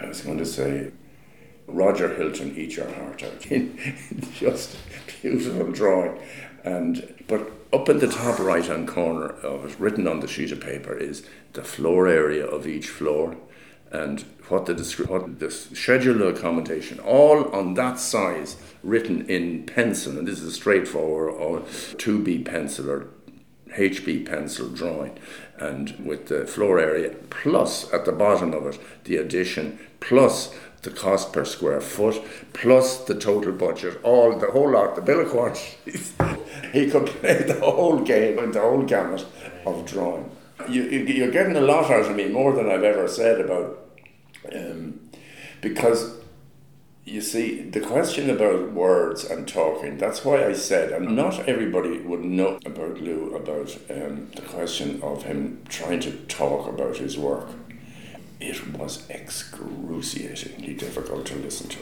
I 0.00 0.08
was 0.08 0.20
going 0.20 0.38
to 0.38 0.46
say, 0.46 0.90
Roger 1.66 2.14
Hilton, 2.14 2.56
eat 2.56 2.76
your 2.76 2.92
heart 2.94 3.22
out. 3.22 3.40
Just 4.32 4.76
beautiful 5.22 5.72
drawing. 5.72 6.18
And 6.64 7.14
but 7.26 7.50
up 7.72 7.88
in 7.88 7.98
the 7.98 8.08
top 8.08 8.38
right 8.38 8.64
hand 8.64 8.88
corner 8.88 9.26
of 9.26 9.64
it, 9.64 9.80
written 9.80 10.06
on 10.06 10.20
the 10.20 10.28
sheet 10.28 10.52
of 10.52 10.60
paper, 10.60 10.96
is 10.96 11.26
the 11.52 11.64
floor 11.64 12.06
area 12.06 12.46
of 12.46 12.66
each 12.66 12.88
floor 12.88 13.36
and 13.90 14.24
what 14.48 14.66
the, 14.66 14.74
what 15.06 15.38
the 15.38 15.50
schedule 15.50 16.22
of 16.22 16.36
accommodation, 16.36 16.98
all 17.00 17.54
on 17.54 17.74
that 17.74 17.98
size, 17.98 18.56
written 18.82 19.24
in 19.28 19.64
pencil. 19.64 20.18
And 20.18 20.26
this 20.26 20.40
is 20.40 20.46
a 20.48 20.52
straightforward 20.52 21.34
or 21.34 21.60
2B 21.60 22.44
pencil 22.44 22.90
or 22.90 23.08
HB 23.76 24.26
pencil 24.26 24.68
drawing 24.68 25.18
and 25.58 25.98
with 26.04 26.28
the 26.28 26.46
floor 26.46 26.78
area 26.78 27.14
plus 27.30 27.92
at 27.92 28.04
the 28.04 28.12
bottom 28.12 28.52
of 28.52 28.66
it 28.66 28.80
the 29.04 29.16
addition 29.16 29.78
plus 30.00 30.54
the 30.84 30.90
cost 30.90 31.32
per 31.32 31.44
square 31.44 31.80
foot 31.80 32.22
plus 32.52 33.04
the 33.04 33.14
total 33.14 33.52
budget 33.52 33.98
all 34.02 34.38
the 34.38 34.50
whole 34.50 34.70
lot 34.70 34.94
the 34.94 35.02
bill 35.02 35.20
of 35.20 35.28
quantities 35.28 36.12
he 36.72 36.88
could 36.90 37.06
play 37.06 37.42
the 37.42 37.60
whole 37.60 38.00
game 38.00 38.38
and 38.38 38.54
the 38.54 38.60
whole 38.60 38.82
gamut 38.82 39.26
of 39.66 39.84
drawing 39.86 40.30
you, 40.68 40.82
you, 40.82 41.24
are 41.24 41.30
getting 41.30 41.56
a 41.56 41.60
lot 41.60 41.90
out 41.90 42.08
of 42.10 42.16
me 42.16 42.28
more 42.28 42.52
than 42.52 42.70
I've 42.70 42.84
ever 42.84 43.08
said 43.08 43.40
about 43.40 43.78
um, 44.54 45.00
because 45.60 46.14
You 47.06 47.20
see, 47.20 47.60
the 47.60 47.80
question 47.80 48.30
about 48.30 48.72
words 48.72 49.24
and 49.24 49.46
talking, 49.46 49.98
that's 49.98 50.24
why 50.24 50.46
I 50.46 50.54
said, 50.54 50.90
and 50.90 51.14
not 51.14 51.46
everybody 51.46 51.98
would 51.98 52.24
know 52.24 52.58
about 52.64 52.98
Lou, 52.98 53.36
about 53.36 53.76
um, 53.90 54.30
the 54.34 54.40
question 54.40 55.02
of 55.02 55.24
him 55.24 55.62
trying 55.68 56.00
to 56.00 56.12
talk 56.28 56.66
about 56.66 56.96
his 56.96 57.18
work. 57.18 57.48
It 58.40 58.76
was 58.76 59.08
excruciatingly 59.08 60.74
difficult 60.74 61.26
to 61.26 61.36
listen 61.36 61.68
to. 61.68 61.78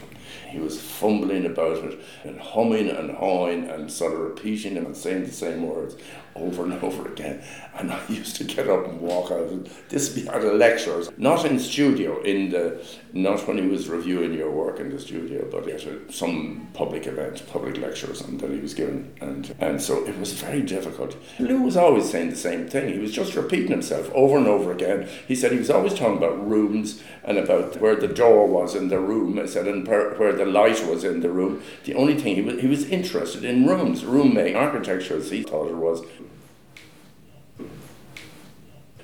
He 0.49 0.59
was 0.59 0.81
fumbling 0.81 1.47
about 1.47 1.79
it 1.79 2.01
and 2.25 2.41
humming 2.41 2.89
and 2.89 3.11
hawing 3.11 3.69
and 3.69 3.91
sort 3.91 4.15
of 4.15 4.21
repeating 4.21 4.75
them 4.75 4.87
and 4.87 4.97
saying 4.97 5.25
the 5.25 5.33
same 5.33 5.67
words 5.67 5.97
over 6.35 6.65
and 6.65 6.73
over 6.75 7.09
again. 7.09 7.43
And 7.75 7.93
I 7.93 8.01
used 8.09 8.37
to 8.37 8.45
get 8.45 8.69
up 8.69 8.87
and 8.87 9.01
walk 9.01 9.31
out. 9.31 9.51
This 9.89 10.09
be 10.09 10.29
at 10.29 10.43
a 10.43 10.53
lecture, 10.53 11.03
not 11.17 11.45
in 11.45 11.59
studio, 11.59 12.21
in 12.23 12.51
the 12.51 12.85
not 13.15 13.47
when 13.47 13.59
he 13.59 13.67
was 13.67 13.89
reviewing 13.89 14.33
your 14.33 14.51
work 14.51 14.81
in 14.81 14.89
the 14.91 14.99
studio, 14.99 15.47
but 15.51 15.69
at 15.69 15.85
a, 15.85 16.11
some 16.11 16.69
public 16.73 17.07
event, 17.07 17.45
public 17.53 17.77
lectures, 17.77 18.23
and 18.23 18.41
that 18.41 18.51
he 18.51 18.61
was 18.61 18.75
giving. 18.75 19.13
And 19.21 19.55
and 19.61 19.81
so 19.81 20.07
it 20.07 20.19
was 20.19 20.33
very 20.33 20.63
difficult. 20.63 21.17
Lou 21.39 21.63
was 21.63 21.77
always 21.77 22.11
saying 22.11 22.31
the 22.31 22.37
same 22.37 22.69
thing. 22.69 22.93
He 22.93 22.99
was 22.99 23.13
just 23.13 23.35
repeating 23.35 23.71
himself 23.71 24.11
over 24.15 24.37
and 24.37 24.47
over 24.47 24.73
again. 24.73 25.09
He 25.29 25.35
said 25.35 25.53
he 25.53 25.59
was 25.59 25.71
always 25.71 25.95
talking 25.95 26.17
about 26.17 26.49
rooms 26.49 27.03
and 27.25 27.39
about 27.39 27.81
where 27.81 27.97
the 27.97 28.09
door 28.09 28.47
was 28.47 28.75
in 28.75 28.89
the 28.89 28.99
room. 28.99 29.39
I 29.39 29.47
said 29.47 29.67
and 29.67 29.87
per, 29.87 30.12
where 30.19 30.33
the 30.33 30.47
light 30.47 30.85
was 30.87 31.05
in 31.05 31.21
the 31.21 31.31
room. 31.31 31.63
The 31.85 31.95
only 31.95 32.15
thing 32.19 32.37
he 32.37 32.43
was 32.43 32.61
he 32.61 32.67
was 32.67 32.89
interested 32.89 33.45
in 33.45 33.67
rooms, 33.67 34.05
room 34.05 34.35
making, 34.35 34.57
architecture, 34.57 35.17
as 35.17 35.31
he 35.31 35.43
thought 35.43 35.69
it 35.69 35.77
was. 35.77 36.05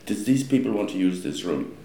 Did 0.07 0.25
these 0.25 0.43
people 0.43 0.73
want 0.73 0.91
to 0.91 0.99
use 0.99 1.23
this 1.23 1.45
room? 1.45 1.77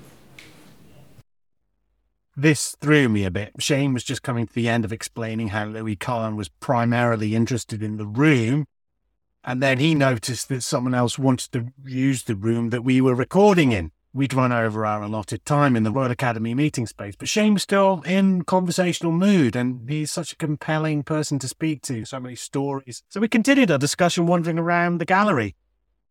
This 2.35 2.75
threw 2.79 3.09
me 3.09 3.25
a 3.25 3.31
bit. 3.31 3.51
Shane 3.59 3.93
was 3.93 4.03
just 4.03 4.23
coming 4.23 4.47
to 4.47 4.53
the 4.53 4.67
end 4.67 4.85
of 4.85 4.93
explaining 4.93 5.49
how 5.49 5.65
Louis 5.65 5.95
Kahn 5.95 6.35
was 6.35 6.49
primarily 6.49 7.35
interested 7.35 7.83
in 7.83 7.97
the 7.97 8.07
room. 8.07 8.65
And 9.43 9.61
then 9.61 9.77
he 9.77 9.93
noticed 9.93 10.49
that 10.49 10.63
someone 10.63 10.95
else 10.95 11.19
wanted 11.19 11.51
to 11.51 11.73
use 11.85 12.23
the 12.23 12.35
room 12.35 12.69
that 12.69 12.83
we 12.83 13.01
were 13.01 13.13
recording 13.13 13.71
in. 13.71 13.91
We'd 14.15 14.35
run 14.35 14.51
over 14.51 14.85
our 14.85 15.01
allotted 15.01 15.43
time 15.43 15.75
in 15.75 15.81
the 15.81 15.91
Royal 15.91 16.11
Academy 16.11 16.53
meeting 16.53 16.85
space, 16.85 17.15
but 17.15 17.27
Shane 17.27 17.55
was 17.55 17.63
still 17.63 18.03
in 18.05 18.43
conversational 18.43 19.11
mood 19.11 19.55
and 19.55 19.89
he's 19.89 20.11
such 20.11 20.33
a 20.33 20.35
compelling 20.35 21.01
person 21.01 21.39
to 21.39 21.47
speak 21.47 21.81
to, 21.83 22.05
so 22.05 22.19
many 22.19 22.35
stories. 22.35 23.01
So 23.09 23.19
we 23.19 23.27
continued 23.27 23.71
our 23.71 23.79
discussion 23.79 24.27
wandering 24.27 24.59
around 24.59 24.99
the 24.99 25.05
gallery. 25.05 25.55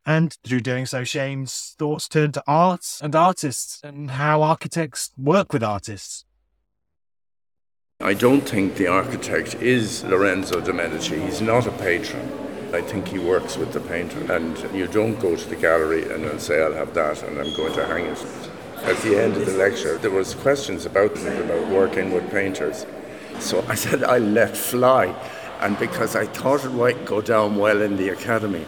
And 0.04 0.36
through 0.42 0.60
doing 0.60 0.84
so, 0.84 1.04
Shane's 1.04 1.76
thoughts 1.78 2.08
turned 2.08 2.34
to 2.34 2.42
art 2.44 2.84
and 3.00 3.14
artists 3.14 3.80
and 3.84 4.10
how 4.10 4.42
architects 4.42 5.12
work 5.16 5.52
with 5.52 5.62
artists. 5.62 6.24
I 8.00 8.14
don't 8.14 8.40
think 8.40 8.74
the 8.74 8.88
architect 8.88 9.54
is 9.54 10.02
Lorenzo 10.02 10.60
de 10.60 10.72
Medici. 10.72 11.20
He's 11.20 11.40
not 11.40 11.68
a 11.68 11.70
patron. 11.70 12.51
I 12.74 12.80
think 12.80 13.08
he 13.08 13.18
works 13.18 13.56
with 13.58 13.72
the 13.72 13.80
painter. 13.80 14.32
And 14.32 14.56
you 14.74 14.86
don't 14.86 15.18
go 15.20 15.36
to 15.36 15.48
the 15.48 15.56
gallery 15.56 16.10
and 16.10 16.24
then 16.24 16.38
say, 16.38 16.62
I'll 16.62 16.72
have 16.72 16.94
that 16.94 17.22
and 17.22 17.38
I'm 17.38 17.54
going 17.54 17.74
to 17.74 17.84
hang 17.86 18.06
it. 18.06 18.24
At 18.82 18.96
the 19.02 19.20
end 19.20 19.36
of 19.36 19.46
the 19.46 19.52
lecture, 19.52 19.98
there 19.98 20.10
was 20.10 20.34
questions 20.34 20.86
about 20.86 21.12
about 21.12 21.68
working 21.68 22.12
with 22.12 22.30
painters. 22.30 22.86
So 23.38 23.64
I 23.68 23.74
said 23.74 24.02
I 24.02 24.18
let 24.18 24.56
fly. 24.56 25.14
And 25.60 25.78
because 25.78 26.16
I 26.16 26.26
thought 26.26 26.64
it 26.64 26.70
might 26.70 27.04
go 27.04 27.20
down 27.20 27.56
well 27.56 27.82
in 27.82 27.96
the 27.96 28.08
academy, 28.08 28.66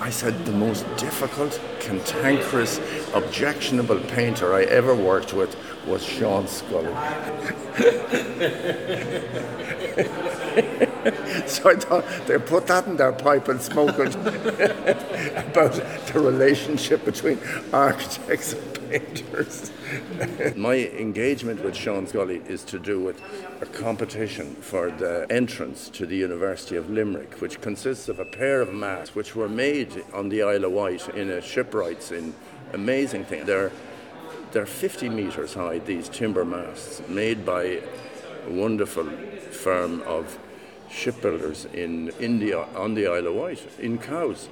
I 0.00 0.08
said 0.08 0.46
the 0.46 0.52
most 0.52 0.86
difficult, 0.96 1.60
cantankerous, 1.80 2.80
objectionable 3.12 4.00
painter 4.00 4.54
I 4.54 4.62
ever 4.62 4.94
worked 4.94 5.34
with 5.34 5.54
was 5.86 6.02
Sean 6.02 6.46
Scully. 6.46 6.94
so 11.46 11.70
I 11.70 11.74
thought 11.76 12.04
they 12.26 12.38
put 12.38 12.66
that 12.66 12.86
in 12.86 12.96
their 12.96 13.12
pipe 13.12 13.48
and 13.48 13.60
smoke 13.60 13.98
it 13.98 14.14
about 15.36 15.72
the 15.72 16.20
relationship 16.20 17.04
between 17.04 17.38
architects 17.72 18.54
and 18.54 18.90
painters. 18.90 19.70
My 20.56 20.74
engagement 20.74 21.62
with 21.62 21.76
Sean 21.76 22.06
Scully 22.06 22.42
is 22.48 22.64
to 22.64 22.78
do 22.78 23.00
with 23.00 23.22
a 23.60 23.66
competition 23.66 24.54
for 24.56 24.90
the 24.90 25.26
entrance 25.30 25.88
to 25.90 26.06
the 26.06 26.16
University 26.16 26.76
of 26.76 26.90
Limerick, 26.90 27.40
which 27.40 27.60
consists 27.60 28.08
of 28.08 28.18
a 28.18 28.24
pair 28.24 28.60
of 28.60 28.74
masts 28.74 29.14
which 29.14 29.36
were 29.36 29.48
made 29.48 30.04
on 30.12 30.28
the 30.28 30.42
Isle 30.42 30.64
of 30.64 30.72
Wight 30.72 31.08
in 31.10 31.30
a 31.30 31.40
shipwrights 31.40 32.10
in 32.10 32.34
amazing 32.72 33.24
thing. 33.24 33.44
They're 33.44 33.70
they're 34.52 34.66
50 34.66 35.08
metres 35.10 35.54
high, 35.54 35.78
these 35.78 36.08
timber 36.08 36.44
masts, 36.44 37.02
made 37.08 37.46
by 37.46 37.62
a 37.62 38.50
wonderful 38.50 39.08
firm 39.60 40.02
of 40.02 40.38
shipbuilders 40.90 41.66
in 41.66 42.08
India 42.18 42.66
on 42.74 42.94
the 42.94 43.06
Isle 43.06 43.28
of 43.28 43.34
Wight, 43.34 43.68
in 43.78 43.98
Cowes. 43.98 44.48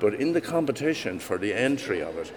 But 0.00 0.14
in 0.14 0.32
the 0.32 0.40
competition 0.40 1.20
for 1.20 1.38
the 1.38 1.54
entry 1.54 2.02
of 2.02 2.16
it, 2.18 2.32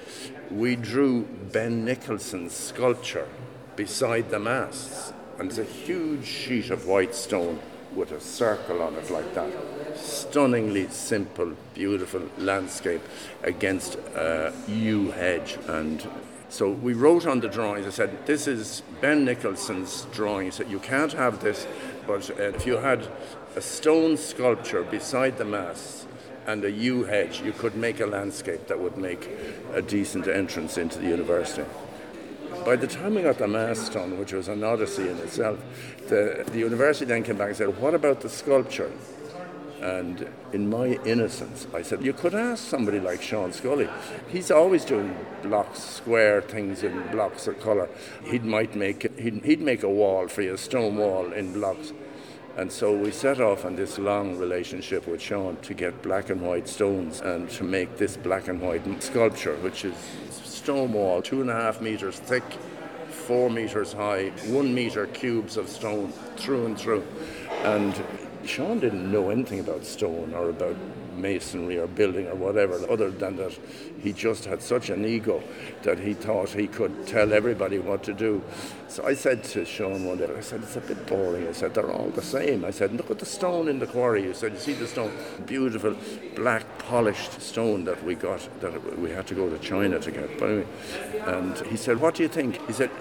we 0.52 0.76
drew 0.76 1.24
Ben 1.52 1.84
Nicholson's 1.84 2.54
sculpture 2.54 3.28
beside 3.76 4.30
the 4.30 4.40
masts. 4.40 5.14
And 5.40 5.50
it's 5.50 5.58
a 5.58 5.64
huge 5.64 6.26
sheet 6.26 6.70
of 6.70 6.86
white 6.86 7.16
stone 7.16 7.60
with 7.96 8.12
a 8.12 8.22
circle 8.22 8.82
on 8.82 8.94
it 8.96 9.10
like 9.10 9.34
that. 9.34 9.52
Stunningly 9.98 10.88
simple, 10.90 11.54
beautiful 11.74 12.22
landscape 12.38 13.02
against 13.44 13.96
a 14.16 14.54
yew 14.68 15.12
hedge 15.12 15.58
and 15.68 16.08
so 16.50 16.70
we 16.70 16.94
wrote 16.94 17.26
on 17.26 17.40
the 17.40 17.50
drawings, 17.50 17.86
I 17.86 17.90
said, 17.90 18.26
this 18.26 18.48
is 18.48 18.84
Ben 19.02 19.26
Nicholson's 19.26 20.06
drawing. 20.14 20.52
You 20.70 20.80
can't 20.80 21.12
have 21.14 21.42
this, 21.42 21.68
but 22.08 22.30
uh, 22.32 22.44
if 22.44 22.66
you 22.66 22.78
had 22.78 23.08
a 23.56 23.62
stone 23.62 24.18
sculpture 24.18 24.84
beside 24.84 25.38
the 25.38 25.46
masts 25.46 26.08
and 26.48 26.64
a 26.64 26.72
yew 26.72 27.04
hedge, 27.04 27.42
you 27.42 27.52
could 27.52 27.76
make 27.76 28.00
a 28.00 28.06
landscape 28.06 28.68
that 28.68 28.80
would 28.80 28.98
make 28.98 29.30
a 29.74 29.82
decent 29.82 30.28
entrance 30.28 30.78
into 30.78 31.00
the 31.00 31.08
university. 31.08 31.68
By 32.64 32.76
the 32.76 32.88
time 32.88 33.16
we 33.16 33.22
got 33.22 33.38
the 33.38 33.48
mast 33.48 33.94
done, 33.94 34.18
which 34.18 34.34
was 34.34 34.48
an 34.48 34.64
odyssey 34.64 35.10
in 35.10 35.18
itself, 35.18 35.60
the, 36.08 36.46
the 36.52 36.60
university 36.60 37.06
then 37.06 37.24
came 37.24 37.38
back 37.38 37.50
and 37.50 37.58
said, 37.58 37.80
what 37.80 37.94
about 37.94 38.22
the 38.22 38.30
sculpture? 38.30 38.92
And 39.86 40.28
in 40.52 40.68
my 40.68 40.98
innocence, 41.06 41.68
I 41.72 41.84
said, 41.84 42.04
You 42.04 42.12
could 42.12 42.34
ask 42.34 42.64
somebody 42.68 43.00
like 43.00 43.22
Sean 43.22 43.54
Scully. 43.54 43.88
He's 44.28 44.50
always 44.50 44.84
doing 44.84 45.16
blocks, 45.44 45.80
square 45.80 46.42
things 46.42 46.82
in 46.82 47.08
blocks 47.12 47.46
of 47.46 47.62
colour. 47.62 47.88
He 48.24 48.40
might 48.40 48.76
make 48.76 49.04
he'd, 49.20 49.46
he'd 49.46 49.62
make 49.62 49.84
a 49.84 49.90
wall 49.90 50.28
for 50.28 50.42
you, 50.42 50.56
a 50.56 50.58
stone 50.58 50.98
wall 50.98 51.32
in 51.32 51.54
blocks. 51.54 51.94
And 52.58 52.72
so 52.72 52.96
we 52.96 53.12
set 53.12 53.40
off 53.40 53.64
on 53.64 53.76
this 53.76 54.00
long 54.00 54.40
relationship 54.40 55.06
with 55.06 55.22
Sean 55.22 55.56
to 55.58 55.76
get 55.76 56.02
black 56.02 56.32
and 56.32 56.42
white 56.42 56.68
stones 56.68 57.22
and 57.22 57.48
to 57.52 57.64
make 57.64 57.98
this 57.98 58.18
black 58.18 58.48
and 58.48 58.60
white 58.60 59.04
sculpture, 59.04 59.56
which 59.58 59.86
is 59.86 59.94
stone 60.32 60.94
wall, 60.94 61.22
two 61.22 61.42
and 61.42 61.50
a 61.52 61.54
half 61.54 61.80
meters 61.80 62.18
thick, 62.18 62.44
four 63.10 63.52
meters 63.52 63.94
high, 63.94 64.30
one 64.48 64.74
meter 64.74 65.06
cubes 65.06 65.58
of 65.58 65.70
stone 65.70 66.12
through 66.38 66.66
and 66.66 66.80
through. 66.80 67.06
And 67.64 67.94
Sean 68.48 68.80
didn't 68.80 69.12
know 69.12 69.30
anything 69.30 69.60
about 69.60 69.86
stone 69.86 70.34
or 70.34 70.50
about 70.50 70.76
masonry 71.16 71.78
or 71.78 71.88
building 71.88 72.28
or 72.28 72.36
whatever, 72.36 72.80
other 72.90 73.10
than 73.10 73.38
that 73.38 73.58
he 74.02 74.12
just 74.12 74.46
had 74.46 74.62
such 74.62 74.90
an 74.90 75.06
ego 75.06 75.42
that 75.84 75.98
he 75.98 76.14
thought 76.14 76.50
he 76.50 76.68
could 76.68 77.08
tell 77.08 77.34
everybody 77.34 77.80
what 77.80 78.04
to 78.04 78.14
do. 78.14 78.44
So 78.88 79.06
I 79.06 79.14
said 79.14 79.44
to 79.46 79.66
Sean 79.66 80.06
one 80.06 80.18
day, 80.18 80.30
I 80.38 80.42
said, 80.42 80.62
it's 80.62 80.76
a 80.76 80.82
bit 80.82 81.06
boring. 81.08 81.48
I 81.48 81.54
said, 81.54 81.74
they're 81.74 81.92
all 81.92 82.10
the 82.10 82.22
same. 82.22 82.64
I 82.64 82.72
said, 82.72 82.94
look 82.94 83.10
at 83.10 83.20
the 83.20 83.26
stone 83.26 83.68
in 83.68 83.80
the 83.80 83.88
quarry. 83.88 84.24
You 84.24 84.34
said, 84.34 84.54
you 84.54 84.60
see 84.60 84.74
the 84.74 84.88
stone? 84.88 85.12
Beautiful, 85.46 85.96
black, 86.36 86.78
polished 86.80 87.42
stone 87.42 87.86
that 87.86 88.04
we 88.04 88.16
got, 88.16 88.48
that 88.62 89.00
we 89.00 89.10
had 89.10 89.26
to 89.28 89.36
go 89.36 89.50
to 89.50 89.58
China 89.60 90.00
to 90.00 90.12
get. 90.12 90.38
But 90.38 90.50
anyway, 90.50 90.68
and 91.26 91.58
he 91.68 91.78
said, 91.78 92.00
what 92.00 92.16
do 92.16 92.24
you 92.24 92.30
think? 92.30 92.66
He 92.68 92.74
said, 92.74 92.92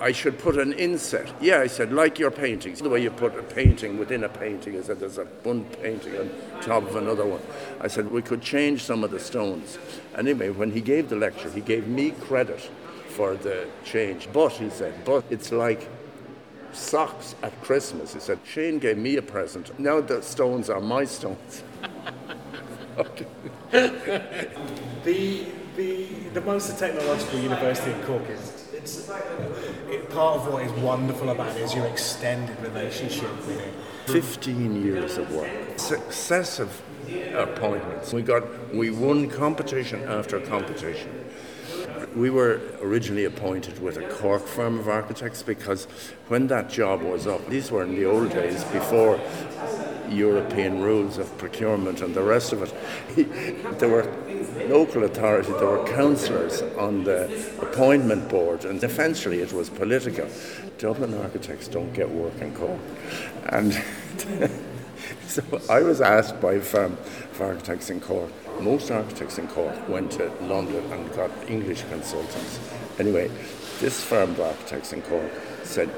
I 0.00 0.12
should 0.12 0.38
put 0.38 0.58
an 0.58 0.72
inset. 0.72 1.32
Yeah, 1.40 1.60
I 1.60 1.66
said, 1.66 1.92
like 1.92 2.18
your 2.18 2.30
paintings. 2.30 2.80
The 2.80 2.88
way 2.88 3.02
you 3.02 3.10
put 3.10 3.38
a 3.38 3.42
painting 3.42 3.98
within 3.98 4.24
a 4.24 4.28
painting 4.28 4.74
is 4.74 4.88
that 4.88 5.00
there's 5.00 5.18
a 5.18 5.24
one 5.44 5.64
painting 5.64 6.16
on 6.16 6.30
top 6.60 6.82
of 6.82 6.96
another 6.96 7.24
one. 7.24 7.40
I 7.80 7.88
said, 7.88 8.10
we 8.10 8.22
could 8.22 8.42
change 8.42 8.82
some 8.82 9.04
of 9.04 9.10
the 9.10 9.20
stones. 9.20 9.78
Anyway, 10.16 10.50
when 10.50 10.72
he 10.72 10.80
gave 10.80 11.08
the 11.08 11.16
lecture, 11.16 11.50
he 11.50 11.60
gave 11.60 11.86
me 11.86 12.10
credit 12.10 12.60
for 13.08 13.36
the 13.36 13.68
change. 13.84 14.28
But, 14.32 14.52
he 14.52 14.68
said, 14.70 15.04
but 15.04 15.24
it's 15.30 15.52
like 15.52 15.88
socks 16.72 17.36
at 17.42 17.62
Christmas. 17.62 18.14
He 18.14 18.20
said, 18.20 18.40
Shane 18.44 18.78
gave 18.78 18.98
me 18.98 19.16
a 19.16 19.22
present. 19.22 19.78
Now 19.78 20.00
the 20.00 20.22
stones 20.22 20.68
are 20.70 20.80
my 20.80 21.04
stones. 21.04 21.62
the, 23.70 25.46
the, 25.76 26.06
the 26.32 26.40
Munster 26.40 26.76
Technological 26.76 27.38
University 27.38 27.92
in 27.92 28.02
Cork 28.02 28.28
is 28.28 28.64
it's 28.84 29.08
it, 29.08 29.14
part 30.14 30.36
of 30.36 30.52
what 30.52 30.62
is 30.62 30.72
wonderful 30.72 31.30
about 31.30 31.56
it 31.56 31.62
is 31.62 31.74
your 31.74 31.86
extended 31.86 32.58
relationship 32.60 33.36
with 33.46 33.60
it. 33.60 33.74
15 34.06 34.84
years 34.84 35.18
of 35.18 35.30
work, 35.32 35.50
successive 35.76 36.82
appointments. 37.34 38.12
We 38.12 38.22
got 38.22 38.72
we 38.72 38.90
won 38.90 39.28
competition 39.28 40.04
after 40.04 40.40
competition. 40.40 41.24
we 42.14 42.30
were 42.30 42.60
originally 42.80 43.24
appointed 43.24 43.82
with 43.82 43.96
a 43.96 44.02
Cork 44.08 44.46
firm 44.46 44.78
of 44.78 44.88
architects 44.88 45.42
because 45.42 45.86
when 46.28 46.46
that 46.46 46.70
job 46.70 47.02
was 47.02 47.26
up, 47.26 47.44
these 47.48 47.72
were 47.72 47.82
in 47.82 47.96
the 47.96 48.04
old 48.04 48.30
days 48.30 48.62
before 48.64 49.18
European 50.08 50.80
rules 50.80 51.18
of 51.18 51.36
procurement 51.38 52.02
and 52.02 52.14
the 52.14 52.22
rest 52.22 52.52
of 52.52 52.62
it. 52.62 53.78
there 53.80 53.88
were 53.88 54.08
local 54.68 55.04
authority, 55.04 55.52
there 55.52 55.66
were 55.66 55.84
councillors 55.86 56.62
on 56.78 57.04
the 57.04 57.24
appointment 57.60 58.28
board, 58.28 58.64
and 58.64 58.82
eventually 58.82 59.40
it 59.40 59.52
was 59.52 59.70
political. 59.70 60.28
Dublin 60.78 61.14
architects 61.14 61.68
don't 61.68 61.92
get 61.92 62.08
work 62.10 62.40
in 62.40 62.54
Cork. 62.54 62.80
And 63.46 63.72
so 65.26 65.42
I 65.68 65.82
was 65.82 66.00
asked 66.00 66.40
by 66.40 66.54
a 66.54 66.60
firm 66.60 66.92
of 66.94 67.40
architects 67.40 67.90
in 67.90 68.00
Cork. 68.00 68.30
Most 68.60 68.90
architects 68.90 69.38
in 69.38 69.48
Cork 69.48 69.88
went 69.88 70.12
to 70.12 70.30
London 70.42 70.84
and 70.92 71.12
got 71.14 71.30
English 71.48 71.82
consultants. 71.90 72.60
Anyway, 72.98 73.30
this 73.80 74.02
firm 74.02 74.30
of 74.30 74.40
architects 74.40 74.92
in 74.92 75.02
Cork 75.02 75.30
said, 75.64 75.90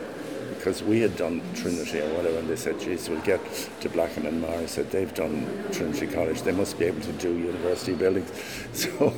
because 0.66 0.82
we 0.82 0.98
had 0.98 1.16
done 1.16 1.40
Trinity 1.54 2.00
or 2.00 2.12
whatever, 2.14 2.38
and 2.38 2.48
they 2.48 2.56
said, 2.56 2.80
geez, 2.80 3.08
we'll 3.08 3.20
get 3.20 3.40
de 3.78 3.88
Blacam 3.88 4.26
and 4.26 4.42
Meagher. 4.42 4.64
I 4.64 4.66
said, 4.66 4.90
they've 4.90 5.14
done 5.14 5.46
Trinity 5.70 6.08
College, 6.08 6.42
they 6.42 6.50
must 6.50 6.76
be 6.76 6.86
able 6.86 7.00
to 7.02 7.12
do 7.12 7.32
university 7.32 7.94
buildings. 7.94 8.32
So 8.72 9.14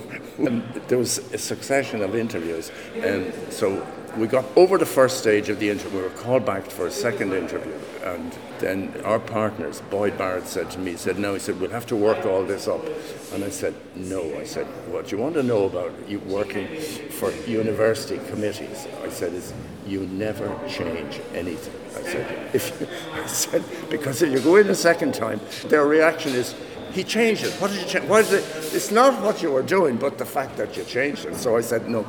um, 0.46 0.62
there 0.88 0.99
was 0.99 1.16
a 1.32 1.38
succession 1.38 2.03
of 2.03 2.14
interviews, 2.14 2.70
and 2.96 3.32
so 3.51 3.86
we 4.18 4.26
got 4.26 4.44
over 4.57 4.76
the 4.76 4.84
first 4.84 5.20
stage 5.20 5.49
of 5.49 5.59
the 5.59 5.70
interview. 5.70 6.01
We 6.01 6.05
were 6.05 6.11
called 6.11 6.44
back 6.44 6.64
for 6.66 6.86
a 6.86 6.90
second 6.90 7.32
interview, 7.32 7.72
and 8.05 8.30
then 8.61 9.01
our 9.05 9.19
partners, 9.19 9.83
Boyd 9.91 10.17
Barrett, 10.19 10.47
said 10.47 10.71
to 10.73 10.79
me, 10.79 10.93
he 10.93 10.97
said, 10.97 11.19
"No," 11.19 11.35
he 11.35 11.41
said, 11.41 11.61
"We'll 11.61 11.71
have 11.71 11.87
to 11.87 11.97
work 11.97 12.25
all 12.27 12.45
this 12.45 12.69
up." 12.69 12.85
And 13.33 13.45
I 13.45 13.51
said, 13.51 13.75
"No." 13.95 14.23
I 14.39 14.45
said, 14.45 14.67
"What 14.91 15.13
you 15.13 15.19
want 15.19 15.35
to 15.35 15.43
know 15.43 15.65
about 15.65 15.93
you 16.09 16.19
working 16.21 16.67
for 17.11 17.31
university 17.47 18.19
committees?" 18.31 18.87
I 19.05 19.09
said, 19.11 19.33
"Is 19.35 19.53
you 19.87 20.07
never 20.07 20.49
change 20.69 21.21
anything." 21.35 21.75
I 21.97 22.03
said, 22.03 22.55
"If 22.55 22.81
you, 22.81 22.87
I 23.23 23.27
said 23.27 23.65
because 23.91 24.23
if 24.23 24.33
you 24.33 24.41
go 24.41 24.57
in 24.57 24.69
a 24.69 24.75
second 24.75 25.15
time, 25.15 25.41
their 25.69 25.87
reaction 25.87 26.35
is." 26.35 26.55
He 26.91 27.05
changed 27.05 27.45
it. 27.45 27.53
What 27.61 27.71
did 27.71 27.83
you 27.83 27.87
change? 27.87 28.09
What 28.09 28.21
is 28.23 28.33
it? 28.33 28.75
It's 28.75 28.91
not 28.91 29.23
what 29.23 29.43
you 29.43 29.53
were 29.53 29.63
doing, 29.63 29.99
but 29.99 30.17
the 30.17 30.25
fact 30.25 30.57
that 30.57 30.75
you 30.75 30.85
changed 30.85 31.27
it. 31.27 31.37
So 31.37 31.55
I 31.55 31.61
said 31.61 31.87
no. 31.87 32.07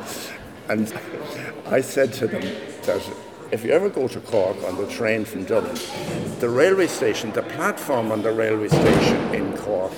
And 0.70 0.91
I 1.66 1.82
said 1.82 2.14
to 2.14 2.28
them 2.28 2.41
that 2.84 3.02
if 3.52 3.64
you 3.64 3.72
ever 3.72 3.89
go 3.89 4.08
to 4.08 4.20
Cork 4.22 4.58
on 4.64 4.78
the 4.78 4.88
train 4.88 5.26
from 5.26 5.43
Dublin, 5.45 5.78
the 6.39 6.50
railway 6.50 6.88
station, 6.88 7.32
the 7.32 7.41
platform 7.41 8.12
on 8.12 8.22
the 8.22 8.32
railway 8.32 8.68
station 8.68 9.34
in 9.34 9.58
Cork 9.58 9.91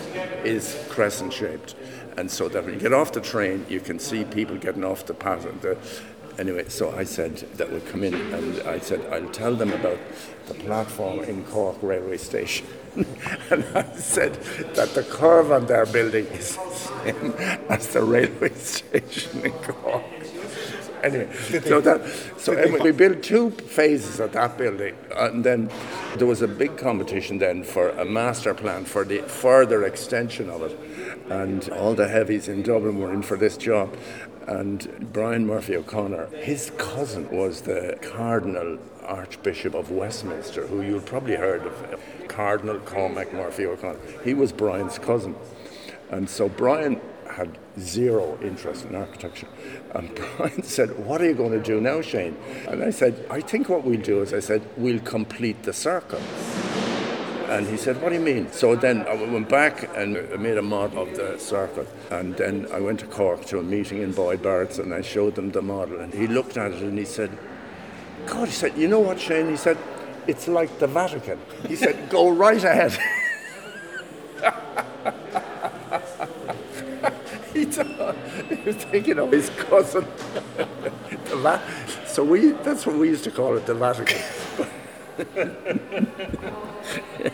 is 0.44 0.78
crescent 0.90 1.34
shaped. 1.34 1.76
And 2.18 2.30
so 2.30 2.48
that 2.50 2.64
when 2.64 2.74
you 2.74 2.80
get 2.80 2.94
off 2.94 3.12
the 3.12 3.22
train, 3.22 3.66
you 3.70 3.80
can 3.80 4.00
see 4.00 4.24
people 4.26 4.58
getting 4.58 4.84
off 4.84 5.06
the 5.06 5.14
pattern. 5.14 5.60
The, 5.62 5.78
anyway, 6.40 6.70
so 6.70 6.96
I 6.96 7.04
said 7.04 7.38
that 7.56 7.72
would 7.72 7.86
come 7.88 8.04
in, 8.04 8.14
and 8.14 8.62
I 8.68 8.80
said 8.80 9.06
I'll 9.12 9.30
tell 9.30 9.56
them 9.56 9.72
about 9.74 10.00
the 10.48 10.54
platform 10.54 11.20
in 11.20 11.44
Cork 11.46 11.78
railway 11.82 12.18
station. 12.18 12.68
and 12.96 13.66
I 13.74 13.84
said 13.96 14.36
that 14.76 14.94
the 14.94 15.04
curve 15.04 15.52
on 15.52 15.66
their 15.66 15.86
building 15.86 16.26
is 16.28 16.56
the 16.56 16.74
same 16.74 17.34
as 17.70 17.88
the 17.94 18.04
railway 18.04 18.50
station 18.56 19.46
in 19.46 19.52
Cork 19.52 20.04
anyway, 21.04 21.34
so 21.34 21.82
that 21.82 22.02
so 22.38 22.54
anyway, 22.54 22.80
we 22.80 22.92
built 22.92 23.24
two 23.24 23.52
phases 23.52 24.20
of 24.20 24.34
that 24.34 24.58
building, 24.58 24.96
and 25.16 25.44
then 25.44 25.70
there 26.18 26.28
was 26.28 26.42
a 26.42 26.48
big 26.48 26.78
competition 26.78 27.40
then 27.40 27.64
for 27.64 27.90
a 27.90 28.06
master 28.06 28.54
plan 28.54 28.86
for 28.86 29.04
the 29.04 29.20
further 29.24 29.84
extension 29.84 30.50
of 30.50 30.62
it, 30.62 30.78
and 31.30 31.70
all 31.70 31.94
the 31.94 32.08
heavies 32.08 32.48
in 32.48 32.62
Dublin 32.62 33.00
were 33.00 33.14
in 33.14 33.22
for 33.22 33.38
this 33.38 33.58
job. 33.58 33.96
And 34.48 35.10
Brian 35.14 35.46
Murphy 35.46 35.76
O'Connor, 35.76 36.28
his 36.36 36.72
cousin 36.78 37.30
was 37.32 37.62
the 37.62 37.98
Cardinal 38.02 38.80
Archbishop 39.04 39.74
of 39.76 39.92
Westminster, 39.92 40.66
who 40.68 40.82
you've 40.82 41.06
probably 41.06 41.36
heard 41.36 41.66
of, 41.66 42.02
Cardinal 42.28 42.80
Cormac 42.80 43.34
Murphy 43.34 43.66
O'Connor. 43.66 44.00
He 44.24 44.34
was 44.34 44.52
Brian's 44.52 44.98
cousin. 44.98 45.36
And 46.10 46.30
so 46.30 46.50
Brian 46.50 47.00
had 47.32 47.58
zero 47.80 48.38
interest 48.42 48.86
in 48.86 48.96
architecture. 48.96 49.48
And 49.96 50.14
Brian 50.38 50.64
said, 50.64 50.98
What 51.06 51.22
are 51.22 51.26
you 51.26 51.34
going 51.34 51.52
to 51.52 51.62
do 51.62 51.82
now, 51.82 52.02
Shane? 52.02 52.38
And 52.68 52.84
I 52.84 52.90
said, 52.92 53.26
I 53.30 53.42
think 53.42 53.70
what 53.70 53.84
we'll 53.84 54.02
do 54.02 54.22
is, 54.22 54.34
I 54.34 54.40
said, 54.40 54.62
we'll 54.78 55.00
complete 55.00 55.64
the 55.64 55.74
circle. 55.74 56.22
And 57.52 57.68
he 57.68 57.76
said, 57.76 58.02
What 58.02 58.10
do 58.10 58.16
you 58.16 58.22
mean? 58.22 58.50
So 58.52 58.76
then 58.78 59.06
I 59.08 59.14
went 59.14 59.50
back 59.50 59.90
and 59.98 60.14
made 60.40 60.58
a 60.58 60.62
model 60.62 61.04
of 61.04 61.16
the 61.16 61.38
circle. 61.38 61.86
And 62.10 62.36
then 62.38 62.66
I 62.72 62.80
went 62.80 63.02
to 63.02 63.08
Cork 63.08 63.46
to 63.48 63.60
a 63.60 63.64
meeting 63.64 64.02
in 64.02 64.14
Boyd 64.14 64.42
Barrett's 64.42 64.80
and 64.80 64.94
I 64.94 65.02
showed 65.02 65.36
them 65.36 65.52
the 65.52 65.62
model. 65.62 66.00
And 66.00 66.14
he 66.14 66.28
looked 66.28 66.56
at 66.56 66.72
it 66.72 66.82
and 66.82 66.98
he 66.98 67.04
said, 67.04 67.30
God, 68.26 68.48
he 68.48 68.54
said, 68.54 68.78
You 68.78 68.88
know 68.88 69.00
what, 69.00 69.20
Shane? 69.20 69.50
He 69.50 69.58
said, 69.58 69.78
It's 70.28 70.48
like 70.48 70.80
the 70.80 70.88
Vatican. 70.88 71.40
He 71.68 71.76
said, 71.76 72.10
Go 72.10 72.30
right 72.30 72.64
ahead. 72.64 72.98
he, 77.54 77.66
was 78.92 79.02
thinking 79.04 79.20
of 79.20 79.32
his 79.32 79.50
cousin. 79.52 80.06
so 82.06 82.24
we, 82.24 82.52
that's 82.64 82.86
what 82.86 82.98
we 82.98 83.10
used 83.10 83.24
to 83.24 83.32
call 83.32 83.58
it, 83.58 83.66
the 83.66 83.74
Vatican. 83.74 84.22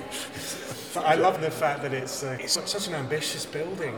I 0.97 1.15
love 1.15 1.41
the 1.41 1.51
fact 1.51 1.81
that 1.83 1.93
it's, 1.93 2.23
uh, 2.23 2.37
it's 2.39 2.53
such 2.53 2.87
an 2.87 2.95
ambitious 2.95 3.45
building. 3.45 3.95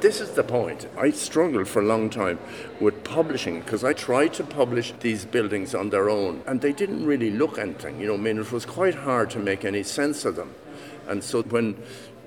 This 0.00 0.20
is 0.20 0.32
the 0.32 0.42
point. 0.42 0.88
I 0.98 1.10
struggled 1.10 1.68
for 1.68 1.80
a 1.80 1.84
long 1.84 2.10
time 2.10 2.40
with 2.80 3.04
publishing 3.04 3.60
because 3.60 3.84
I 3.84 3.92
tried 3.92 4.34
to 4.34 4.44
publish 4.44 4.92
these 5.00 5.24
buildings 5.24 5.74
on 5.74 5.90
their 5.90 6.10
own 6.10 6.42
and 6.46 6.60
they 6.60 6.72
didn't 6.72 7.06
really 7.06 7.30
look 7.30 7.58
anything. 7.58 8.00
You 8.00 8.08
know, 8.08 8.14
I 8.14 8.18
mean, 8.18 8.38
it 8.38 8.50
was 8.50 8.66
quite 8.66 8.96
hard 8.96 9.30
to 9.30 9.38
make 9.38 9.64
any 9.64 9.84
sense 9.84 10.24
of 10.24 10.34
them. 10.34 10.52
And 11.06 11.22
so 11.22 11.42
when 11.42 11.76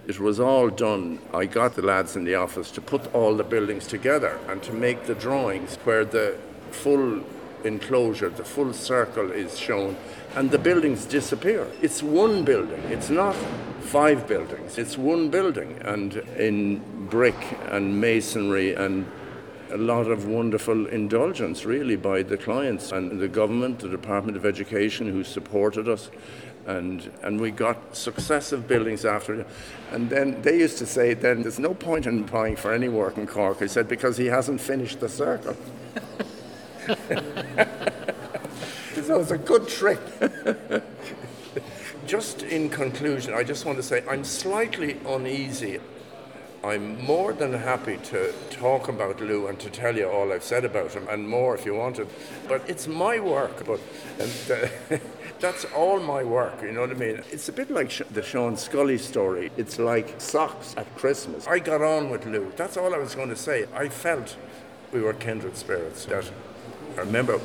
it 0.07 0.19
was 0.19 0.39
all 0.39 0.69
done. 0.69 1.19
I 1.33 1.45
got 1.45 1.75
the 1.75 1.81
lads 1.81 2.15
in 2.15 2.23
the 2.23 2.35
office 2.35 2.71
to 2.71 2.81
put 2.81 3.13
all 3.13 3.35
the 3.35 3.43
buildings 3.43 3.87
together 3.87 4.39
and 4.47 4.63
to 4.63 4.73
make 4.73 5.05
the 5.05 5.15
drawings 5.15 5.75
where 5.83 6.05
the 6.05 6.37
full 6.71 7.23
enclosure, 7.65 8.29
the 8.29 8.45
full 8.45 8.71
circle 8.71 9.31
is 9.31 9.59
shown, 9.59 9.97
and 10.35 10.49
the 10.51 10.59
buildings 10.59 11.05
disappear. 11.05 11.67
It's 11.81 12.01
one 12.01 12.45
building, 12.45 12.81
it's 12.85 13.09
not 13.09 13.35
five 13.81 14.27
buildings, 14.27 14.77
it's 14.77 14.97
one 14.97 15.29
building, 15.29 15.77
and 15.83 16.15
in 16.37 17.07
brick 17.07 17.57
and 17.69 17.99
masonry 17.99 18.75
and 18.75 19.05
a 19.71 19.77
lot 19.77 20.07
of 20.07 20.27
wonderful 20.27 20.87
indulgence, 20.87 21.65
really, 21.65 21.97
by 21.97 22.23
the 22.23 22.37
clients 22.37 22.93
and 22.93 23.19
the 23.19 23.27
government, 23.27 23.79
the 23.79 23.89
Department 23.89 24.37
of 24.37 24.45
Education, 24.45 25.11
who 25.11 25.25
supported 25.25 25.89
us 25.89 26.09
and 26.67 27.09
and 27.23 27.39
we 27.39 27.49
got 27.49 27.95
successive 27.95 28.67
buildings 28.67 29.05
after 29.05 29.41
it. 29.41 29.47
and 29.91 30.09
then 30.09 30.39
they 30.41 30.59
used 30.59 30.77
to 30.77 30.85
say 30.85 31.13
then 31.13 31.41
there's 31.41 31.59
no 31.59 31.73
point 31.73 32.05
in 32.05 32.23
applying 32.23 32.55
for 32.55 32.73
any 32.73 32.89
work 32.89 33.17
in 33.17 33.25
Cork 33.25 33.61
I 33.61 33.67
said 33.67 33.87
because 33.87 34.17
he 34.17 34.25
hasn't 34.27 34.61
finished 34.61 34.99
the 34.99 35.09
circle 35.09 35.55
so 39.03 39.19
it's 39.21 39.31
a 39.31 39.37
good 39.37 39.67
trick 39.67 39.99
just 42.05 42.43
in 42.43 42.69
conclusion 42.69 43.33
I 43.33 43.43
just 43.43 43.65
want 43.65 43.77
to 43.77 43.83
say 43.83 44.03
I'm 44.07 44.25
slightly 44.25 44.97
uneasy 45.05 45.79
I'm 46.63 47.03
more 47.05 47.33
than 47.33 47.53
happy 47.53 47.97
to 47.97 48.33
talk 48.49 48.87
about 48.87 49.21
Lou 49.21 49.47
and 49.47 49.59
to 49.59 49.69
tell 49.69 49.95
you 49.95 50.09
all 50.09 50.33
I've 50.33 50.43
said 50.43 50.65
about 50.65 50.93
him 50.93 51.07
and 51.09 51.27
more 51.27 51.55
if 51.55 51.65
you 51.65 51.75
wanted. 51.75 52.07
But 52.47 52.67
it's 52.67 52.87
my 52.87 53.19
work. 53.19 53.65
But 53.65 53.79
and, 54.19 54.51
uh, 54.91 54.97
that's 55.39 55.65
all 55.65 55.99
my 55.99 56.23
work. 56.23 56.61
You 56.63 56.71
know 56.71 56.81
what 56.81 56.91
I 56.91 56.95
mean? 56.95 57.21
It's 57.31 57.47
a 57.47 57.53
bit 57.53 57.69
like 57.69 57.91
the 58.11 58.23
Sean 58.23 58.57
Scully 58.57 58.97
story. 58.97 59.51
It's 59.55 59.77
like 59.77 60.19
socks 60.19 60.73
at 60.77 60.93
Christmas. 60.95 61.47
I 61.47 61.59
got 61.59 61.81
on 61.81 62.09
with 62.09 62.25
Lou. 62.25 62.51
That's 62.55 62.75
all 62.75 62.93
I 62.93 62.97
was 62.97 63.13
going 63.13 63.29
to 63.29 63.35
say. 63.35 63.65
I 63.75 63.89
felt 63.89 64.35
we 64.91 65.01
were 65.01 65.13
kindred 65.13 65.57
spirits. 65.57 66.05
That 66.05 66.31
I 66.97 67.01
remember 67.01 67.39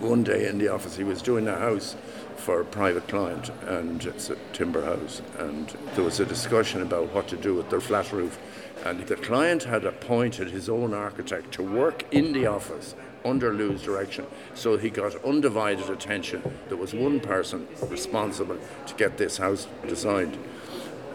one 0.00 0.22
day 0.22 0.48
in 0.48 0.58
the 0.58 0.68
office 0.68 0.96
he 0.96 1.04
was 1.04 1.20
doing 1.20 1.46
a 1.46 1.58
house 1.58 1.94
for 2.36 2.60
a 2.60 2.64
private 2.64 3.08
client, 3.08 3.50
and 3.66 4.04
it's 4.04 4.30
a 4.30 4.36
timber 4.52 4.84
house. 4.84 5.22
And 5.38 5.68
there 5.94 6.04
was 6.04 6.20
a 6.20 6.26
discussion 6.26 6.82
about 6.82 7.12
what 7.12 7.28
to 7.28 7.36
do 7.36 7.54
with 7.54 7.70
their 7.70 7.80
flat 7.80 8.12
roof. 8.12 8.38
And 8.84 9.00
the 9.06 9.16
client 9.16 9.64
had 9.64 9.84
appointed 9.84 10.50
his 10.50 10.68
own 10.68 10.92
architect 10.92 11.52
to 11.52 11.62
work 11.62 12.04
in 12.12 12.32
the 12.32 12.46
office 12.46 12.94
under 13.24 13.52
Lou's 13.52 13.82
direction. 13.82 14.26
So 14.54 14.76
he 14.76 14.90
got 14.90 15.24
undivided 15.24 15.88
attention. 15.88 16.42
There 16.68 16.76
was 16.76 16.92
one 16.92 17.20
person 17.20 17.66
responsible 17.88 18.58
to 18.86 18.94
get 18.94 19.16
this 19.16 19.38
house 19.38 19.66
designed. 19.88 20.38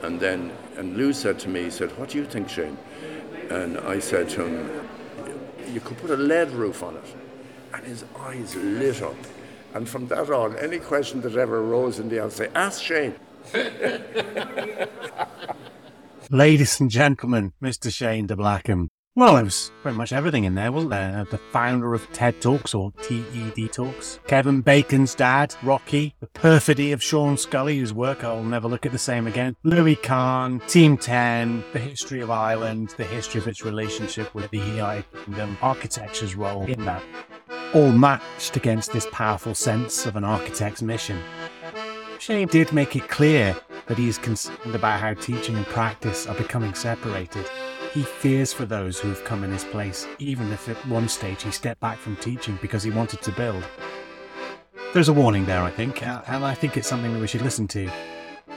And 0.01 0.19
then, 0.19 0.51
and 0.77 0.97
Lou 0.97 1.13
said 1.13 1.39
to 1.39 1.49
me, 1.49 1.63
he 1.63 1.69
said, 1.69 1.95
What 1.97 2.09
do 2.09 2.17
you 2.17 2.25
think, 2.25 2.49
Shane? 2.49 2.77
And 3.49 3.77
I 3.79 3.99
said 3.99 4.29
to 4.29 4.45
him, 4.45 4.87
You 5.71 5.79
could 5.81 5.97
put 5.97 6.09
a 6.09 6.17
lead 6.17 6.51
roof 6.51 6.81
on 6.81 6.95
it. 6.95 7.15
And 7.73 7.85
his 7.85 8.03
eyes 8.17 8.55
lit 8.55 9.01
up. 9.01 9.15
And 9.73 9.87
from 9.87 10.07
that 10.07 10.29
on, 10.29 10.57
any 10.57 10.79
question 10.79 11.21
that 11.21 11.35
ever 11.35 11.59
arose 11.59 11.99
in 11.99 12.09
the 12.09 12.19
I'd 12.19 12.31
say, 12.31 12.49
ask 12.55 12.81
Shane. 12.81 13.15
Ladies 16.31 16.79
and 16.79 16.89
gentlemen, 16.89 17.53
Mr. 17.61 17.93
Shane 17.93 18.27
de 18.27 18.35
Blacam. 18.35 18.89
Well, 19.19 19.35
there 19.35 19.43
was 19.43 19.73
pretty 19.81 19.97
much 19.97 20.13
everything 20.13 20.45
in 20.45 20.55
there, 20.55 20.71
wasn't 20.71 20.91
there? 20.91 21.27
The 21.29 21.39
founder 21.51 21.93
of 21.93 22.09
TED 22.13 22.39
Talks 22.39 22.73
or 22.73 22.93
TED 23.01 23.69
Talks, 23.73 24.17
Kevin 24.27 24.61
Bacon's 24.61 25.13
dad, 25.13 25.53
Rocky, 25.61 26.15
the 26.21 26.27
perfidy 26.27 26.93
of 26.93 27.03
Sean 27.03 27.35
Scully, 27.35 27.79
whose 27.79 27.91
work 27.91 28.23
I'll 28.23 28.41
never 28.41 28.69
look 28.69 28.85
at 28.85 28.93
the 28.93 28.97
same 28.97 29.27
again, 29.27 29.57
Louis 29.63 29.97
Kahn, 29.97 30.61
Team 30.69 30.95
10, 30.95 31.65
the 31.73 31.79
history 31.79 32.21
of 32.21 32.31
Ireland, 32.31 32.93
the 32.95 33.03
history 33.03 33.41
of 33.41 33.49
its 33.49 33.65
relationship 33.65 34.33
with 34.33 34.49
the 34.51 34.59
United 34.59 35.03
Kingdom, 35.25 35.57
architecture's 35.61 36.37
role 36.37 36.63
in 36.63 36.85
that, 36.85 37.03
all 37.73 37.91
matched 37.91 38.55
against 38.55 38.93
this 38.93 39.07
powerful 39.11 39.53
sense 39.53 40.05
of 40.05 40.15
an 40.15 40.23
architect's 40.23 40.81
mission. 40.81 41.21
Shane 42.19 42.47
did 42.47 42.71
make 42.71 42.95
it 42.95 43.09
clear 43.09 43.57
that 43.87 43.97
he 43.97 44.07
is 44.07 44.17
concerned 44.17 44.75
about 44.75 45.01
how 45.01 45.13
teaching 45.13 45.57
and 45.57 45.65
practice 45.65 46.25
are 46.25 46.35
becoming 46.35 46.73
separated 46.73 47.45
he 47.93 48.03
fears 48.03 48.53
for 48.53 48.65
those 48.65 48.99
who 48.99 49.09
have 49.09 49.23
come 49.23 49.43
in 49.43 49.51
his 49.51 49.63
place, 49.63 50.07
even 50.19 50.51
if 50.51 50.69
at 50.69 50.77
one 50.87 51.07
stage 51.07 51.43
he 51.43 51.51
stepped 51.51 51.81
back 51.81 51.97
from 51.97 52.15
teaching 52.17 52.57
because 52.61 52.83
he 52.83 52.91
wanted 52.91 53.21
to 53.21 53.31
build. 53.31 53.63
There's 54.93 55.09
a 55.09 55.13
warning 55.13 55.45
there, 55.45 55.61
I 55.61 55.71
think, 55.71 56.05
uh, 56.05 56.21
and 56.27 56.45
I 56.45 56.53
think 56.53 56.77
it's 56.77 56.87
something 56.87 57.13
that 57.13 57.19
we 57.19 57.27
should 57.27 57.41
listen 57.41 57.67
to. 57.69 57.89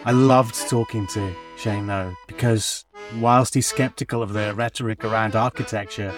I 0.05 0.13
loved 0.13 0.55
talking 0.69 1.07
to 1.09 1.35
Shane, 1.57 1.87
though, 1.87 2.15
because 2.27 2.85
whilst 3.21 3.55
he's 3.55 3.67
skeptical 3.67 4.23
of 4.23 4.33
the 4.33 4.55
rhetoric 4.55 5.05
around 5.05 5.37
architecture, 5.37 6.13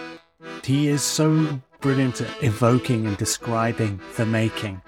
he 0.62 0.88
is 0.88 1.02
so 1.02 1.60
brilliant 1.80 2.20
at 2.20 2.42
evoking 2.42 3.06
and 3.06 3.16
describing 3.16 4.00
the 4.16 4.26
making. 4.26 4.80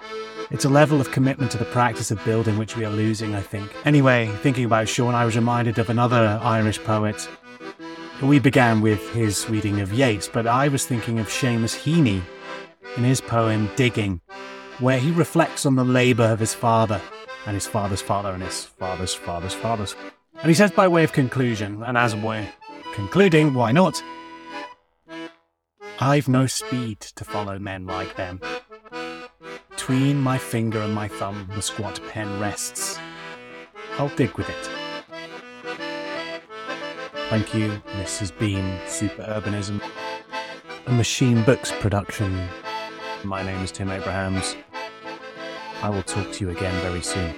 It's 0.51 0.65
a 0.65 0.69
level 0.71 1.01
of 1.01 1.11
commitment 1.11 1.51
to 1.53 1.59
the 1.59 1.65
practice 1.67 2.11
of 2.11 2.25
building 2.25 2.57
which 2.57 2.77
we 2.77 2.85
are 2.85 2.91
losing, 2.91 3.35
I 3.35 3.41
think. 3.41 3.71
Anyway, 3.85 4.29
thinking 4.43 4.65
about 4.65 4.89
Sean, 4.89 5.15
I 5.15 5.25
was 5.25 5.37
reminded 5.37 5.79
of 5.79 5.91
another 5.91 6.41
Irish 6.43 6.79
poet 6.85 7.29
we 8.23 8.39
began 8.39 8.81
with 8.81 9.13
his 9.13 9.49
reading 9.51 9.81
of 9.81 9.93
Yeats, 9.93 10.29
but 10.29 10.47
I 10.47 10.69
was 10.69 10.87
thinking 10.87 11.19
of 11.19 11.29
Seamus 11.29 11.77
Heaney 11.77 12.23
in 12.97 13.05
his 13.05 13.21
poem 13.21 13.71
Digging, 13.77 14.21
where 14.79 14.99
he 14.99 15.11
reflects 15.11 15.67
on 15.67 15.77
the 15.77 15.85
labour 15.85 16.25
of 16.25 16.39
his 16.39 16.55
father 16.55 17.01
and 17.47 17.55
his 17.55 17.67
father's 17.67 18.01
father 18.01 18.31
and 18.31 18.43
his 18.43 18.65
father's 18.65 19.15
father's 19.15 19.55
father's. 19.55 19.95
And 20.41 20.49
he 20.49 20.55
says, 20.55 20.71
by 20.71 20.89
way 20.89 21.05
of 21.05 21.13
conclusion, 21.13 21.83
and 21.83 21.99
as 21.99 22.17
we're 22.17 22.49
concluding, 22.95 23.55
why 23.55 23.73
not? 23.73 24.03
I've 26.01 26.29
no 26.29 26.47
speed 26.47 27.01
to 27.01 27.25
follow 27.25 27.59
men 27.59 27.87
like 27.87 28.17
them. 28.17 28.41
Between 29.71 30.21
my 30.21 30.39
finger 30.39 30.81
and 30.81 30.95
my 30.95 31.09
thumb, 31.09 31.49
the 31.55 31.63
squat 31.63 32.01
pen 32.09 32.41
rests. 32.41 32.99
I'll 33.99 34.09
dig 34.09 34.37
with 34.37 34.49
it. 34.49 34.76
Thank 37.29 37.55
you. 37.55 37.83
This 37.97 38.21
has 38.21 38.31
been 38.31 38.79
Super 38.87 39.25
Urbanism, 39.25 39.83
a 40.87 40.93
Machine 40.93 41.43
Books 41.43 41.73
production. 41.81 42.49
My 43.25 43.43
name 43.43 43.59
is 43.65 43.73
Tim 43.73 43.91
Abrahams. 43.91 44.55
I 45.83 45.91
will 45.91 46.05
talk 46.05 46.31
to 46.35 46.45
you 46.45 46.51
again 46.51 46.73
very 46.83 47.03
soon. 47.03 47.37